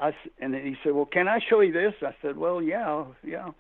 I 0.01 0.13
and 0.41 0.55
he 0.55 0.77
said, 0.83 0.93
"Well, 0.93 1.07
can 1.07 1.29
I 1.29 1.39
show 1.49 1.61
you 1.61 1.73
this?" 1.73 1.95
I 2.03 2.15
said, 2.23 2.37
"Well, 2.37 2.63
yeah, 2.63 3.05
yeah." 3.25 3.51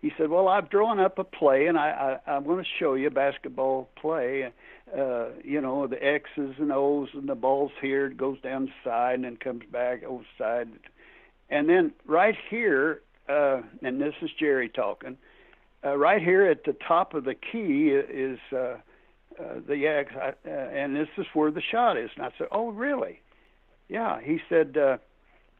He 0.00 0.12
said, 0.18 0.28
"Well, 0.28 0.48
I've 0.48 0.68
drawn 0.68 1.00
up 1.00 1.18
a 1.18 1.24
play, 1.24 1.66
and 1.66 1.78
I, 1.78 2.18
I 2.26 2.32
I'm 2.32 2.44
going 2.44 2.62
to 2.62 2.70
show 2.78 2.94
you 2.94 3.06
a 3.08 3.10
basketball 3.10 3.88
play." 3.96 4.50
uh, 4.94 5.28
you 5.42 5.60
know, 5.60 5.86
the 5.86 6.02
X's 6.02 6.54
and 6.58 6.72
O's 6.72 7.08
and 7.14 7.28
the 7.28 7.34
ball's 7.34 7.72
here, 7.80 8.06
it 8.06 8.16
goes 8.16 8.40
down 8.40 8.66
the 8.66 8.72
side 8.84 9.14
and 9.16 9.24
then 9.24 9.36
comes 9.36 9.64
back 9.70 10.04
over 10.04 10.24
side. 10.38 10.68
And 11.50 11.68
then 11.68 11.92
right 12.06 12.36
here, 12.50 13.02
uh, 13.28 13.62
and 13.82 14.00
this 14.00 14.14
is 14.22 14.30
Jerry 14.38 14.68
talking, 14.68 15.16
uh, 15.84 15.96
right 15.96 16.22
here 16.22 16.46
at 16.46 16.64
the 16.64 16.76
top 16.86 17.14
of 17.14 17.24
the 17.24 17.34
key 17.34 17.88
is 17.88 18.38
uh, 18.52 18.76
uh, 19.38 19.60
the 19.66 19.86
X, 19.86 20.12
uh, 20.14 20.50
and 20.50 20.96
this 20.96 21.08
is 21.18 21.26
where 21.34 21.50
the 21.50 21.62
shot 21.62 21.96
is. 21.96 22.10
And 22.16 22.24
I 22.24 22.30
said, 22.38 22.48
oh, 22.50 22.70
really? 22.70 23.20
Yeah. 23.88 24.20
He 24.20 24.40
said, 24.48 24.76
uh, 24.76 24.98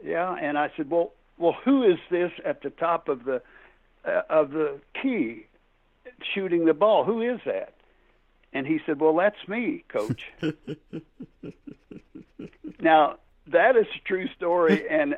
yeah. 0.05 0.35
And 0.35 0.59
I 0.59 0.70
said, 0.77 0.91
well, 0.91 1.12
well, 1.39 1.57
who 1.64 1.83
is 1.83 1.99
this 2.11 2.33
at 2.45 2.62
the 2.62 2.70
top 2.70 3.09
of 3.09 3.24
the 3.24 3.43
uh, 4.05 4.22
of 4.31 4.51
the 4.51 4.79
key 5.03 5.47
shooting 6.35 6.64
the 6.64 6.74
ball? 6.74 7.05
Who 7.05 7.20
is 7.20 7.41
that? 7.45 7.74
And 8.53 8.66
he 8.66 8.81
said, 8.87 9.01
Well, 9.01 9.14
that's 9.16 9.49
me, 9.49 9.85
coach. 9.89 10.22
now, 12.81 13.16
that 13.49 13.77
is 13.77 13.87
a 13.95 14.09
true 14.09 14.29
story, 14.37 14.89
and 14.89 15.14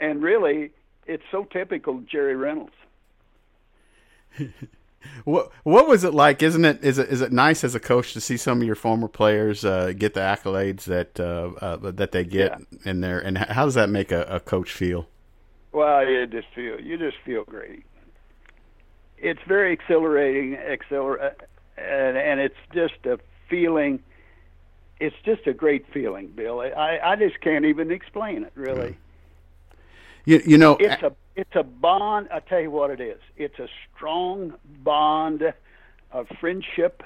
and 0.00 0.22
really, 0.22 0.72
it's 1.06 1.22
so 1.30 1.44
typical 1.44 2.00
Jerry 2.00 2.34
Reynolds. 2.34 2.72
what 5.24 5.50
what 5.62 5.86
was 5.86 6.04
it 6.04 6.14
like? 6.14 6.42
Isn't 6.42 6.64
it 6.64 6.82
is 6.84 6.98
it 6.98 7.08
is 7.08 7.20
it 7.20 7.32
nice 7.32 7.64
as 7.64 7.74
a 7.74 7.80
coach 7.80 8.12
to 8.14 8.20
see 8.20 8.36
some 8.36 8.60
of 8.60 8.66
your 8.66 8.74
former 8.74 9.08
players 9.08 9.64
uh, 9.64 9.92
get 9.96 10.14
the 10.14 10.20
accolades 10.20 10.84
that 10.84 11.18
uh, 11.18 11.50
uh, 11.60 11.90
that 11.90 12.12
they 12.12 12.24
get 12.24 12.58
yeah. 12.58 12.90
in 12.90 13.00
there, 13.00 13.18
and 13.18 13.38
how 13.38 13.64
does 13.64 13.74
that 13.74 13.88
make 13.88 14.12
a, 14.12 14.22
a 14.24 14.40
coach 14.40 14.72
feel? 14.72 15.08
Well, 15.72 16.06
you 16.06 16.26
just 16.26 16.48
feel 16.54 16.80
you 16.80 16.98
just 16.98 17.16
feel 17.24 17.44
great. 17.44 17.84
It's 19.18 19.40
very 19.46 19.72
exhilarating, 19.72 20.56
acceler- 20.56 21.32
and 21.76 22.16
and 22.16 22.40
it's 22.40 22.56
just 22.74 23.04
a 23.04 23.18
feeling. 23.48 24.00
It's 25.00 25.16
just 25.24 25.46
a 25.46 25.52
great 25.52 25.86
feeling, 25.92 26.28
Bill. 26.28 26.60
I 26.60 26.98
I 27.02 27.16
just 27.16 27.40
can't 27.40 27.64
even 27.64 27.90
explain 27.90 28.44
it 28.44 28.52
really. 28.54 28.96
You 30.24 30.42
you 30.44 30.58
know 30.58 30.76
it's 30.78 31.02
a 31.02 31.12
it's 31.36 31.54
a 31.54 31.62
bond. 31.62 32.28
I 32.32 32.40
tell 32.40 32.60
you 32.60 32.70
what 32.70 32.90
it 32.90 33.00
is. 33.00 33.20
It's 33.36 33.58
a 33.58 33.68
strong 33.94 34.54
bond 34.82 35.42
of 36.12 36.26
friendship 36.40 37.02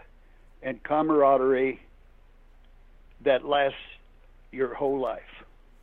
and 0.63 0.83
camaraderie 0.83 1.81
that 3.25 3.45
lasts 3.45 3.79
your 4.51 4.75
whole 4.75 5.01
life. 5.01 5.23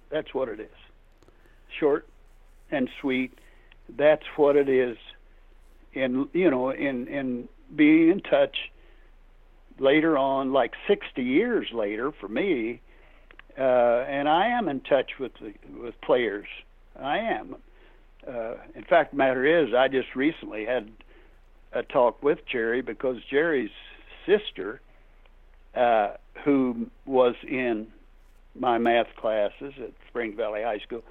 That's 0.10 0.34
what 0.34 0.50
it 0.50 0.60
is. 0.60 0.68
Short 1.80 2.08
and 2.70 2.90
sweet. 3.02 3.38
That's 3.90 4.26
what 4.36 4.56
it 4.56 4.70
is. 4.70 4.98
In 5.94 6.28
you 6.34 6.50
know 6.50 6.72
in 6.72 7.08
in 7.08 7.48
being 7.76 8.10
in 8.10 8.20
touch 8.22 8.72
later 9.80 10.18
on, 10.18 10.52
like 10.52 10.74
60 10.88 11.24
years 11.24 11.68
later 11.74 12.12
for 12.12 12.28
me, 12.28 12.82
uh, 13.58 13.62
and 13.62 14.28
I 14.28 14.48
am 14.48 14.68
in 14.68 14.82
touch 14.82 15.12
with 15.20 15.32
the, 15.40 15.54
with 15.80 16.00
players. 16.02 16.48
I 17.00 17.20
am. 17.20 17.56
Uh, 18.28 18.56
in 18.76 18.84
fact, 18.84 19.12
the 19.12 19.18
matter 19.18 19.46
is, 19.46 19.74
I 19.74 19.88
just 19.88 20.16
recently 20.16 20.66
had 20.66 20.92
a 21.72 21.84
talk 21.84 22.22
with 22.24 22.46
Jerry 22.46 22.82
because 22.82 23.18
Jerry's 23.30 23.72
sister, 24.26 24.82
uh, 25.76 26.14
who 26.44 26.88
was 27.06 27.36
in 27.48 27.88
my 28.56 28.78
math 28.78 29.16
classes 29.16 29.74
at 29.82 29.92
Spring 30.08 30.36
Valley 30.36 30.64
High 30.64 30.80
School, 30.80 31.04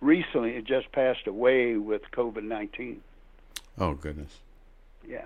recently 0.00 0.54
had 0.54 0.64
just 0.64 0.92
passed 0.92 1.26
away 1.26 1.76
with 1.76 2.02
COVID 2.12 2.44
19. 2.44 3.02
Oh, 3.78 3.94
goodness. 3.94 4.38
Yeah 5.06 5.24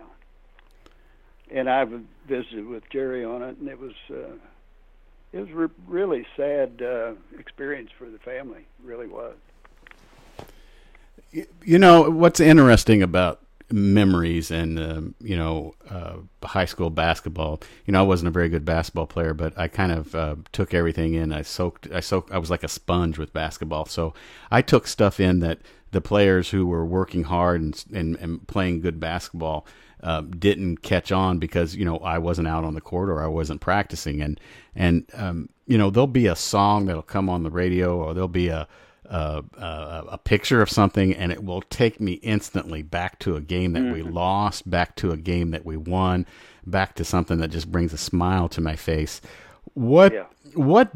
and 1.52 1.68
I've 1.68 1.92
visited 2.26 2.66
with 2.66 2.88
Jerry 2.90 3.24
on 3.24 3.42
it, 3.42 3.58
and 3.58 3.68
it 3.68 3.78
was 3.78 3.92
uh, 4.10 4.34
it 5.32 5.40
was 5.40 5.50
re- 5.50 5.68
really 5.86 6.26
sad 6.36 6.82
uh, 6.82 7.12
experience 7.38 7.90
for 7.96 8.08
the 8.08 8.18
family. 8.18 8.60
It 8.60 8.86
really 8.86 9.06
was. 9.06 9.36
You 11.64 11.78
know 11.78 12.10
what's 12.10 12.40
interesting 12.40 13.02
about 13.02 13.42
memories 13.72 14.50
and 14.50 14.78
um, 14.78 15.14
you 15.20 15.36
know 15.36 15.74
uh, 15.88 16.16
high 16.42 16.64
school 16.64 16.90
basketball. 16.90 17.60
You 17.86 17.92
know, 17.92 18.00
I 18.00 18.06
wasn't 18.06 18.28
a 18.28 18.32
very 18.32 18.48
good 18.48 18.64
basketball 18.64 19.06
player, 19.06 19.34
but 19.34 19.58
I 19.58 19.68
kind 19.68 19.92
of 19.92 20.14
uh, 20.14 20.36
took 20.52 20.74
everything 20.74 21.14
in. 21.14 21.32
I 21.32 21.42
soaked. 21.42 21.88
I 21.92 22.00
soaked. 22.00 22.30
I 22.32 22.38
was 22.38 22.50
like 22.50 22.62
a 22.62 22.68
sponge 22.68 23.18
with 23.18 23.32
basketball. 23.32 23.86
So 23.86 24.14
I 24.50 24.62
took 24.62 24.86
stuff 24.86 25.20
in 25.20 25.40
that 25.40 25.60
the 25.90 26.00
players 26.00 26.50
who 26.50 26.66
were 26.66 26.84
working 26.84 27.24
hard 27.24 27.60
and 27.60 27.84
and, 27.92 28.16
and 28.16 28.46
playing 28.46 28.80
good 28.80 29.00
basketball 29.00 29.66
uh, 30.02 30.22
didn't 30.22 30.82
catch 30.82 31.12
on 31.12 31.38
because 31.38 31.74
you 31.74 31.84
know 31.84 31.98
I 31.98 32.18
wasn't 32.18 32.48
out 32.48 32.64
on 32.64 32.74
the 32.74 32.80
court 32.80 33.08
or 33.08 33.22
I 33.22 33.28
wasn't 33.28 33.60
practicing, 33.60 34.20
and 34.20 34.40
and 34.74 35.04
um, 35.14 35.48
you 35.66 35.78
know 35.78 35.90
there'll 35.90 36.06
be 36.06 36.26
a 36.26 36.36
song 36.36 36.86
that'll 36.86 37.02
come 37.02 37.28
on 37.28 37.42
the 37.42 37.50
radio 37.50 37.96
or 37.96 38.14
there'll 38.14 38.28
be 38.28 38.48
a 38.48 38.68
a, 39.04 39.44
a, 39.58 40.04
a 40.12 40.18
picture 40.18 40.62
of 40.62 40.70
something, 40.70 41.14
and 41.14 41.32
it 41.32 41.44
will 41.44 41.62
take 41.62 42.00
me 42.00 42.14
instantly 42.14 42.82
back 42.82 43.18
to 43.20 43.36
a 43.36 43.40
game 43.40 43.72
that 43.72 43.82
mm-hmm. 43.82 43.92
we 43.92 44.02
lost, 44.02 44.68
back 44.68 44.96
to 44.96 45.10
a 45.10 45.16
game 45.16 45.50
that 45.50 45.64
we 45.64 45.76
won, 45.76 46.26
back 46.66 46.94
to 46.96 47.04
something 47.04 47.38
that 47.38 47.48
just 47.48 47.70
brings 47.70 47.92
a 47.92 47.98
smile 47.98 48.48
to 48.50 48.60
my 48.60 48.76
face. 48.76 49.20
What 49.74 50.12
yeah. 50.12 50.24
what 50.54 50.92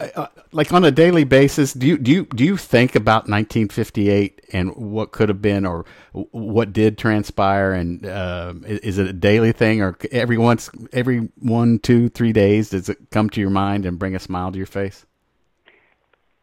uh, 0.00 0.28
like 0.52 0.72
on 0.72 0.84
a 0.84 0.90
daily 0.90 1.24
basis, 1.24 1.72
do 1.72 1.86
you 1.86 1.98
do 1.98 2.12
you 2.12 2.24
do 2.26 2.44
you 2.44 2.56
think 2.56 2.94
about 2.94 3.28
1958 3.28 4.40
and 4.52 4.74
what 4.76 5.10
could 5.10 5.28
have 5.28 5.42
been 5.42 5.66
or 5.66 5.84
what 6.12 6.72
did 6.72 6.96
transpire? 6.96 7.72
And 7.72 8.06
uh, 8.06 8.54
is 8.64 8.98
it 8.98 9.08
a 9.08 9.12
daily 9.12 9.52
thing, 9.52 9.82
or 9.82 9.96
every 10.12 10.38
once 10.38 10.70
every 10.92 11.28
one, 11.40 11.80
two, 11.80 12.08
three 12.08 12.32
days 12.32 12.70
does 12.70 12.88
it 12.88 13.10
come 13.10 13.28
to 13.30 13.40
your 13.40 13.50
mind 13.50 13.86
and 13.86 13.98
bring 13.98 14.14
a 14.14 14.20
smile 14.20 14.52
to 14.52 14.58
your 14.58 14.66
face? 14.66 15.04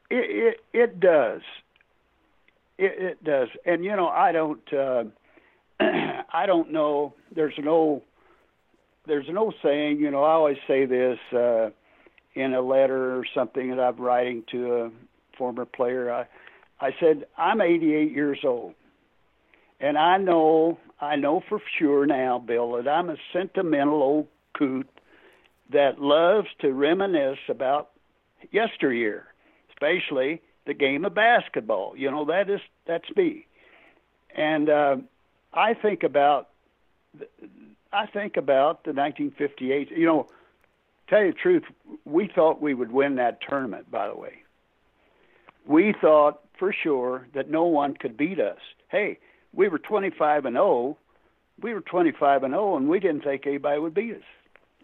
It 0.09 0.57
it, 0.73 0.79
it 0.79 0.99
does. 0.99 1.41
It, 2.77 2.91
it 2.97 3.23
does, 3.23 3.49
and 3.65 3.83
you 3.83 3.95
know 3.95 4.07
I 4.07 4.31
don't 4.31 4.73
uh, 4.73 5.03
I 5.79 6.45
don't 6.45 6.71
know. 6.71 7.13
There's 7.33 7.53
old 7.65 8.01
there's 9.07 9.29
an 9.29 9.37
old 9.37 9.55
saying. 9.63 9.99
You 9.99 10.11
know 10.11 10.23
I 10.23 10.31
always 10.31 10.57
say 10.67 10.85
this. 10.85 11.19
Uh, 11.31 11.69
in 12.35 12.53
a 12.53 12.61
letter 12.61 13.17
or 13.17 13.25
something 13.33 13.69
that 13.69 13.79
I'm 13.79 13.97
writing 13.97 14.43
to 14.51 14.73
a 14.73 14.91
former 15.37 15.65
player, 15.65 16.11
I, 16.11 16.27
I 16.85 16.91
said, 16.99 17.25
I'm 17.37 17.61
88 17.61 18.11
years 18.11 18.39
old. 18.43 18.73
And 19.79 19.97
I 19.97 20.17
know, 20.17 20.77
I 20.99 21.15
know 21.15 21.41
for 21.47 21.61
sure 21.79 22.05
now, 22.05 22.39
Bill, 22.39 22.73
that 22.73 22.87
I'm 22.87 23.09
a 23.09 23.15
sentimental 23.33 24.01
old 24.01 24.27
coot 24.57 24.87
that 25.71 25.99
loves 25.99 26.47
to 26.61 26.71
reminisce 26.71 27.39
about 27.49 27.89
yesteryear, 28.51 29.25
especially 29.75 30.41
the 30.65 30.73
game 30.73 31.05
of 31.05 31.13
basketball. 31.13 31.95
You 31.95 32.11
know, 32.11 32.25
that 32.25 32.49
is, 32.49 32.61
that's 32.87 33.05
me. 33.15 33.45
And 34.35 34.69
uh, 34.69 34.97
I 35.53 35.73
think 35.73 36.03
about, 36.03 36.49
I 37.93 38.05
think 38.07 38.37
about 38.37 38.83
the 38.83 38.91
1958, 38.91 39.91
you 39.91 40.05
know, 40.05 40.27
tell 41.07 41.23
you 41.23 41.31
the 41.31 41.37
truth, 41.37 41.63
we 42.03 42.29
thought 42.33 42.61
we 42.61 42.73
would 42.73 42.91
win 42.91 43.15
that 43.15 43.39
tournament. 43.47 43.89
By 43.89 44.07
the 44.07 44.15
way, 44.15 44.33
we 45.67 45.93
thought 45.99 46.41
for 46.57 46.73
sure 46.73 47.27
that 47.33 47.49
no 47.49 47.63
one 47.63 47.95
could 47.95 48.17
beat 48.17 48.39
us. 48.39 48.59
Hey, 48.89 49.19
we 49.53 49.67
were 49.69 49.79
25 49.79 50.45
and 50.45 50.55
0. 50.55 50.97
We 51.61 51.73
were 51.73 51.81
25 51.81 52.43
and 52.43 52.53
0, 52.53 52.77
and 52.77 52.89
we 52.89 52.99
didn't 52.99 53.23
think 53.23 53.47
anybody 53.47 53.79
would 53.79 53.93
beat 53.93 54.15
us, 54.15 54.23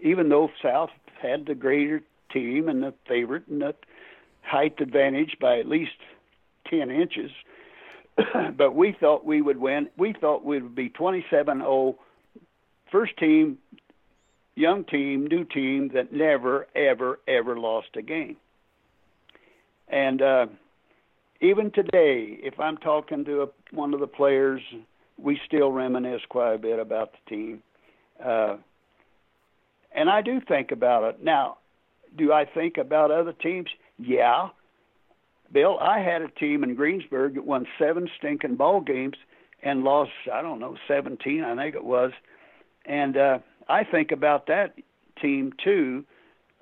even 0.02 0.30
though 0.30 0.50
South 0.64 0.90
had 1.22 1.46
the 1.46 1.56
greater 1.56 2.02
team 2.32 2.70
and 2.70 2.82
the 2.82 2.94
favorite 3.08 3.48
and 3.48 3.62
the 3.62 3.76
height 4.42 4.80
advantage 4.80 5.38
by 5.40 5.60
at 5.60 5.68
least 5.68 5.92
10 6.70 6.90
inches. 6.90 7.32
but 8.58 8.76
we 8.76 8.96
thought 9.00 9.26
we 9.26 9.42
would 9.42 9.58
win. 9.58 9.90
We 9.98 10.14
thought 10.14 10.44
we 10.44 10.62
would 10.62 10.76
be 10.76 10.90
27 10.90 11.60
0, 11.60 11.96
first 12.92 13.18
team, 13.18 13.58
young 14.56 14.84
team, 14.84 15.28
new 15.28 15.46
team 15.46 15.92
that 15.94 16.12
never, 16.12 16.68
ever, 16.76 17.20
ever 17.28 17.58
lost 17.58 17.88
a 17.96 18.02
game. 18.02 18.38
And 19.88 20.22
uh, 20.22 20.46
even 21.42 21.72
today, 21.72 22.40
if 22.44 22.60
I'm 22.60 22.78
talking 22.78 23.26
to 23.26 23.44
a, 23.44 23.48
one 23.72 23.94
of 23.94 24.00
the 24.00 24.08
players, 24.08 24.62
we 25.18 25.40
still 25.46 25.72
reminisce 25.72 26.22
quite 26.30 26.54
a 26.54 26.58
bit 26.58 26.80
about 26.80 27.12
the 27.14 27.30
team. 27.30 27.64
Uh, 28.24 28.58
and 29.94 30.10
I 30.10 30.22
do 30.22 30.40
think 30.40 30.72
about 30.72 31.04
it. 31.04 31.24
Now, 31.24 31.58
do 32.18 32.32
I 32.32 32.46
think 32.46 32.78
about 32.78 33.12
other 33.12 33.34
teams? 33.34 33.68
Yeah. 34.02 34.50
Bill, 35.52 35.78
I 35.80 36.00
had 36.00 36.22
a 36.22 36.30
team 36.30 36.64
in 36.64 36.76
Greensburg 36.76 37.36
that 37.36 37.46
won 37.46 37.66
seven 37.78 38.10
stinking 38.18 38.56
ball 38.56 38.82
games 38.82 39.16
and 39.62 39.84
lost, 39.84 40.12
I 40.32 40.42
don't 40.42 40.60
know, 40.60 40.76
17, 40.88 41.44
I 41.44 41.56
think 41.56 41.76
it 41.76 41.84
was. 41.84 42.12
And 42.86 43.18
uh, 43.18 43.40
I 43.68 43.84
think 43.84 44.12
about 44.12 44.48
that 44.48 44.76
team 45.22 45.54
too. 45.64 46.06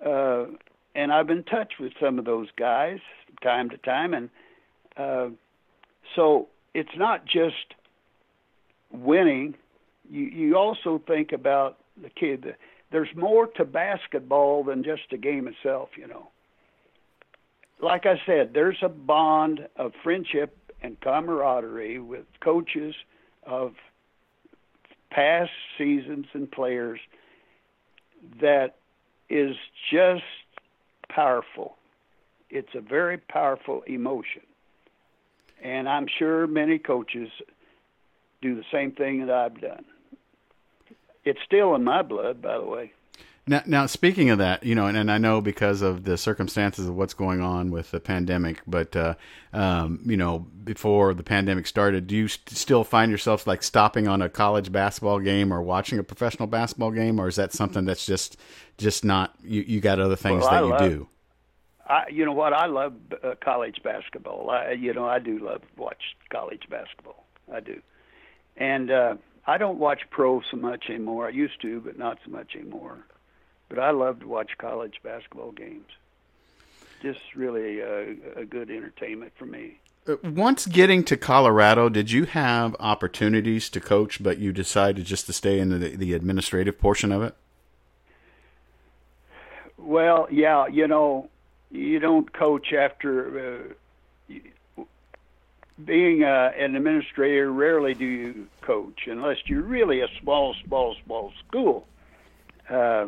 Uh, 0.05 0.45
and 0.95 1.11
I've 1.11 1.27
been 1.27 1.39
in 1.39 1.43
touch 1.43 1.73
with 1.79 1.93
some 2.01 2.19
of 2.19 2.25
those 2.25 2.47
guys 2.57 2.99
time 3.43 3.69
to 3.69 3.77
time. 3.77 4.13
And 4.13 4.29
uh, 4.97 5.29
so 6.15 6.47
it's 6.73 6.97
not 6.97 7.25
just 7.25 7.75
winning. 8.91 9.55
You, 10.09 10.23
you 10.23 10.57
also 10.57 11.01
think 11.07 11.31
about 11.31 11.77
the 12.01 12.09
kid 12.09 12.55
there's 12.91 13.09
more 13.15 13.47
to 13.47 13.65
basketball 13.65 14.63
than 14.63 14.83
just 14.83 15.03
the 15.11 15.17
game 15.17 15.47
itself, 15.47 15.89
you 15.95 16.07
know. 16.07 16.29
Like 17.81 18.05
I 18.05 18.21
said, 18.25 18.53
there's 18.53 18.79
a 18.81 18.89
bond 18.89 19.67
of 19.75 19.93
friendship 20.03 20.57
and 20.81 20.99
camaraderie 20.99 21.99
with 21.99 22.25
coaches 22.41 22.95
of 23.43 23.73
past 25.09 25.51
seasons 25.77 26.27
and 26.33 26.51
players 26.51 26.99
that 28.41 28.75
is 29.29 29.55
just 29.91 30.23
powerful. 31.07 31.77
It's 32.49 32.75
a 32.75 32.81
very 32.81 33.17
powerful 33.17 33.81
emotion. 33.83 34.41
And 35.61 35.87
I'm 35.87 36.07
sure 36.07 36.47
many 36.47 36.79
coaches 36.79 37.29
do 38.41 38.55
the 38.55 38.63
same 38.71 38.91
thing 38.91 39.25
that 39.25 39.35
I've 39.35 39.59
done 39.59 39.85
it's 41.29 41.39
still 41.45 41.75
in 41.75 41.83
my 41.83 42.01
blood, 42.01 42.41
by 42.41 42.57
the 42.57 42.65
way. 42.65 42.91
Now, 43.49 43.63
now 43.65 43.85
speaking 43.87 44.29
of 44.29 44.37
that, 44.37 44.63
you 44.63 44.75
know, 44.75 44.85
and, 44.85 44.95
and 44.95 45.11
I 45.11 45.17
know 45.17 45.41
because 45.41 45.81
of 45.81 46.03
the 46.03 46.19
circumstances 46.19 46.87
of 46.87 46.95
what's 46.95 47.15
going 47.15 47.41
on 47.41 47.71
with 47.71 47.89
the 47.89 47.99
pandemic, 47.99 48.61
but 48.67 48.95
uh, 48.95 49.15
um, 49.53 50.01
you 50.05 50.17
know, 50.17 50.45
before 50.63 51.15
the 51.15 51.23
pandemic 51.23 51.65
started, 51.65 52.05
do 52.05 52.15
you 52.15 52.27
st- 52.27 52.55
still 52.55 52.83
find 52.83 53.09
yourself 53.11 53.47
like 53.47 53.63
stopping 53.63 54.07
on 54.07 54.21
a 54.21 54.29
college 54.29 54.71
basketball 54.71 55.17
game 55.17 55.51
or 55.51 55.63
watching 55.63 55.97
a 55.97 56.03
professional 56.03 56.45
basketball 56.45 56.91
game, 56.91 57.17
or 57.19 57.27
is 57.27 57.37
that 57.37 57.51
something 57.51 57.85
that's 57.85 58.05
just 58.05 58.37
just 58.77 59.03
not 59.03 59.33
you? 59.43 59.63
You 59.63 59.81
got 59.81 59.99
other 59.99 60.15
things 60.15 60.43
well, 60.43 60.69
that 60.69 60.83
you 60.83 60.89
do. 60.89 61.07
I, 61.87 62.03
you 62.11 62.25
know 62.25 62.33
what? 62.33 62.53
I 62.53 62.67
love 62.67 62.93
uh, 63.23 63.33
college 63.43 63.81
basketball. 63.83 64.51
I, 64.51 64.73
you 64.73 64.93
know, 64.93 65.07
I 65.07 65.17
do 65.17 65.39
love 65.39 65.63
watch 65.75 66.15
college 66.31 66.69
basketball. 66.69 67.25
I 67.51 67.61
do, 67.61 67.81
and 68.57 68.91
uh, 68.91 69.15
I 69.47 69.57
don't 69.57 69.79
watch 69.79 70.01
pro 70.11 70.43
so 70.51 70.57
much 70.57 70.85
anymore. 70.87 71.25
I 71.25 71.31
used 71.31 71.59
to, 71.63 71.81
but 71.81 71.97
not 71.97 72.19
so 72.23 72.29
much 72.29 72.55
anymore. 72.55 73.07
But 73.69 73.79
I 73.79 73.91
love 73.91 74.19
to 74.21 74.27
watch 74.27 74.57
college 74.57 74.99
basketball 75.03 75.51
games. 75.51 75.87
Just 77.01 77.35
really 77.35 77.79
a, 77.79 78.15
a 78.35 78.45
good 78.45 78.69
entertainment 78.69 79.31
for 79.37 79.45
me. 79.45 79.79
Uh, 80.07 80.15
once 80.23 80.65
getting 80.65 81.03
to 81.03 81.15
Colorado, 81.15 81.87
did 81.87 82.11
you 82.11 82.25
have 82.25 82.75
opportunities 82.79 83.69
to 83.69 83.79
coach, 83.79 84.21
but 84.21 84.39
you 84.39 84.51
decided 84.51 85.05
just 85.05 85.27
to 85.27 85.33
stay 85.33 85.59
in 85.59 85.69
the, 85.69 85.77
the 85.95 86.13
administrative 86.13 86.79
portion 86.79 87.11
of 87.11 87.21
it? 87.21 87.35
Well, 89.77 90.27
yeah, 90.31 90.67
you 90.67 90.87
know, 90.87 91.29
you 91.71 91.99
don't 91.99 92.31
coach 92.33 92.73
after 92.73 93.73
uh, 94.29 94.35
being 95.85 96.23
uh, 96.23 96.51
an 96.57 96.75
administrator, 96.75 97.51
rarely 97.51 97.93
do 97.93 98.05
you 98.05 98.47
coach 98.61 99.07
unless 99.07 99.37
you're 99.45 99.61
really 99.61 100.01
a 100.01 100.07
small, 100.21 100.55
small, 100.65 100.95
small 101.05 101.31
school. 101.47 101.87
Uh, 102.69 103.07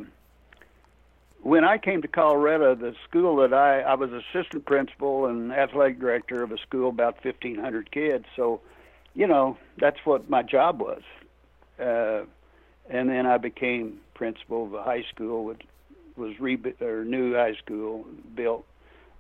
when 1.42 1.64
I 1.64 1.78
came 1.78 2.02
to 2.02 2.08
Colorado, 2.08 2.76
the 2.76 2.96
school 3.08 3.38
that 3.38 3.54
I 3.54 3.82
I 3.82 3.96
was 3.96 4.12
assistant 4.12 4.66
principal 4.66 5.26
and 5.26 5.52
athletic 5.52 6.00
director 6.00 6.44
of 6.44 6.52
a 6.52 6.58
school 6.58 6.90
about 6.90 7.24
1,500 7.24 7.92
kids. 7.92 8.26
So, 8.36 8.62
you 9.14 9.28
know, 9.28 9.58
that's 9.78 10.00
what 10.06 10.30
my 10.30 10.44
job 10.44 10.82
was. 10.82 11.02
Uh, 11.80 12.26
and 12.90 13.10
then 13.10 13.26
I 13.26 13.38
became 13.38 14.00
principal 14.14 14.66
of 14.66 14.74
a 14.74 14.84
high 14.84 15.04
school, 15.14 15.46
which 15.46 15.62
was 16.16 16.40
re 16.40 16.60
or 16.80 17.04
new 17.06 17.34
high 17.34 17.56
school 17.56 18.06
built. 18.36 18.66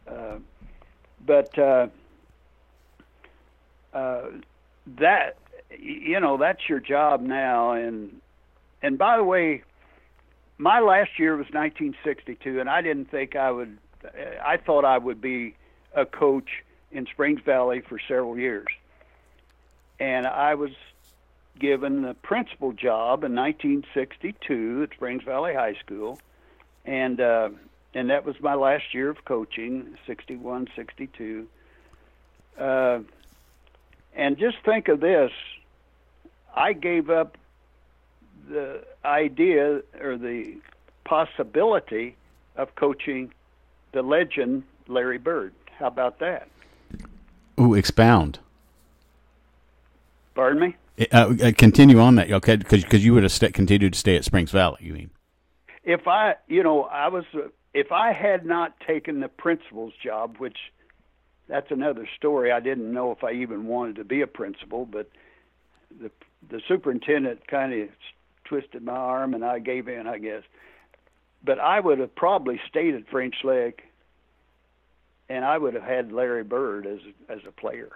Uh, 0.07 0.37
but 1.25 1.57
uh, 1.57 1.87
uh, 3.93 4.27
that 4.99 5.37
you 5.79 6.19
know 6.19 6.37
that's 6.37 6.67
your 6.67 6.79
job 6.79 7.21
now 7.21 7.71
and 7.71 8.19
and 8.81 8.97
by 8.97 9.15
the 9.17 9.23
way 9.23 9.63
my 10.61 10.79
last 10.79 11.17
year 11.17 11.31
was 11.31 11.47
1962 11.47 12.59
and 12.59 12.69
I 12.69 12.81
didn't 12.81 13.09
think 13.09 13.35
I 13.35 13.49
would 13.49 13.79
I 14.43 14.57
thought 14.57 14.85
I 14.85 14.97
would 14.97 15.19
be 15.19 15.55
a 15.95 16.05
coach 16.05 16.63
in 16.91 17.07
Springs 17.07 17.41
Valley 17.43 17.81
for 17.81 17.99
several 18.07 18.37
years. 18.37 18.67
And 19.99 20.27
I 20.27 20.55
was 20.55 20.71
given 21.57 22.03
the 22.03 22.13
principal 22.13 22.73
job 22.73 23.23
in 23.23 23.35
1962 23.35 24.83
at 24.83 24.95
Springs 24.95 25.23
Valley 25.23 25.55
High 25.55 25.73
School 25.83 26.19
and 26.85 27.19
uh 27.19 27.49
and 27.95 28.11
that 28.11 28.23
was 28.23 28.39
my 28.39 28.53
last 28.53 28.93
year 28.93 29.09
of 29.09 29.25
coaching 29.25 29.97
61 30.05 30.67
62 30.75 31.47
uh 32.59 32.99
and 34.15 34.37
just 34.37 34.57
think 34.63 34.89
of 34.89 34.99
this 34.99 35.31
I 36.55 36.73
gave 36.73 37.09
up 37.09 37.37
the 38.49 38.83
idea 39.05 39.81
or 40.01 40.17
the 40.17 40.57
possibility 41.03 42.15
of 42.55 42.75
coaching 42.75 43.33
the 43.91 44.01
legend 44.01 44.63
Larry 44.87 45.17
Bird. 45.17 45.53
How 45.77 45.87
about 45.87 46.19
that? 46.19 46.47
Ooh, 47.59 47.73
expound. 47.73 48.39
Pardon 50.35 50.61
me? 50.61 50.75
Uh, 51.11 51.33
uh 51.43 51.51
continue 51.57 51.99
on 51.99 52.15
that, 52.15 52.31
okay? 52.31 52.55
Because 52.55 53.03
you 53.03 53.13
would 53.13 53.23
have 53.23 53.31
st- 53.31 53.53
continued 53.53 53.93
to 53.93 53.99
stay 53.99 54.15
at 54.15 54.23
Springs 54.23 54.51
Valley. 54.51 54.77
You 54.81 54.93
mean? 54.93 55.09
If 55.83 56.07
I, 56.07 56.35
you 56.47 56.63
know, 56.63 56.83
I 56.83 57.07
was, 57.07 57.25
uh, 57.33 57.47
if 57.73 57.91
I 57.91 58.13
had 58.13 58.45
not 58.45 58.79
taken 58.81 59.19
the 59.19 59.27
principal's 59.27 59.93
job, 60.03 60.37
which 60.37 60.57
that's 61.51 61.69
another 61.69 62.07
story. 62.15 62.51
I 62.51 62.61
didn't 62.61 62.91
know 62.91 63.11
if 63.11 63.23
I 63.25 63.33
even 63.33 63.65
wanted 63.67 63.97
to 63.97 64.05
be 64.05 64.21
a 64.21 64.27
principal, 64.27 64.85
but 64.85 65.09
the 65.99 66.09
the 66.49 66.61
superintendent 66.67 67.45
kind 67.47 67.73
of 67.73 67.89
twisted 68.51 68.83
my 68.83 68.91
arm 68.91 69.33
and 69.33 69.45
I 69.45 69.59
gave 69.59 69.87
in, 69.87 70.07
I 70.07 70.17
guess. 70.17 70.43
But 71.41 71.57
I 71.57 71.79
would 71.79 71.99
have 71.99 72.13
probably 72.13 72.59
stayed 72.67 72.95
at 72.95 73.07
French 73.09 73.35
Lick, 73.45 73.83
and 75.29 75.45
I 75.45 75.57
would 75.57 75.73
have 75.73 75.83
had 75.83 76.11
Larry 76.11 76.43
Bird 76.43 76.85
as 76.85 76.99
as 77.29 77.39
a 77.47 77.51
player. 77.51 77.89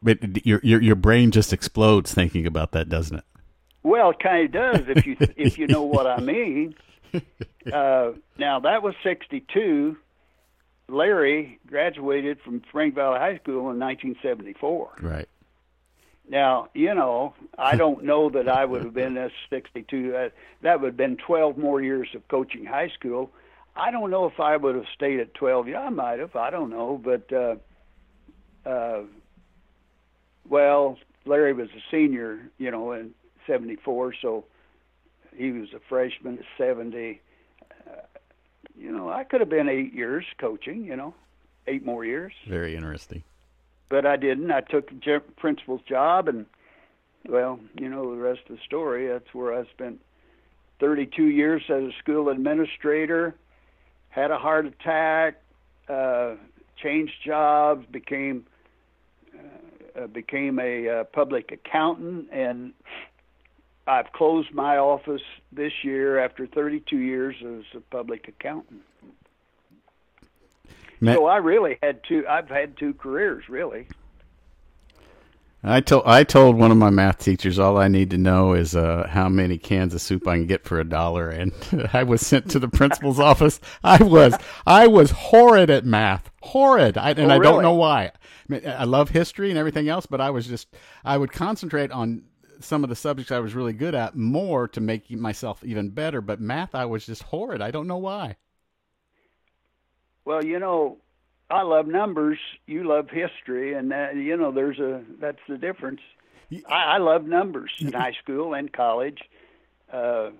But 0.00 0.46
your 0.46 0.60
your 0.62 0.80
your 0.80 0.94
brain 0.94 1.32
just 1.32 1.52
explodes 1.52 2.14
thinking 2.14 2.46
about 2.46 2.70
that, 2.72 2.88
doesn't 2.88 3.18
it? 3.18 3.24
Well, 3.82 4.10
it 4.10 4.20
kind 4.20 4.46
of 4.46 4.52
does 4.52 4.96
if 4.96 5.06
you 5.06 5.16
if 5.36 5.58
you 5.58 5.66
know 5.66 5.82
what 5.82 6.06
I 6.06 6.20
mean. 6.20 6.74
Uh, 7.72 8.10
now 8.38 8.58
that 8.58 8.82
was 8.82 8.92
'62 9.04 9.96
Larry 10.88 11.60
graduated 11.64 12.40
from 12.40 12.60
Spring 12.68 12.92
Valley 12.92 13.20
High 13.20 13.36
School 13.36 13.70
in 13.70 13.78
1974. 13.78 14.90
Right. 15.00 15.28
Now, 16.28 16.68
you 16.74 16.94
know, 16.94 17.34
I 17.58 17.76
don't 17.76 18.04
know 18.10 18.30
that 18.30 18.48
I 18.48 18.64
would 18.64 18.84
have 18.84 18.94
been 18.94 19.16
a 19.16 19.30
62. 19.50 20.16
Uh, 20.16 20.28
that 20.62 20.80
would 20.80 20.88
have 20.88 20.96
been 20.96 21.16
12 21.16 21.58
more 21.58 21.80
years 21.80 22.08
of 22.14 22.26
coaching 22.28 22.64
high 22.64 22.88
school. 22.88 23.30
I 23.74 23.90
don't 23.90 24.10
know 24.10 24.26
if 24.26 24.38
I 24.38 24.56
would 24.56 24.74
have 24.74 24.86
stayed 24.94 25.20
at 25.20 25.34
12. 25.34 25.68
Yeah, 25.68 25.80
I 25.80 25.88
might 25.88 26.18
have. 26.18 26.36
I 26.36 26.50
don't 26.50 26.70
know, 26.70 27.00
but 27.02 27.32
uh, 27.32 27.56
uh, 28.68 29.02
well, 30.48 30.98
Larry 31.24 31.52
was 31.52 31.68
a 31.70 31.82
senior, 31.90 32.50
you 32.58 32.70
know, 32.70 32.92
in 32.92 33.14
'74, 33.46 34.14
so 34.20 34.44
he 35.36 35.50
was 35.52 35.72
a 35.72 35.80
freshman 35.88 36.38
at 36.38 36.44
70 36.58 37.20
You 38.76 38.92
know, 38.92 39.08
I 39.10 39.24
could 39.24 39.40
have 39.40 39.48
been 39.48 39.68
eight 39.68 39.94
years 39.94 40.24
coaching, 40.38 40.84
you 40.84 40.96
know, 40.96 41.14
eight 41.66 41.84
more 41.84 42.04
years. 42.04 42.32
Very 42.46 42.74
interesting. 42.74 43.22
But 43.92 44.06
I 44.06 44.16
didn't. 44.16 44.50
I 44.50 44.62
took 44.62 44.88
the 44.88 45.20
principal's 45.36 45.82
job, 45.86 46.26
and 46.26 46.46
well, 47.28 47.60
you 47.78 47.90
know 47.90 48.16
the 48.16 48.22
rest 48.22 48.40
of 48.48 48.56
the 48.56 48.62
story. 48.64 49.06
That's 49.06 49.34
where 49.34 49.52
I 49.52 49.66
spent 49.68 50.00
32 50.80 51.24
years 51.24 51.62
as 51.68 51.82
a 51.82 51.90
school 51.98 52.30
administrator. 52.30 53.34
Had 54.08 54.30
a 54.30 54.38
heart 54.38 54.64
attack, 54.64 55.42
uh, 55.90 56.36
changed 56.82 57.12
jobs, 57.22 57.84
became 57.92 58.46
uh, 59.94 60.06
became 60.06 60.58
a 60.58 60.88
uh, 60.88 61.04
public 61.04 61.52
accountant, 61.52 62.28
and 62.32 62.72
I've 63.86 64.10
closed 64.12 64.54
my 64.54 64.78
office 64.78 65.20
this 65.52 65.72
year 65.82 66.18
after 66.18 66.46
32 66.46 66.96
years 66.96 67.36
as 67.46 67.64
a 67.76 67.80
public 67.90 68.26
accountant. 68.26 68.80
Matt, 71.02 71.16
so 71.16 71.26
I 71.26 71.38
really 71.38 71.78
had 71.82 72.04
two. 72.04 72.24
I've 72.28 72.48
had 72.48 72.76
two 72.76 72.94
careers, 72.94 73.48
really. 73.48 73.88
I 75.64 75.80
told 75.80 76.04
I 76.06 76.22
told 76.22 76.56
one 76.56 76.70
of 76.70 76.76
my 76.76 76.90
math 76.90 77.18
teachers 77.18 77.58
all 77.58 77.76
I 77.76 77.88
need 77.88 78.10
to 78.10 78.18
know 78.18 78.52
is 78.52 78.76
uh, 78.76 79.08
how 79.10 79.28
many 79.28 79.58
cans 79.58 79.94
of 79.94 80.00
soup 80.00 80.28
I 80.28 80.36
can 80.36 80.46
get 80.46 80.64
for 80.64 80.78
a 80.78 80.84
dollar, 80.84 81.28
and 81.28 81.52
I 81.92 82.04
was 82.04 82.24
sent 82.24 82.52
to 82.52 82.60
the 82.60 82.68
principal's 82.68 83.18
office. 83.20 83.58
I 83.82 84.00
was 84.00 84.36
I 84.64 84.86
was 84.86 85.10
horrid 85.10 85.70
at 85.70 85.84
math, 85.84 86.30
horrid, 86.40 86.96
I, 86.96 87.10
and 87.10 87.32
oh, 87.32 87.34
I 87.34 87.38
don't 87.38 87.62
know 87.62 87.74
why. 87.74 88.04
I, 88.04 88.12
mean, 88.46 88.62
I 88.64 88.84
love 88.84 89.08
history 89.08 89.50
and 89.50 89.58
everything 89.58 89.88
else, 89.88 90.06
but 90.06 90.20
I 90.20 90.30
was 90.30 90.46
just 90.46 90.68
I 91.04 91.18
would 91.18 91.32
concentrate 91.32 91.90
on 91.90 92.22
some 92.60 92.84
of 92.84 92.90
the 92.90 92.96
subjects 92.96 93.32
I 93.32 93.40
was 93.40 93.56
really 93.56 93.72
good 93.72 93.96
at 93.96 94.14
more 94.14 94.68
to 94.68 94.80
make 94.80 95.10
myself 95.10 95.64
even 95.64 95.90
better. 95.90 96.20
But 96.20 96.40
math, 96.40 96.76
I 96.76 96.84
was 96.84 97.04
just 97.04 97.24
horrid. 97.24 97.60
I 97.60 97.72
don't 97.72 97.88
know 97.88 97.98
why. 97.98 98.36
Well, 100.24 100.44
you 100.44 100.58
know, 100.58 100.98
I 101.50 101.62
love 101.62 101.86
numbers. 101.86 102.38
You 102.66 102.84
love 102.84 103.10
history, 103.10 103.74
and 103.74 103.90
that, 103.90 104.16
you 104.16 104.36
know, 104.36 104.52
there's 104.52 104.78
a 104.78 105.02
that's 105.20 105.40
the 105.48 105.58
difference. 105.58 106.00
I, 106.68 106.94
I 106.94 106.98
love 106.98 107.24
numbers 107.24 107.72
in 107.80 107.92
high 107.92 108.12
school 108.22 108.54
and 108.54 108.72
college. 108.72 109.20
Uh, 109.92 110.30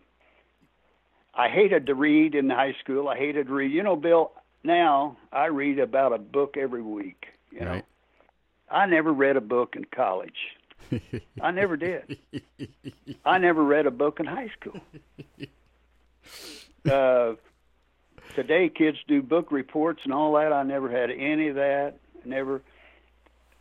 I 1.35 1.49
hated 1.49 1.87
to 1.87 1.95
read 1.95 2.35
in 2.35 2.51
high 2.51 2.74
school. 2.80 3.09
I 3.09 3.16
hated 3.16 3.47
to 3.47 3.53
read. 3.53 3.72
You 3.72 3.83
know, 3.83 3.97
Bill. 3.97 4.33
Now 4.64 5.16
I 5.33 5.47
read 5.47 5.78
about 5.78 6.12
a 6.12 6.18
book 6.18 6.57
every 6.57 6.83
week. 6.83 7.26
You 7.51 7.61
know, 7.61 7.70
right. 7.70 7.85
I 8.70 8.87
never 8.87 9.12
read 9.12 9.37
a 9.37 9.41
book 9.41 9.74
in 9.76 9.85
college. 9.85 10.37
I 11.41 11.51
never 11.51 11.76
did. 11.76 12.18
I 13.24 13.39
never 13.39 13.62
read 13.62 13.87
a 13.87 13.91
book 13.91 14.20
in 14.20 14.26
high 14.26 14.51
school. 14.61 14.80
Uh, 16.91 17.35
today 18.35 18.68
kids 18.68 18.99
do 19.07 19.22
book 19.22 19.53
reports 19.53 20.01
and 20.05 20.12
all 20.12 20.35
that. 20.35 20.53
I 20.53 20.62
never 20.62 20.91
had 20.91 21.11
any 21.11 21.49
of 21.49 21.57
that. 21.57 21.95
Never. 22.24 22.62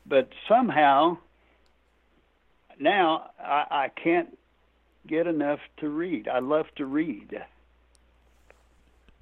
But 0.06 0.30
somehow 0.48 1.18
now 2.80 3.30
I, 3.40 3.66
I 3.70 3.88
can't 3.90 4.38
get 5.08 5.28
enough 5.28 5.60
to 5.78 5.90
read. 5.90 6.28
I 6.28 6.40
love 6.40 6.66
to 6.78 6.86
read. 6.86 7.42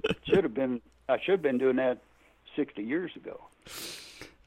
should 0.24 0.44
have 0.44 0.54
been 0.54 0.82
I 1.08 1.18
should 1.20 1.34
have 1.34 1.42
been 1.42 1.58
doing 1.58 1.78
that 1.78 2.00
60 2.56 2.84
years 2.84 3.12
ago. 3.16 3.42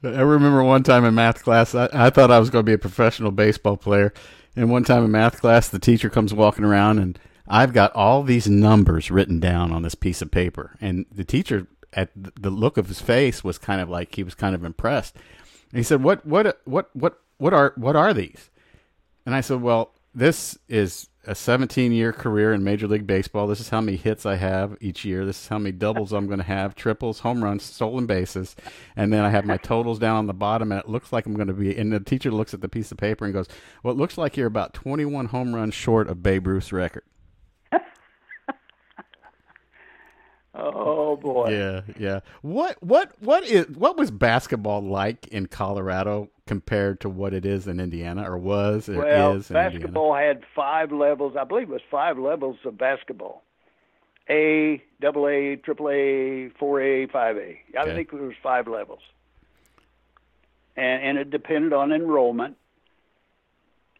I 0.03 0.21
remember 0.21 0.63
one 0.63 0.83
time 0.83 1.05
in 1.05 1.15
math 1.15 1.43
class, 1.43 1.73
I, 1.73 1.87
I 1.93 2.09
thought 2.09 2.31
I 2.31 2.39
was 2.39 2.49
going 2.49 2.65
to 2.65 2.69
be 2.69 2.73
a 2.73 2.77
professional 2.77 3.31
baseball 3.31 3.77
player. 3.77 4.13
And 4.55 4.69
one 4.69 4.83
time 4.83 5.05
in 5.05 5.11
math 5.11 5.39
class, 5.39 5.69
the 5.69 5.79
teacher 5.79 6.09
comes 6.09 6.33
walking 6.33 6.65
around 6.65 6.99
and 6.99 7.17
I've 7.47 7.73
got 7.73 7.93
all 7.93 8.23
these 8.23 8.47
numbers 8.47 9.11
written 9.11 9.39
down 9.39 9.71
on 9.71 9.81
this 9.81 9.95
piece 9.95 10.21
of 10.21 10.31
paper. 10.31 10.77
And 10.79 11.05
the 11.11 11.25
teacher, 11.25 11.67
at 11.91 12.09
the 12.15 12.49
look 12.49 12.77
of 12.77 12.87
his 12.87 13.01
face, 13.01 13.43
was 13.43 13.57
kind 13.57 13.81
of 13.81 13.89
like 13.89 14.15
he 14.15 14.23
was 14.23 14.35
kind 14.35 14.55
of 14.55 14.63
impressed. 14.63 15.15
And 15.71 15.77
he 15.77 15.83
said, 15.83 16.03
"What, 16.03 16.25
what, 16.25 16.61
what, 16.65 16.89
what, 16.93 17.19
what 17.37 17.53
are, 17.53 17.73
what 17.75 17.95
are 17.95 18.13
these?" 18.13 18.49
And 19.25 19.35
I 19.35 19.41
said, 19.41 19.61
"Well, 19.61 19.93
this 20.15 20.57
is 20.67 21.09
a 21.25 21.33
17 21.33 21.91
year 21.91 22.11
career 22.11 22.53
in 22.53 22.63
Major 22.63 22.87
League 22.87 23.07
Baseball. 23.07 23.47
This 23.47 23.59
is 23.59 23.69
how 23.69 23.81
many 23.81 23.97
hits 23.97 24.25
I 24.25 24.35
have 24.35 24.77
each 24.81 25.05
year. 25.05 25.25
This 25.25 25.41
is 25.41 25.47
how 25.47 25.57
many 25.57 25.71
doubles 25.71 26.11
I'm 26.11 26.27
going 26.27 26.39
to 26.39 26.45
have, 26.45 26.75
triples, 26.75 27.19
home 27.19 27.43
runs, 27.43 27.63
stolen 27.63 28.05
bases. 28.05 28.55
And 28.95 29.11
then 29.11 29.23
I 29.23 29.29
have 29.29 29.45
my 29.45 29.57
totals 29.57 29.99
down 29.99 30.17
on 30.17 30.27
the 30.27 30.33
bottom, 30.33 30.71
and 30.71 30.79
it 30.79 30.89
looks 30.89 31.13
like 31.13 31.25
I'm 31.25 31.35
going 31.35 31.47
to 31.47 31.53
be. 31.53 31.75
And 31.77 31.93
the 31.93 31.99
teacher 31.99 32.31
looks 32.31 32.53
at 32.53 32.61
the 32.61 32.69
piece 32.69 32.91
of 32.91 32.97
paper 32.97 33.25
and 33.25 33.33
goes, 33.33 33.47
Well, 33.81 33.93
it 33.93 33.97
looks 33.97 34.17
like 34.17 34.35
you're 34.35 34.47
about 34.47 34.73
21 34.73 35.27
home 35.27 35.55
runs 35.55 35.73
short 35.73 36.09
of 36.09 36.21
Babe 36.21 36.47
Ruth's 36.47 36.73
record. 36.73 37.03
Oh 40.55 41.15
boy. 41.15 41.49
Yeah, 41.49 41.81
yeah. 41.97 42.19
What 42.41 42.81
what 42.83 43.13
what 43.19 43.43
is 43.43 43.67
what 43.69 43.97
was 43.97 44.11
basketball 44.11 44.81
like 44.81 45.27
in 45.27 45.47
Colorado 45.47 46.29
compared 46.45 46.99
to 47.01 47.09
what 47.09 47.33
it 47.33 47.45
is 47.45 47.67
in 47.67 47.79
Indiana 47.79 48.29
or 48.29 48.37
was 48.37 48.87
or 48.87 48.97
well, 48.97 49.33
is 49.33 49.49
in 49.49 49.55
basketball 49.55 50.13
Indiana? 50.13 50.35
had 50.35 50.43
five 50.55 50.91
levels. 50.91 51.35
I 51.35 51.43
believe 51.43 51.69
it 51.69 51.73
was 51.73 51.81
five 51.89 52.19
levels 52.19 52.57
of 52.65 52.77
basketball. 52.77 53.43
A, 54.29 54.81
double 55.01 55.27
A, 55.27 55.55
triple 55.57 55.89
A, 55.89 56.49
four 56.59 56.81
A, 56.81 57.07
five 57.07 57.35
A. 57.37 57.59
I 57.77 57.81
okay. 57.81 57.95
think 57.95 58.13
it 58.13 58.21
was 58.21 58.35
five 58.43 58.67
levels. 58.67 59.01
And 60.77 61.03
and 61.03 61.17
it 61.17 61.31
depended 61.31 61.73
on 61.73 61.91
enrollment. 61.91 62.57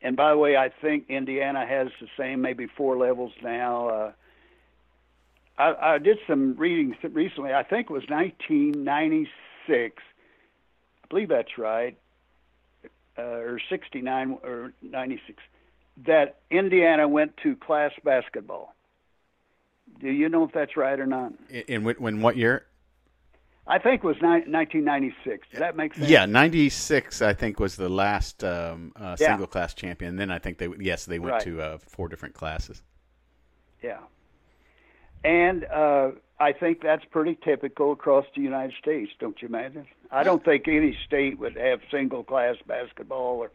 And 0.03 0.15
by 0.15 0.31
the 0.31 0.37
way, 0.37 0.55
I 0.55 0.69
think 0.69 1.05
Indiana 1.09 1.65
has 1.65 1.87
the 1.99 2.07
same, 2.17 2.41
maybe 2.41 2.67
four 2.67 2.97
levels 2.97 3.31
now. 3.41 3.87
Uh, 3.87 4.11
I, 5.57 5.73
I 5.81 5.97
did 5.97 6.17
some 6.27 6.55
reading 6.55 6.95
recently. 7.11 7.53
I 7.53 7.63
think 7.63 7.89
it 7.89 7.93
was 7.93 8.03
1996. 8.09 10.01
I 11.03 11.07
believe 11.09 11.29
that's 11.29 11.57
right, 11.57 11.97
uh, 13.17 13.21
or 13.21 13.59
69 13.69 14.39
or 14.43 14.73
96. 14.81 15.41
That 16.05 16.39
Indiana 16.49 17.07
went 17.07 17.37
to 17.43 17.55
class 17.55 17.91
basketball. 18.03 18.73
Do 19.99 20.09
you 20.09 20.27
know 20.27 20.43
if 20.43 20.51
that's 20.51 20.75
right 20.75 20.99
or 20.99 21.05
not? 21.05 21.33
In, 21.49 21.63
in 21.67 21.83
when 21.83 22.21
what 22.21 22.35
year? 22.35 22.65
I 23.65 23.79
think 23.79 24.03
it 24.03 24.07
was 24.07 24.17
ni- 24.17 24.27
1996. 24.27 25.47
Does 25.51 25.59
that 25.59 25.77
make 25.77 25.93
sense? 25.93 26.09
Yeah, 26.09 26.25
96 26.25 27.21
I 27.21 27.33
think 27.33 27.59
was 27.59 27.75
the 27.75 27.89
last 27.89 28.43
um, 28.43 28.91
uh, 28.95 29.15
yeah. 29.19 29.27
single 29.27 29.47
class 29.47 29.73
champion. 29.73 30.09
And 30.09 30.19
then 30.19 30.31
I 30.31 30.39
think 30.39 30.57
they 30.57 30.67
yes 30.79 31.05
they 31.05 31.19
went 31.19 31.33
right. 31.33 31.43
to 31.43 31.61
uh, 31.61 31.77
four 31.77 32.09
different 32.09 32.33
classes. 32.33 32.83
Yeah. 33.81 33.99
And 35.23 35.65
uh, 35.65 36.11
I 36.39 36.51
think 36.51 36.81
that's 36.81 37.05
pretty 37.05 37.37
typical 37.43 37.93
across 37.93 38.25
the 38.35 38.41
United 38.41 38.75
States, 38.79 39.11
don't 39.19 39.41
you 39.41 39.47
imagine? 39.47 39.87
I 40.11 40.23
don't 40.23 40.43
think 40.43 40.67
any 40.67 40.97
state 41.05 41.39
would 41.39 41.55
have 41.55 41.79
single 41.89 42.23
class 42.23 42.55
basketball 42.67 43.37
or 43.37 43.51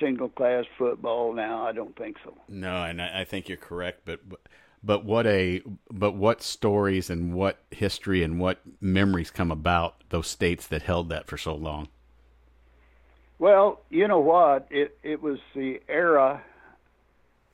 single 0.00 0.28
class 0.28 0.64
football 0.76 1.32
now. 1.32 1.66
I 1.66 1.72
don't 1.72 1.96
think 1.96 2.16
so. 2.24 2.36
No, 2.48 2.82
and 2.82 3.00
I, 3.00 3.20
I 3.20 3.24
think 3.24 3.48
you're 3.48 3.56
correct, 3.56 4.02
but, 4.04 4.28
but 4.28 4.40
but 4.84 5.04
what 5.04 5.26
a 5.26 5.62
but 5.90 6.12
what 6.12 6.42
stories 6.42 7.08
and 7.08 7.34
what 7.34 7.58
history 7.70 8.22
and 8.22 8.40
what 8.40 8.60
memories 8.80 9.30
come 9.30 9.50
about 9.50 10.02
those 10.08 10.26
states 10.26 10.66
that 10.66 10.82
held 10.82 11.08
that 11.10 11.26
for 11.26 11.38
so 11.38 11.54
long. 11.54 11.88
Well, 13.38 13.80
you 13.90 14.08
know 14.08 14.18
what? 14.18 14.66
It 14.70 14.98
it 15.02 15.22
was 15.22 15.38
the 15.54 15.80
era 15.88 16.42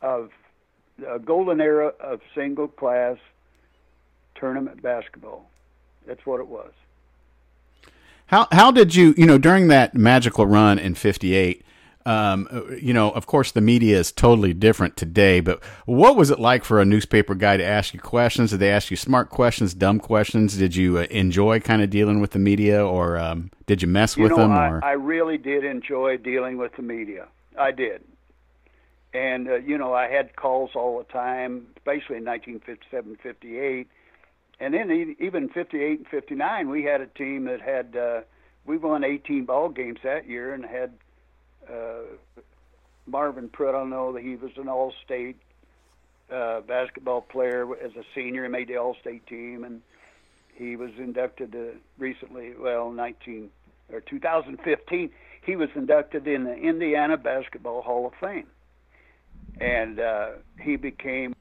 of 0.01 0.31
a 1.07 1.19
golden 1.19 1.61
era 1.61 1.93
of 2.01 2.21
single 2.35 2.69
class 2.69 3.19
tournament 4.39 4.83
basketball. 4.83 5.51
That's 6.07 6.25
what 6.25 6.41
it 6.41 6.49
was. 6.49 6.73
How 8.27 8.47
how 8.53 8.71
did 8.71 8.95
you 8.95 9.15
you 9.17 9.27
know 9.27 9.39
during 9.39 9.69
that 9.69 9.95
magical 9.95 10.47
run 10.47 10.79
in 10.79 10.95
'58? 10.95 11.65
Um, 12.07 12.49
you 12.81 12.95
know, 12.95 13.11
of 13.11 13.27
course, 13.27 13.53
the 13.53 13.61
media 13.61 13.99
is 13.99 14.13
totally 14.13 14.55
different 14.55 14.97
today. 14.97 15.41
But 15.41 15.63
what 15.85 16.17
was 16.17 16.31
it 16.31 16.39
like 16.39 16.65
for 16.65 16.81
a 16.81 16.85
newspaper 16.85 17.35
guy 17.35 17.59
to 17.59 17.65
ask 17.65 17.93
you 17.93 18.01
questions? 18.01 18.51
Did 18.51 18.61
they 18.61 18.71
ask 18.71 18.91
you 18.91 18.97
smart 18.97 19.29
questions, 19.29 19.75
dumb 19.75 19.99
questions? 19.99 20.57
Did 20.57 20.75
you 20.75 20.99
uh, 20.99 21.07
enjoy 21.11 21.61
kind 21.61 21.83
of 21.83 21.91
dealing 21.91 22.21
with 22.21 22.31
the 22.31 22.39
media, 22.39 22.85
or 22.85 23.19
um, 23.19 23.51
did 23.67 23.83
you 23.83 23.89
mess 23.89 24.17
you 24.17 24.23
with 24.23 24.31
know, 24.31 24.39
them? 24.39 24.53
I, 24.53 24.69
or 24.69 24.85
I 24.85 24.93
really 24.93 25.37
did 25.37 25.65
enjoy 25.65 26.17
dealing 26.17 26.57
with 26.57 26.75
the 26.77 26.83
media. 26.83 27.29
I 27.59 27.73
did, 27.73 28.03
and 29.13 29.49
uh, 29.49 29.57
you 29.57 29.77
know, 29.77 29.93
I 29.93 30.09
had 30.09 30.37
calls 30.37 30.71
all 30.75 30.99
the 30.99 31.13
time, 31.13 31.67
especially 31.77 32.17
in 32.17 32.25
1957, 32.25 33.19
58 33.23 33.89
and 34.61 34.75
then 34.75 35.17
even 35.21 35.49
58 35.49 35.99
and 35.99 36.09
59, 36.09 36.69
we 36.69 36.83
had 36.83 37.01
a 37.01 37.07
team 37.07 37.45
that 37.45 37.61
had 37.61 37.97
uh, 37.97 38.21
we 38.67 38.77
won 38.77 39.05
18 39.05 39.45
ball 39.45 39.69
games 39.69 39.99
that 40.03 40.29
year 40.29 40.53
and 40.53 40.65
had 40.65 40.93
uh, 41.71 42.03
Marvin 43.07 43.49
Pruitt. 43.49 43.75
I 43.75 43.85
know 43.85 44.13
that 44.13 44.23
he 44.23 44.37
was 44.37 44.51
an 44.57 44.69
All-State 44.69 45.37
uh, 46.33 46.61
basketball 46.61 47.23
player 47.23 47.67
as 47.83 47.93
a 47.97 48.03
senior. 48.15 48.45
He 48.45 48.51
made 48.51 48.69
the 48.69 48.77
All-State 48.77 49.27
team, 49.27 49.65
and 49.65 49.81
he 50.55 50.77
was 50.77 50.91
inducted 50.99 51.53
to 51.53 51.73
recently, 51.99 52.53
well, 52.59 52.91
19 52.91 53.49
or 53.93 54.01
2015. 54.01 55.11
He 55.47 55.57
was 55.57 55.71
inducted 55.75 56.27
in 56.27 56.45
the 56.45 56.55
Indiana 56.55 57.17
Basketball 57.17 57.81
Hall 57.81 58.07
of 58.07 58.13
Fame, 58.21 58.49
and 59.61 59.99
uh, 59.99 60.31
he 60.61 60.77
became 60.77 61.35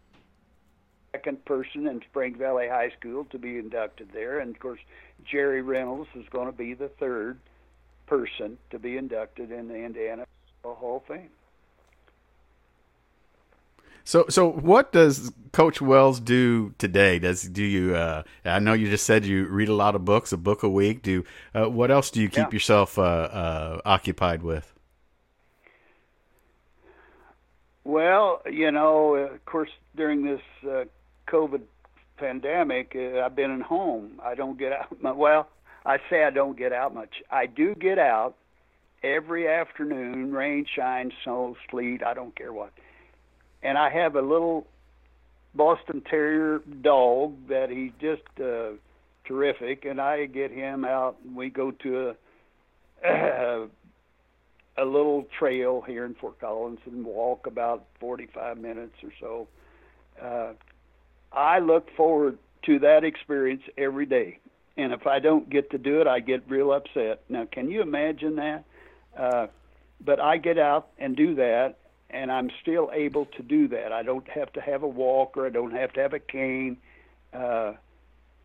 second 1.18 1.44
person 1.46 1.88
in 1.88 2.02
Spring 2.10 2.36
Valley 2.36 2.68
High 2.68 2.92
School 3.00 3.26
to 3.32 3.40
be 3.40 3.58
inducted 3.58 4.10
there, 4.14 4.40
and 4.40 4.56
of 4.56 4.62
course 4.62 4.80
Jerry 5.26 5.62
Reynolds 5.62 6.10
is 6.16 6.26
going 6.30 6.46
to 6.46 6.52
be 6.52 6.74
the 6.74 6.90
third 7.00 7.40
person 8.06 8.58
to 8.70 8.80
be 8.80 8.98
inducted 8.98 9.52
in 9.52 9.68
the 9.68 9.76
Indiana 9.76 10.26
Hall 10.64 10.98
of 10.98 11.16
Fame. 11.16 11.30
So, 14.04 14.26
so 14.30 14.50
what 14.50 14.94
does 14.94 15.34
Coach 15.52 15.82
Wells 15.82 16.20
do 16.20 16.74
today? 16.78 17.20
Does 17.20 17.42
do 17.42 17.64
you? 17.64 17.96
Uh, 17.96 18.24
I 18.46 18.60
know 18.60 18.74
you 18.74 18.90
just 18.90 19.06
said 19.06 19.26
you 19.26 19.48
read 19.48 19.70
a 19.70 19.74
lot 19.74 19.96
of 19.96 20.06
books, 20.06 20.32
a 20.32 20.38
book 20.38 20.64
a 20.64 20.70
week. 20.70 21.02
Do 21.02 21.26
uh, 21.54 21.66
what 21.66 21.92
else 21.92 22.10
do 22.12 22.22
you 22.22 22.30
keep 22.30 22.38
Yeah. 22.38 22.52
yourself 22.52 22.98
uh, 22.98 23.02
uh, 23.02 23.82
occupied 23.86 24.44
with? 24.44 24.74
Well, 27.84 28.42
you 28.50 28.72
know, 28.72 29.16
of 29.16 29.46
course, 29.46 29.70
during 29.96 30.24
this 30.24 30.42
uh, 30.70 30.86
COVID 31.32 31.62
pandemic, 32.18 32.94
uh, 32.96 33.20
I've 33.22 33.36
been 33.36 33.52
at 33.52 33.62
home. 33.62 34.20
I 34.24 34.36
don't 34.36 34.58
get 34.58 34.72
out. 34.74 35.02
mu- 35.02 35.14
Well, 35.14 35.48
I 35.86 35.98
say 36.10 36.24
I 36.24 36.30
don't 36.32 36.58
get 36.58 36.74
out 36.74 36.94
much. 36.94 37.22
I 37.32 37.46
do 37.46 37.76
get 37.76 38.00
out 38.00 38.36
every 39.04 39.48
afternoon, 39.48 40.32
rain, 40.34 40.66
shine, 40.76 41.12
snow, 41.24 41.56
sleet. 41.70 42.04
I 42.04 42.14
don't 42.14 42.36
care 42.36 42.52
what. 42.52 42.72
And 43.64 43.78
I 43.78 43.90
have 43.90 44.16
a 44.16 44.22
little 44.22 44.68
Boston 45.56 46.02
Terrier 46.10 46.60
dog 46.82 47.36
that 47.50 47.70
he's 47.70 47.92
just 48.00 48.24
uh, 48.42 48.72
terrific, 49.26 49.86
and 49.86 50.00
I 50.02 50.26
get 50.26 50.52
him 50.52 50.86
out. 50.86 51.18
and 51.24 51.36
We 51.36 51.50
go 51.50 51.72
to 51.72 52.16
a 53.04 53.68
a 54.80 54.86
little 54.86 55.26
trail 55.40 55.82
here 55.86 56.06
in 56.06 56.14
Fort 56.16 56.40
Collins 56.40 56.80
and 56.86 57.04
walk 57.06 57.48
about 57.48 57.86
45 58.00 58.58
minutes 58.60 58.94
or 59.04 59.10
so. 59.20 59.48
Uh, 60.22 60.54
I 61.38 61.60
look 61.60 61.88
forward 61.96 62.40
to 62.66 62.80
that 62.80 63.04
experience 63.04 63.62
every 63.78 64.08
day. 64.08 64.40
And 64.76 64.92
if 64.92 65.06
I 65.06 65.20
don't 65.20 65.48
get 65.50 65.70
to 65.72 65.78
do 65.78 66.02
it, 66.02 66.08
I 66.08 66.20
get 66.20 66.42
real 66.50 66.74
upset. 66.74 67.22
Now, 67.30 67.46
can 67.52 67.70
you 67.70 67.82
imagine 67.82 68.36
that? 68.38 68.64
Uh, 69.16 69.48
but 70.04 70.20
I 70.20 70.38
get 70.38 70.58
out 70.58 70.90
and 70.98 71.16
do 71.16 71.36
that, 71.36 71.76
and 72.10 72.32
I'm 72.32 72.50
still 72.62 72.90
able 72.92 73.26
to 73.38 73.44
do 73.44 73.68
that. 73.70 73.92
I 73.92 74.02
don't 74.02 74.28
have 74.30 74.52
to 74.54 74.62
have 74.62 74.82
a 74.82 74.88
walker, 74.88 75.46
I 75.46 75.50
don't 75.50 75.74
have 75.74 75.94
to 75.94 76.02
have 76.02 76.14
a 76.14 76.20
cane. 76.20 76.78
Uh, 77.32 77.74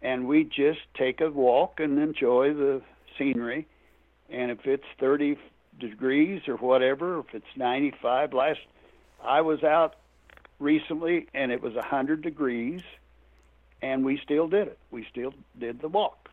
and 0.03 0.27
we 0.29 0.45
just 0.45 0.81
take 0.95 1.21
a 1.21 1.31
walk 1.31 1.81
and 1.81 1.99
enjoy 1.99 2.53
the 2.53 2.83
scenery. 3.17 3.67
And 4.29 4.51
if 4.51 4.67
it's 4.67 4.85
30 5.01 5.39
degrees 5.79 6.43
or 6.47 6.57
whatever, 6.57 7.21
if 7.21 7.27
it's 7.33 7.57
95, 7.57 8.35
last 8.35 8.61
I 9.25 9.41
was 9.41 9.63
out 9.63 9.95
recently 10.63 11.27
and 11.35 11.53
it 11.53 11.61
was 11.61 11.75
100 11.75 12.23
degrees 12.23 12.83
and 13.83 14.05
we 14.05 14.19
still 14.23 14.49
did 14.49 14.69
it. 14.69 14.79
We 14.91 15.05
still 15.11 15.35
did 15.59 15.81
the 15.81 15.89
walk. 15.89 16.29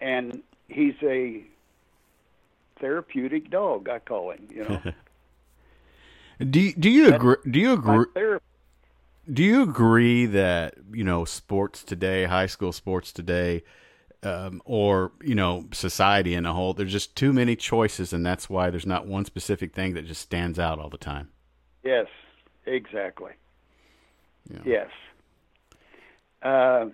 And 0.00 0.42
he's 0.68 0.94
a 1.02 1.42
therapeutic 2.78 3.50
dog, 3.50 3.88
I 3.88 3.98
call 3.98 4.30
him, 4.30 4.48
you 4.50 4.64
know. 4.64 4.82
Do 6.38 6.60
you, 6.60 6.72
do 6.72 6.88
you 6.88 7.12
agree? 7.12 7.34
Do 7.50 7.58
you 7.58 7.72
agree? 7.72 8.38
Do 9.32 9.42
you 9.42 9.62
agree 9.62 10.24
that 10.26 10.74
you 10.92 11.02
know 11.02 11.24
sports 11.24 11.82
today, 11.82 12.26
high 12.26 12.46
school 12.46 12.70
sports 12.70 13.12
today, 13.12 13.64
um, 14.22 14.62
or 14.64 15.10
you 15.20 15.34
know 15.34 15.66
society 15.72 16.34
in 16.34 16.46
a 16.46 16.54
whole? 16.54 16.74
There's 16.74 16.92
just 16.92 17.16
too 17.16 17.32
many 17.32 17.56
choices, 17.56 18.12
and 18.12 18.24
that's 18.24 18.48
why 18.48 18.70
there's 18.70 18.86
not 18.86 19.04
one 19.04 19.24
specific 19.24 19.74
thing 19.74 19.94
that 19.94 20.06
just 20.06 20.22
stands 20.22 20.60
out 20.60 20.78
all 20.78 20.90
the 20.90 20.96
time. 20.96 21.30
Yes, 21.82 22.06
exactly. 22.68 23.32
Yeah. 24.50 24.60
Yes. 24.64 24.90
Uh, 26.42 26.86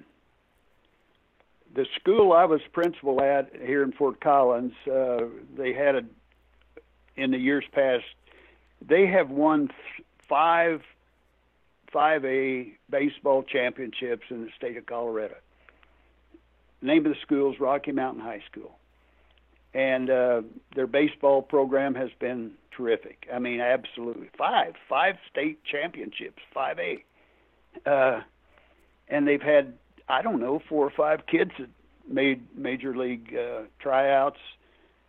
the 1.75 1.87
school 1.97 2.33
I 2.33 2.45
was 2.45 2.61
principal 2.73 3.21
at 3.21 3.51
here 3.55 3.83
in 3.83 3.93
Fort 3.93 4.21
Collins, 4.21 4.75
uh, 4.91 5.25
they 5.57 5.73
had 5.73 5.97
a, 5.97 6.03
in 7.17 7.31
the 7.33 7.39
years 7.39 7.65
past, 7.73 8.05
they 8.81 9.07
have 9.07 9.31
won 9.31 9.71
five, 10.29 10.83
five 11.91 12.25
A 12.25 12.73
baseball 12.89 13.43
championships 13.43 14.27
in 14.31 14.45
the 14.45 14.51
state 14.57 14.77
of 14.77 14.87
Colorado. 14.87 15.37
The 16.81 16.87
name 16.87 17.07
of 17.07 17.15
the 17.15 17.21
school 17.21 17.53
is 17.53 17.61
Rocky 17.61 17.93
Mountain 17.93 18.23
High 18.23 18.43
School, 18.51 18.79
and 19.75 20.09
uh, 20.09 20.43
their 20.75 20.87
baseball 20.87 21.43
program 21.43 21.95
has 21.95 22.11
been 22.21 22.53
terrific. 22.77 23.27
I 23.33 23.39
mean, 23.39 23.61
absolutely 23.61 24.31
five, 24.39 24.75
five 24.89 25.17
state 25.31 25.61
championships, 25.65 26.43
five 26.55 26.79
A 26.79 27.05
uh, 27.87 28.21
and 29.09 29.27
they've 29.27 29.43
had 29.43 29.75
I 30.09 30.23
don't 30.23 30.41
know 30.41 30.61
four 30.69 30.87
or 30.87 30.91
five 30.91 31.27
kids 31.27 31.51
that 31.59 31.71
made 32.09 32.45
major 32.57 32.97
league 32.97 33.35
uh, 33.35 33.63
tryouts. 33.79 34.39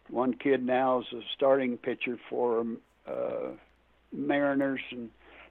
One 0.09 0.33
kid 0.33 0.65
now 0.65 1.01
is 1.01 1.05
a 1.13 1.21
starting 1.35 1.77
pitcher 1.77 2.17
for 2.29 2.65
uh, 3.07 3.51
Mariners, 4.11 4.81
and 4.91 5.09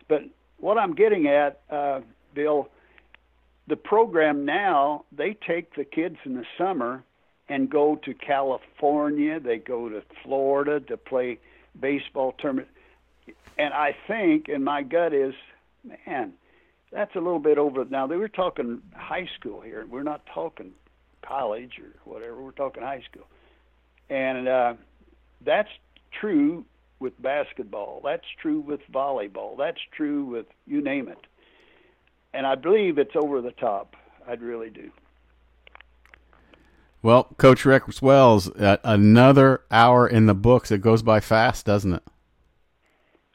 but 0.09 0.23
what 0.59 0.79
I'm 0.79 0.95
getting 0.95 1.27
at, 1.27 1.61
uh, 1.71 2.01
Bill, 2.35 2.69
the 3.67 3.77
program 3.77 4.45
now 4.45 5.05
they 5.13 5.37
take 5.47 5.75
the 5.75 5.85
kids 5.85 6.17
in 6.25 6.35
the 6.35 6.45
summer 6.57 7.03
and 7.49 7.69
go 7.71 7.97
to 8.05 8.15
California. 8.15 9.41
They 9.41 9.59
go 9.59 9.89
to 9.89 10.03
Florida 10.23 10.81
to 10.81 10.97
play 10.97 11.39
baseball 11.79 12.35
tournament, 12.39 12.69
and 13.59 13.75
I 13.75 13.97
think, 14.07 14.49
and 14.49 14.65
my 14.65 14.83
gut 14.83 15.13
is, 15.13 15.35
man 16.07 16.35
that's 16.95 17.15
a 17.17 17.19
little 17.19 17.41
bit 17.41 17.59
over. 17.59 17.85
Now 17.85 18.07
they 18.07 18.17
were 18.17 18.29
talking 18.29 18.81
high 18.95 19.29
school 19.39 19.61
here. 19.61 19.85
We're 19.87 20.05
not 20.05 20.23
talking 20.33 20.73
college 21.23 21.81
or 21.81 21.91
whatever. 22.11 22.41
We're 22.41 22.53
talking 22.53 22.83
high 22.83 23.03
school, 23.11 23.27
and 24.09 24.49
uh, 24.49 24.75
that's 25.45 25.69
true 26.19 26.65
with 27.01 27.21
basketball. 27.21 28.01
That's 28.05 28.25
true 28.41 28.61
with 28.61 28.81
volleyball. 28.93 29.59
That's 29.59 29.81
true 29.97 30.25
with 30.25 30.47
you 30.67 30.81
name 30.81 31.09
it. 31.09 31.19
And 32.33 32.47
I 32.47 32.55
believe 32.55 32.99
it's 32.99 33.17
over 33.17 33.41
the 33.41 33.53
top. 33.53 33.97
I'd 34.27 34.41
really 34.41 34.71
do. 34.71 34.91
Well, 37.05 37.25
Coach 37.37 37.67
Rex 37.67 38.01
Wells, 38.01 38.49
uh, 38.53 38.79
another 38.83 39.61
hour 39.71 40.09
in 40.09 40.25
the 40.25 40.33
books. 40.33 40.71
It 40.71 40.81
goes 40.81 41.03
by 41.03 41.21
fast, 41.21 41.67
doesn't 41.67 41.93
it? 41.93 42.03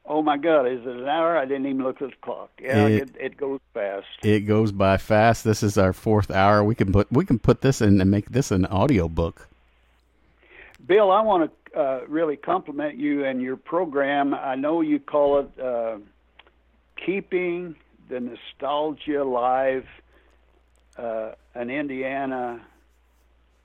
Oh 0.07 0.23
my 0.23 0.37
God, 0.37 0.65
is 0.65 0.79
it 0.81 0.87
an 0.87 1.07
hour? 1.07 1.37
I 1.37 1.45
didn't 1.45 1.67
even 1.67 1.83
look 1.83 2.01
at 2.01 2.09
the 2.09 2.15
clock. 2.19 2.49
Yeah, 2.59 2.87
It- 2.87 3.01
it, 3.03 3.09
it 3.19 3.37
goes 3.37 3.59
fast. 3.75 4.07
It 4.23 4.47
goes 4.47 4.71
by 4.71 4.97
fast. 4.97 5.43
This 5.43 5.61
is 5.61 5.77
our 5.77 5.93
fourth 5.93 6.31
hour. 6.31 6.63
We 6.63 6.73
can 6.73 6.91
put 6.91 7.11
we 7.11 7.25
can 7.25 7.37
put 7.37 7.61
this 7.61 7.79
in 7.79 8.01
and 8.01 8.09
make 8.09 8.29
this 8.29 8.49
an 8.49 8.65
audio 8.65 9.07
book. 9.07 9.47
Bill, 10.87 11.11
I 11.11 11.21
want 11.21 11.51
to 11.73 11.79
uh, 11.79 11.99
really 12.07 12.37
compliment 12.37 12.97
you 12.97 13.23
and 13.23 13.39
your 13.39 13.55
program. 13.55 14.33
I 14.33 14.55
know 14.55 14.81
you 14.81 14.97
call 14.99 15.41
it 15.41 15.59
uh, 15.59 15.99
Keeping 17.05 17.75
the 18.09 18.19
Nostalgia 18.19 19.21
Alive, 19.21 19.85
uh, 20.97 21.33
an 21.53 21.69
Indiana 21.69 22.61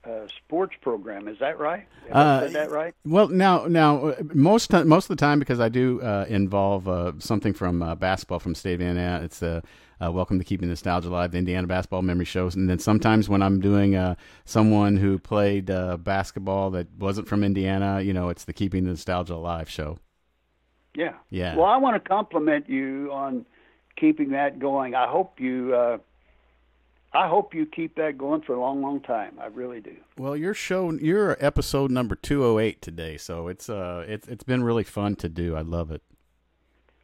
uh, 0.07 0.27
sports 0.29 0.75
program. 0.81 1.29
Is 1.29 1.39
that 1.39 1.59
right? 1.59 1.87
Uh, 2.11 2.41
said 2.41 2.53
that 2.53 2.71
right? 2.71 2.95
Well, 3.05 3.29
now, 3.29 3.67
now, 3.67 4.09
uh, 4.09 4.23
most 4.35 4.73
most 4.73 5.05
of 5.05 5.17
the 5.17 5.21
time, 5.21 5.39
because 5.39 5.61
I 5.61 5.69
do 5.69 6.01
uh, 6.03 6.27
involve 6.29 6.89
uh, 6.89 7.13
something 7.19 7.53
from 7.53 7.83
uh, 7.83 7.95
basketball 7.95 8.39
from 8.39 8.55
state 8.55 8.75
of 8.75 8.81
Indiana. 8.81 9.25
It's 9.25 9.43
uh, 9.43 9.61
uh, 10.05 10.11
welcome 10.13 10.39
to 10.39 10.45
keeping 10.45 10.69
nostalgia 10.69 11.09
alive, 11.09 11.33
the 11.33 11.39
Indiana 11.39 11.67
basketball 11.67 12.03
memory 12.03 12.25
shows, 12.25 12.55
and 12.55 12.69
then 12.69 12.79
sometimes 12.79 13.29
when 13.29 13.43
I'm 13.43 13.61
doing 13.61 13.95
uh, 13.95 14.17
someone 14.45 14.97
who 14.97 15.19
played 15.19 15.71
uh, 15.71 15.97
basketball 15.97 16.71
that 16.73 16.89
wasn't 16.99 17.29
from 17.29 17.45
Indiana, 17.45 18.01
you 18.01 18.13
know, 18.13 18.29
it's 18.29 18.45
the 18.45 18.53
keeping 18.53 18.85
the 18.85 18.91
nostalgia 18.91 19.35
alive 19.35 19.69
show. 19.69 19.99
Yeah. 20.95 21.15
Yeah. 21.31 21.57
Well, 21.57 21.67
I 21.67 21.77
want 21.79 22.03
to 22.03 22.09
compliment 22.09 22.69
you 22.69 23.11
on 23.13 23.47
keeping 23.97 24.31
that 24.31 24.59
going. 24.59 24.95
I 24.95 25.09
hope 25.09 25.41
you. 25.41 25.75
I 27.15 27.29
hope 27.29 27.55
you 27.55 27.65
keep 27.65 27.95
that 27.97 28.19
going 28.19 28.43
for 28.43 28.55
a 28.55 28.61
long, 28.61 28.83
long 28.83 29.01
time. 29.01 29.39
I 29.41 29.47
really 29.47 29.81
do. 29.81 29.95
Well, 30.19 30.37
your 30.37 30.53
show, 30.55 30.91
your 30.93 31.37
episode 31.39 31.91
number 31.91 32.17
two 32.17 32.43
hundred 32.43 32.61
eight 32.61 32.83
today, 32.83 33.17
so 33.17 33.47
it's 33.49 33.69
uh, 33.71 34.05
it's 34.09 34.27
it's 34.27 34.43
been 34.45 34.65
really 34.65 34.83
fun 34.85 35.15
to 35.17 35.29
do. 35.29 35.55
I 35.55 35.61
love 35.61 35.91
it. 35.93 36.03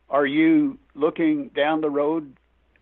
Are 0.08 0.26
you 0.26 0.78
looking 0.94 1.48
down 1.54 1.80
the 1.80 1.90
road 1.90 2.36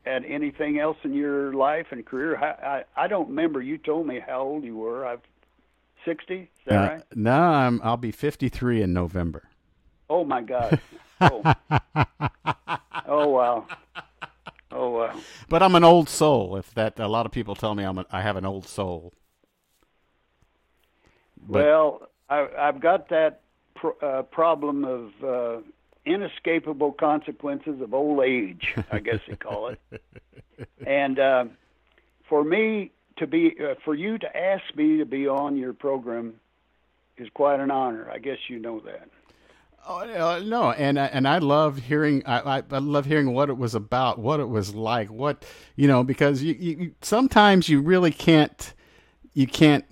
at 0.06 0.22
anything 0.26 0.78
else 0.78 0.96
in 1.04 1.12
your 1.12 1.52
life 1.52 1.88
and 1.90 2.04
career? 2.06 2.36
I, 2.38 2.66
I, 2.96 3.04
I 3.04 3.08
don't 3.08 3.28
remember. 3.28 3.60
You 3.60 3.76
told 3.76 4.06
me 4.06 4.20
how 4.26 4.40
old 4.40 4.64
you 4.64 4.76
were. 4.78 5.04
I've 5.06 5.20
sixty. 6.06 6.40
Is 6.42 6.48
that 6.66 6.74
Uh, 6.74 6.88
right? 6.94 7.02
No, 7.14 7.32
I'm 7.38 7.80
I'll 7.84 7.98
be 7.98 8.10
fifty 8.10 8.48
three 8.48 8.80
in 8.80 8.92
November. 8.94 9.50
Oh 10.08 10.24
my 10.24 10.40
God. 10.42 10.80
Oh. 11.20 11.42
oh 13.08 13.28
wow. 13.28 13.66
Oh 14.70 14.90
wow. 14.90 15.18
But 15.48 15.62
I'm 15.62 15.74
an 15.74 15.84
old 15.84 16.08
soul. 16.08 16.56
If 16.56 16.74
that, 16.74 16.98
a 16.98 17.08
lot 17.08 17.26
of 17.26 17.32
people 17.32 17.54
tell 17.54 17.74
me 17.74 17.84
I'm 17.84 17.98
a, 17.98 18.06
I 18.10 18.22
have 18.22 18.36
an 18.36 18.44
old 18.44 18.66
soul. 18.66 19.12
But- 21.46 21.64
well, 21.64 22.08
I, 22.28 22.48
I've 22.58 22.80
got 22.80 23.08
that 23.08 23.40
pro, 23.74 23.92
uh, 24.02 24.22
problem 24.22 24.84
of 24.84 25.24
uh, 25.24 25.60
inescapable 26.04 26.92
consequences 26.92 27.80
of 27.80 27.94
old 27.94 28.22
age, 28.24 28.74
I 28.92 28.98
guess 28.98 29.20
they 29.26 29.36
call 29.36 29.68
it. 29.68 29.80
and 30.86 31.18
uh, 31.18 31.44
for 32.28 32.44
me 32.44 32.90
to 33.16 33.26
be, 33.26 33.56
uh, 33.60 33.74
for 33.84 33.94
you 33.94 34.18
to 34.18 34.36
ask 34.36 34.62
me 34.76 34.98
to 34.98 35.06
be 35.06 35.26
on 35.26 35.56
your 35.56 35.72
program 35.72 36.34
is 37.16 37.28
quite 37.34 37.60
an 37.60 37.70
honor. 37.70 38.10
I 38.10 38.18
guess 38.18 38.38
you 38.48 38.58
know 38.58 38.80
that. 38.80 39.08
Oh 39.86 40.00
uh, 40.00 40.42
no, 40.44 40.70
and 40.72 40.98
and 40.98 41.26
I 41.26 41.38
love 41.38 41.78
hearing 41.78 42.22
I, 42.26 42.58
I, 42.58 42.62
I 42.70 42.78
love 42.78 43.06
hearing 43.06 43.32
what 43.32 43.48
it 43.48 43.56
was 43.56 43.74
about, 43.74 44.18
what 44.18 44.38
it 44.38 44.48
was 44.48 44.74
like, 44.74 45.10
what 45.10 45.44
you 45.76 45.88
know, 45.88 46.04
because 46.04 46.42
you, 46.42 46.54
you 46.54 46.94
sometimes 47.00 47.68
you 47.68 47.80
really 47.80 48.10
can't 48.10 48.74
you 49.32 49.46
can't 49.46 49.84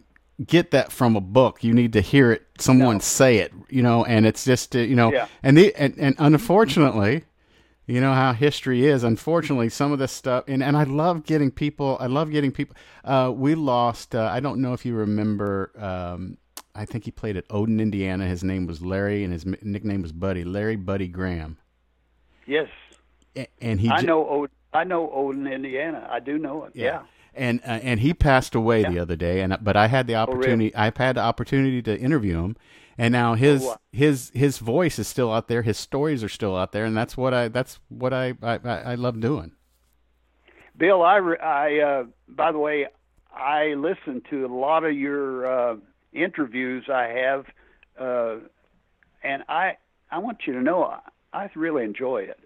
get 0.44 0.70
that 0.72 0.92
from 0.92 1.16
a 1.16 1.20
book. 1.20 1.64
You 1.64 1.72
need 1.72 1.92
to 1.94 2.00
hear 2.00 2.32
it, 2.32 2.46
someone 2.58 2.96
no. 2.96 3.00
say 3.00 3.38
it, 3.38 3.52
you 3.70 3.82
know, 3.82 4.04
and 4.04 4.26
it's 4.26 4.44
just 4.44 4.76
uh, 4.76 4.80
you 4.80 4.96
know, 4.96 5.12
yeah. 5.12 5.28
and 5.42 5.56
the 5.56 5.74
and, 5.76 5.94
and 5.98 6.14
unfortunately, 6.18 7.24
you 7.86 8.00
know 8.00 8.12
how 8.12 8.32
history 8.32 8.86
is. 8.86 9.04
Unfortunately, 9.04 9.68
some 9.68 9.92
of 9.92 9.98
this 9.98 10.12
stuff, 10.12 10.44
and 10.48 10.62
and 10.62 10.76
I 10.76 10.84
love 10.84 11.24
getting 11.24 11.50
people. 11.50 11.96
I 12.00 12.06
love 12.06 12.30
getting 12.30 12.52
people. 12.52 12.76
Uh, 13.04 13.32
we 13.34 13.54
lost. 13.54 14.14
Uh, 14.14 14.28
I 14.30 14.40
don't 14.40 14.60
know 14.60 14.72
if 14.72 14.84
you 14.84 14.94
remember. 14.94 15.70
Um, 15.78 16.38
I 16.76 16.84
think 16.84 17.04
he 17.04 17.10
played 17.10 17.36
at 17.36 17.44
Odon, 17.50 17.80
Indiana. 17.80 18.26
His 18.26 18.44
name 18.44 18.66
was 18.66 18.82
Larry, 18.82 19.24
and 19.24 19.32
his 19.32 19.46
nickname 19.46 20.02
was 20.02 20.12
Buddy. 20.12 20.44
Larry 20.44 20.76
Buddy 20.76 21.08
Graham. 21.08 21.58
Yes. 22.46 22.68
and 23.60 23.80
he. 23.80 23.88
I 23.88 24.02
know 24.02 24.28
Odon. 24.28 24.50
I 24.72 24.84
know 24.84 25.10
Odon, 25.10 25.46
Indiana. 25.46 26.06
I 26.10 26.20
do 26.20 26.38
know 26.38 26.64
it. 26.64 26.72
Yeah. 26.74 26.84
yeah. 26.84 27.02
And 27.34 27.60
uh, 27.60 27.80
and 27.82 28.00
he 28.00 28.14
passed 28.14 28.54
away 28.54 28.82
yeah. 28.82 28.90
the 28.90 28.98
other 28.98 29.16
day, 29.16 29.40
and 29.40 29.56
but 29.60 29.76
I 29.76 29.88
had 29.88 30.06
the 30.06 30.14
opportunity. 30.14 30.72
Oh, 30.72 30.76
really? 30.78 30.86
I've 30.86 30.96
had 30.96 31.16
the 31.16 31.22
opportunity 31.22 31.82
to 31.82 31.98
interview 31.98 32.42
him, 32.42 32.56
and 32.96 33.12
now 33.12 33.34
his 33.34 33.62
oh, 33.62 33.68
wow. 33.68 33.76
his 33.92 34.30
his 34.34 34.58
voice 34.58 34.98
is 34.98 35.06
still 35.06 35.32
out 35.32 35.48
there. 35.48 35.62
His 35.62 35.76
stories 35.76 36.24
are 36.24 36.30
still 36.30 36.56
out 36.56 36.72
there, 36.72 36.86
and 36.86 36.96
that's 36.96 37.16
what 37.16 37.34
I 37.34 37.48
that's 37.48 37.78
what 37.88 38.14
I 38.14 38.34
I, 38.42 38.58
I 38.64 38.94
love 38.94 39.20
doing. 39.20 39.52
Bill, 40.78 41.02
I 41.02 41.18
I 41.18 41.78
uh, 41.80 42.04
by 42.28 42.52
the 42.52 42.58
way, 42.58 42.86
I 43.34 43.74
listen 43.74 44.22
to 44.30 44.46
a 44.46 44.52
lot 44.52 44.84
of 44.84 44.96
your. 44.96 45.46
Uh, 45.46 45.76
interviews 46.16 46.88
I 46.92 47.04
have, 47.08 47.46
uh, 47.98 48.36
and 49.22 49.42
I 49.48 49.76
I 50.10 50.18
want 50.18 50.38
you 50.46 50.52
to 50.54 50.60
know 50.60 50.84
I, 50.84 51.00
I 51.32 51.50
really 51.54 51.84
enjoy 51.84 52.18
it. 52.22 52.40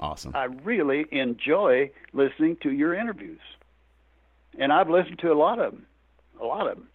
Awesome. 0.00 0.32
I 0.34 0.44
really 0.44 1.06
enjoy 1.10 1.90
listening 2.12 2.56
to 2.62 2.72
your 2.72 2.94
interviews, 2.94 3.40
and 4.58 4.72
I've 4.72 4.90
listened 4.90 5.18
to 5.20 5.32
a 5.32 5.34
lot 5.34 5.58
of 5.58 5.72
them, 5.72 5.86
a 6.40 6.44
lot 6.44 6.66
of 6.66 6.76
them. 6.76 6.88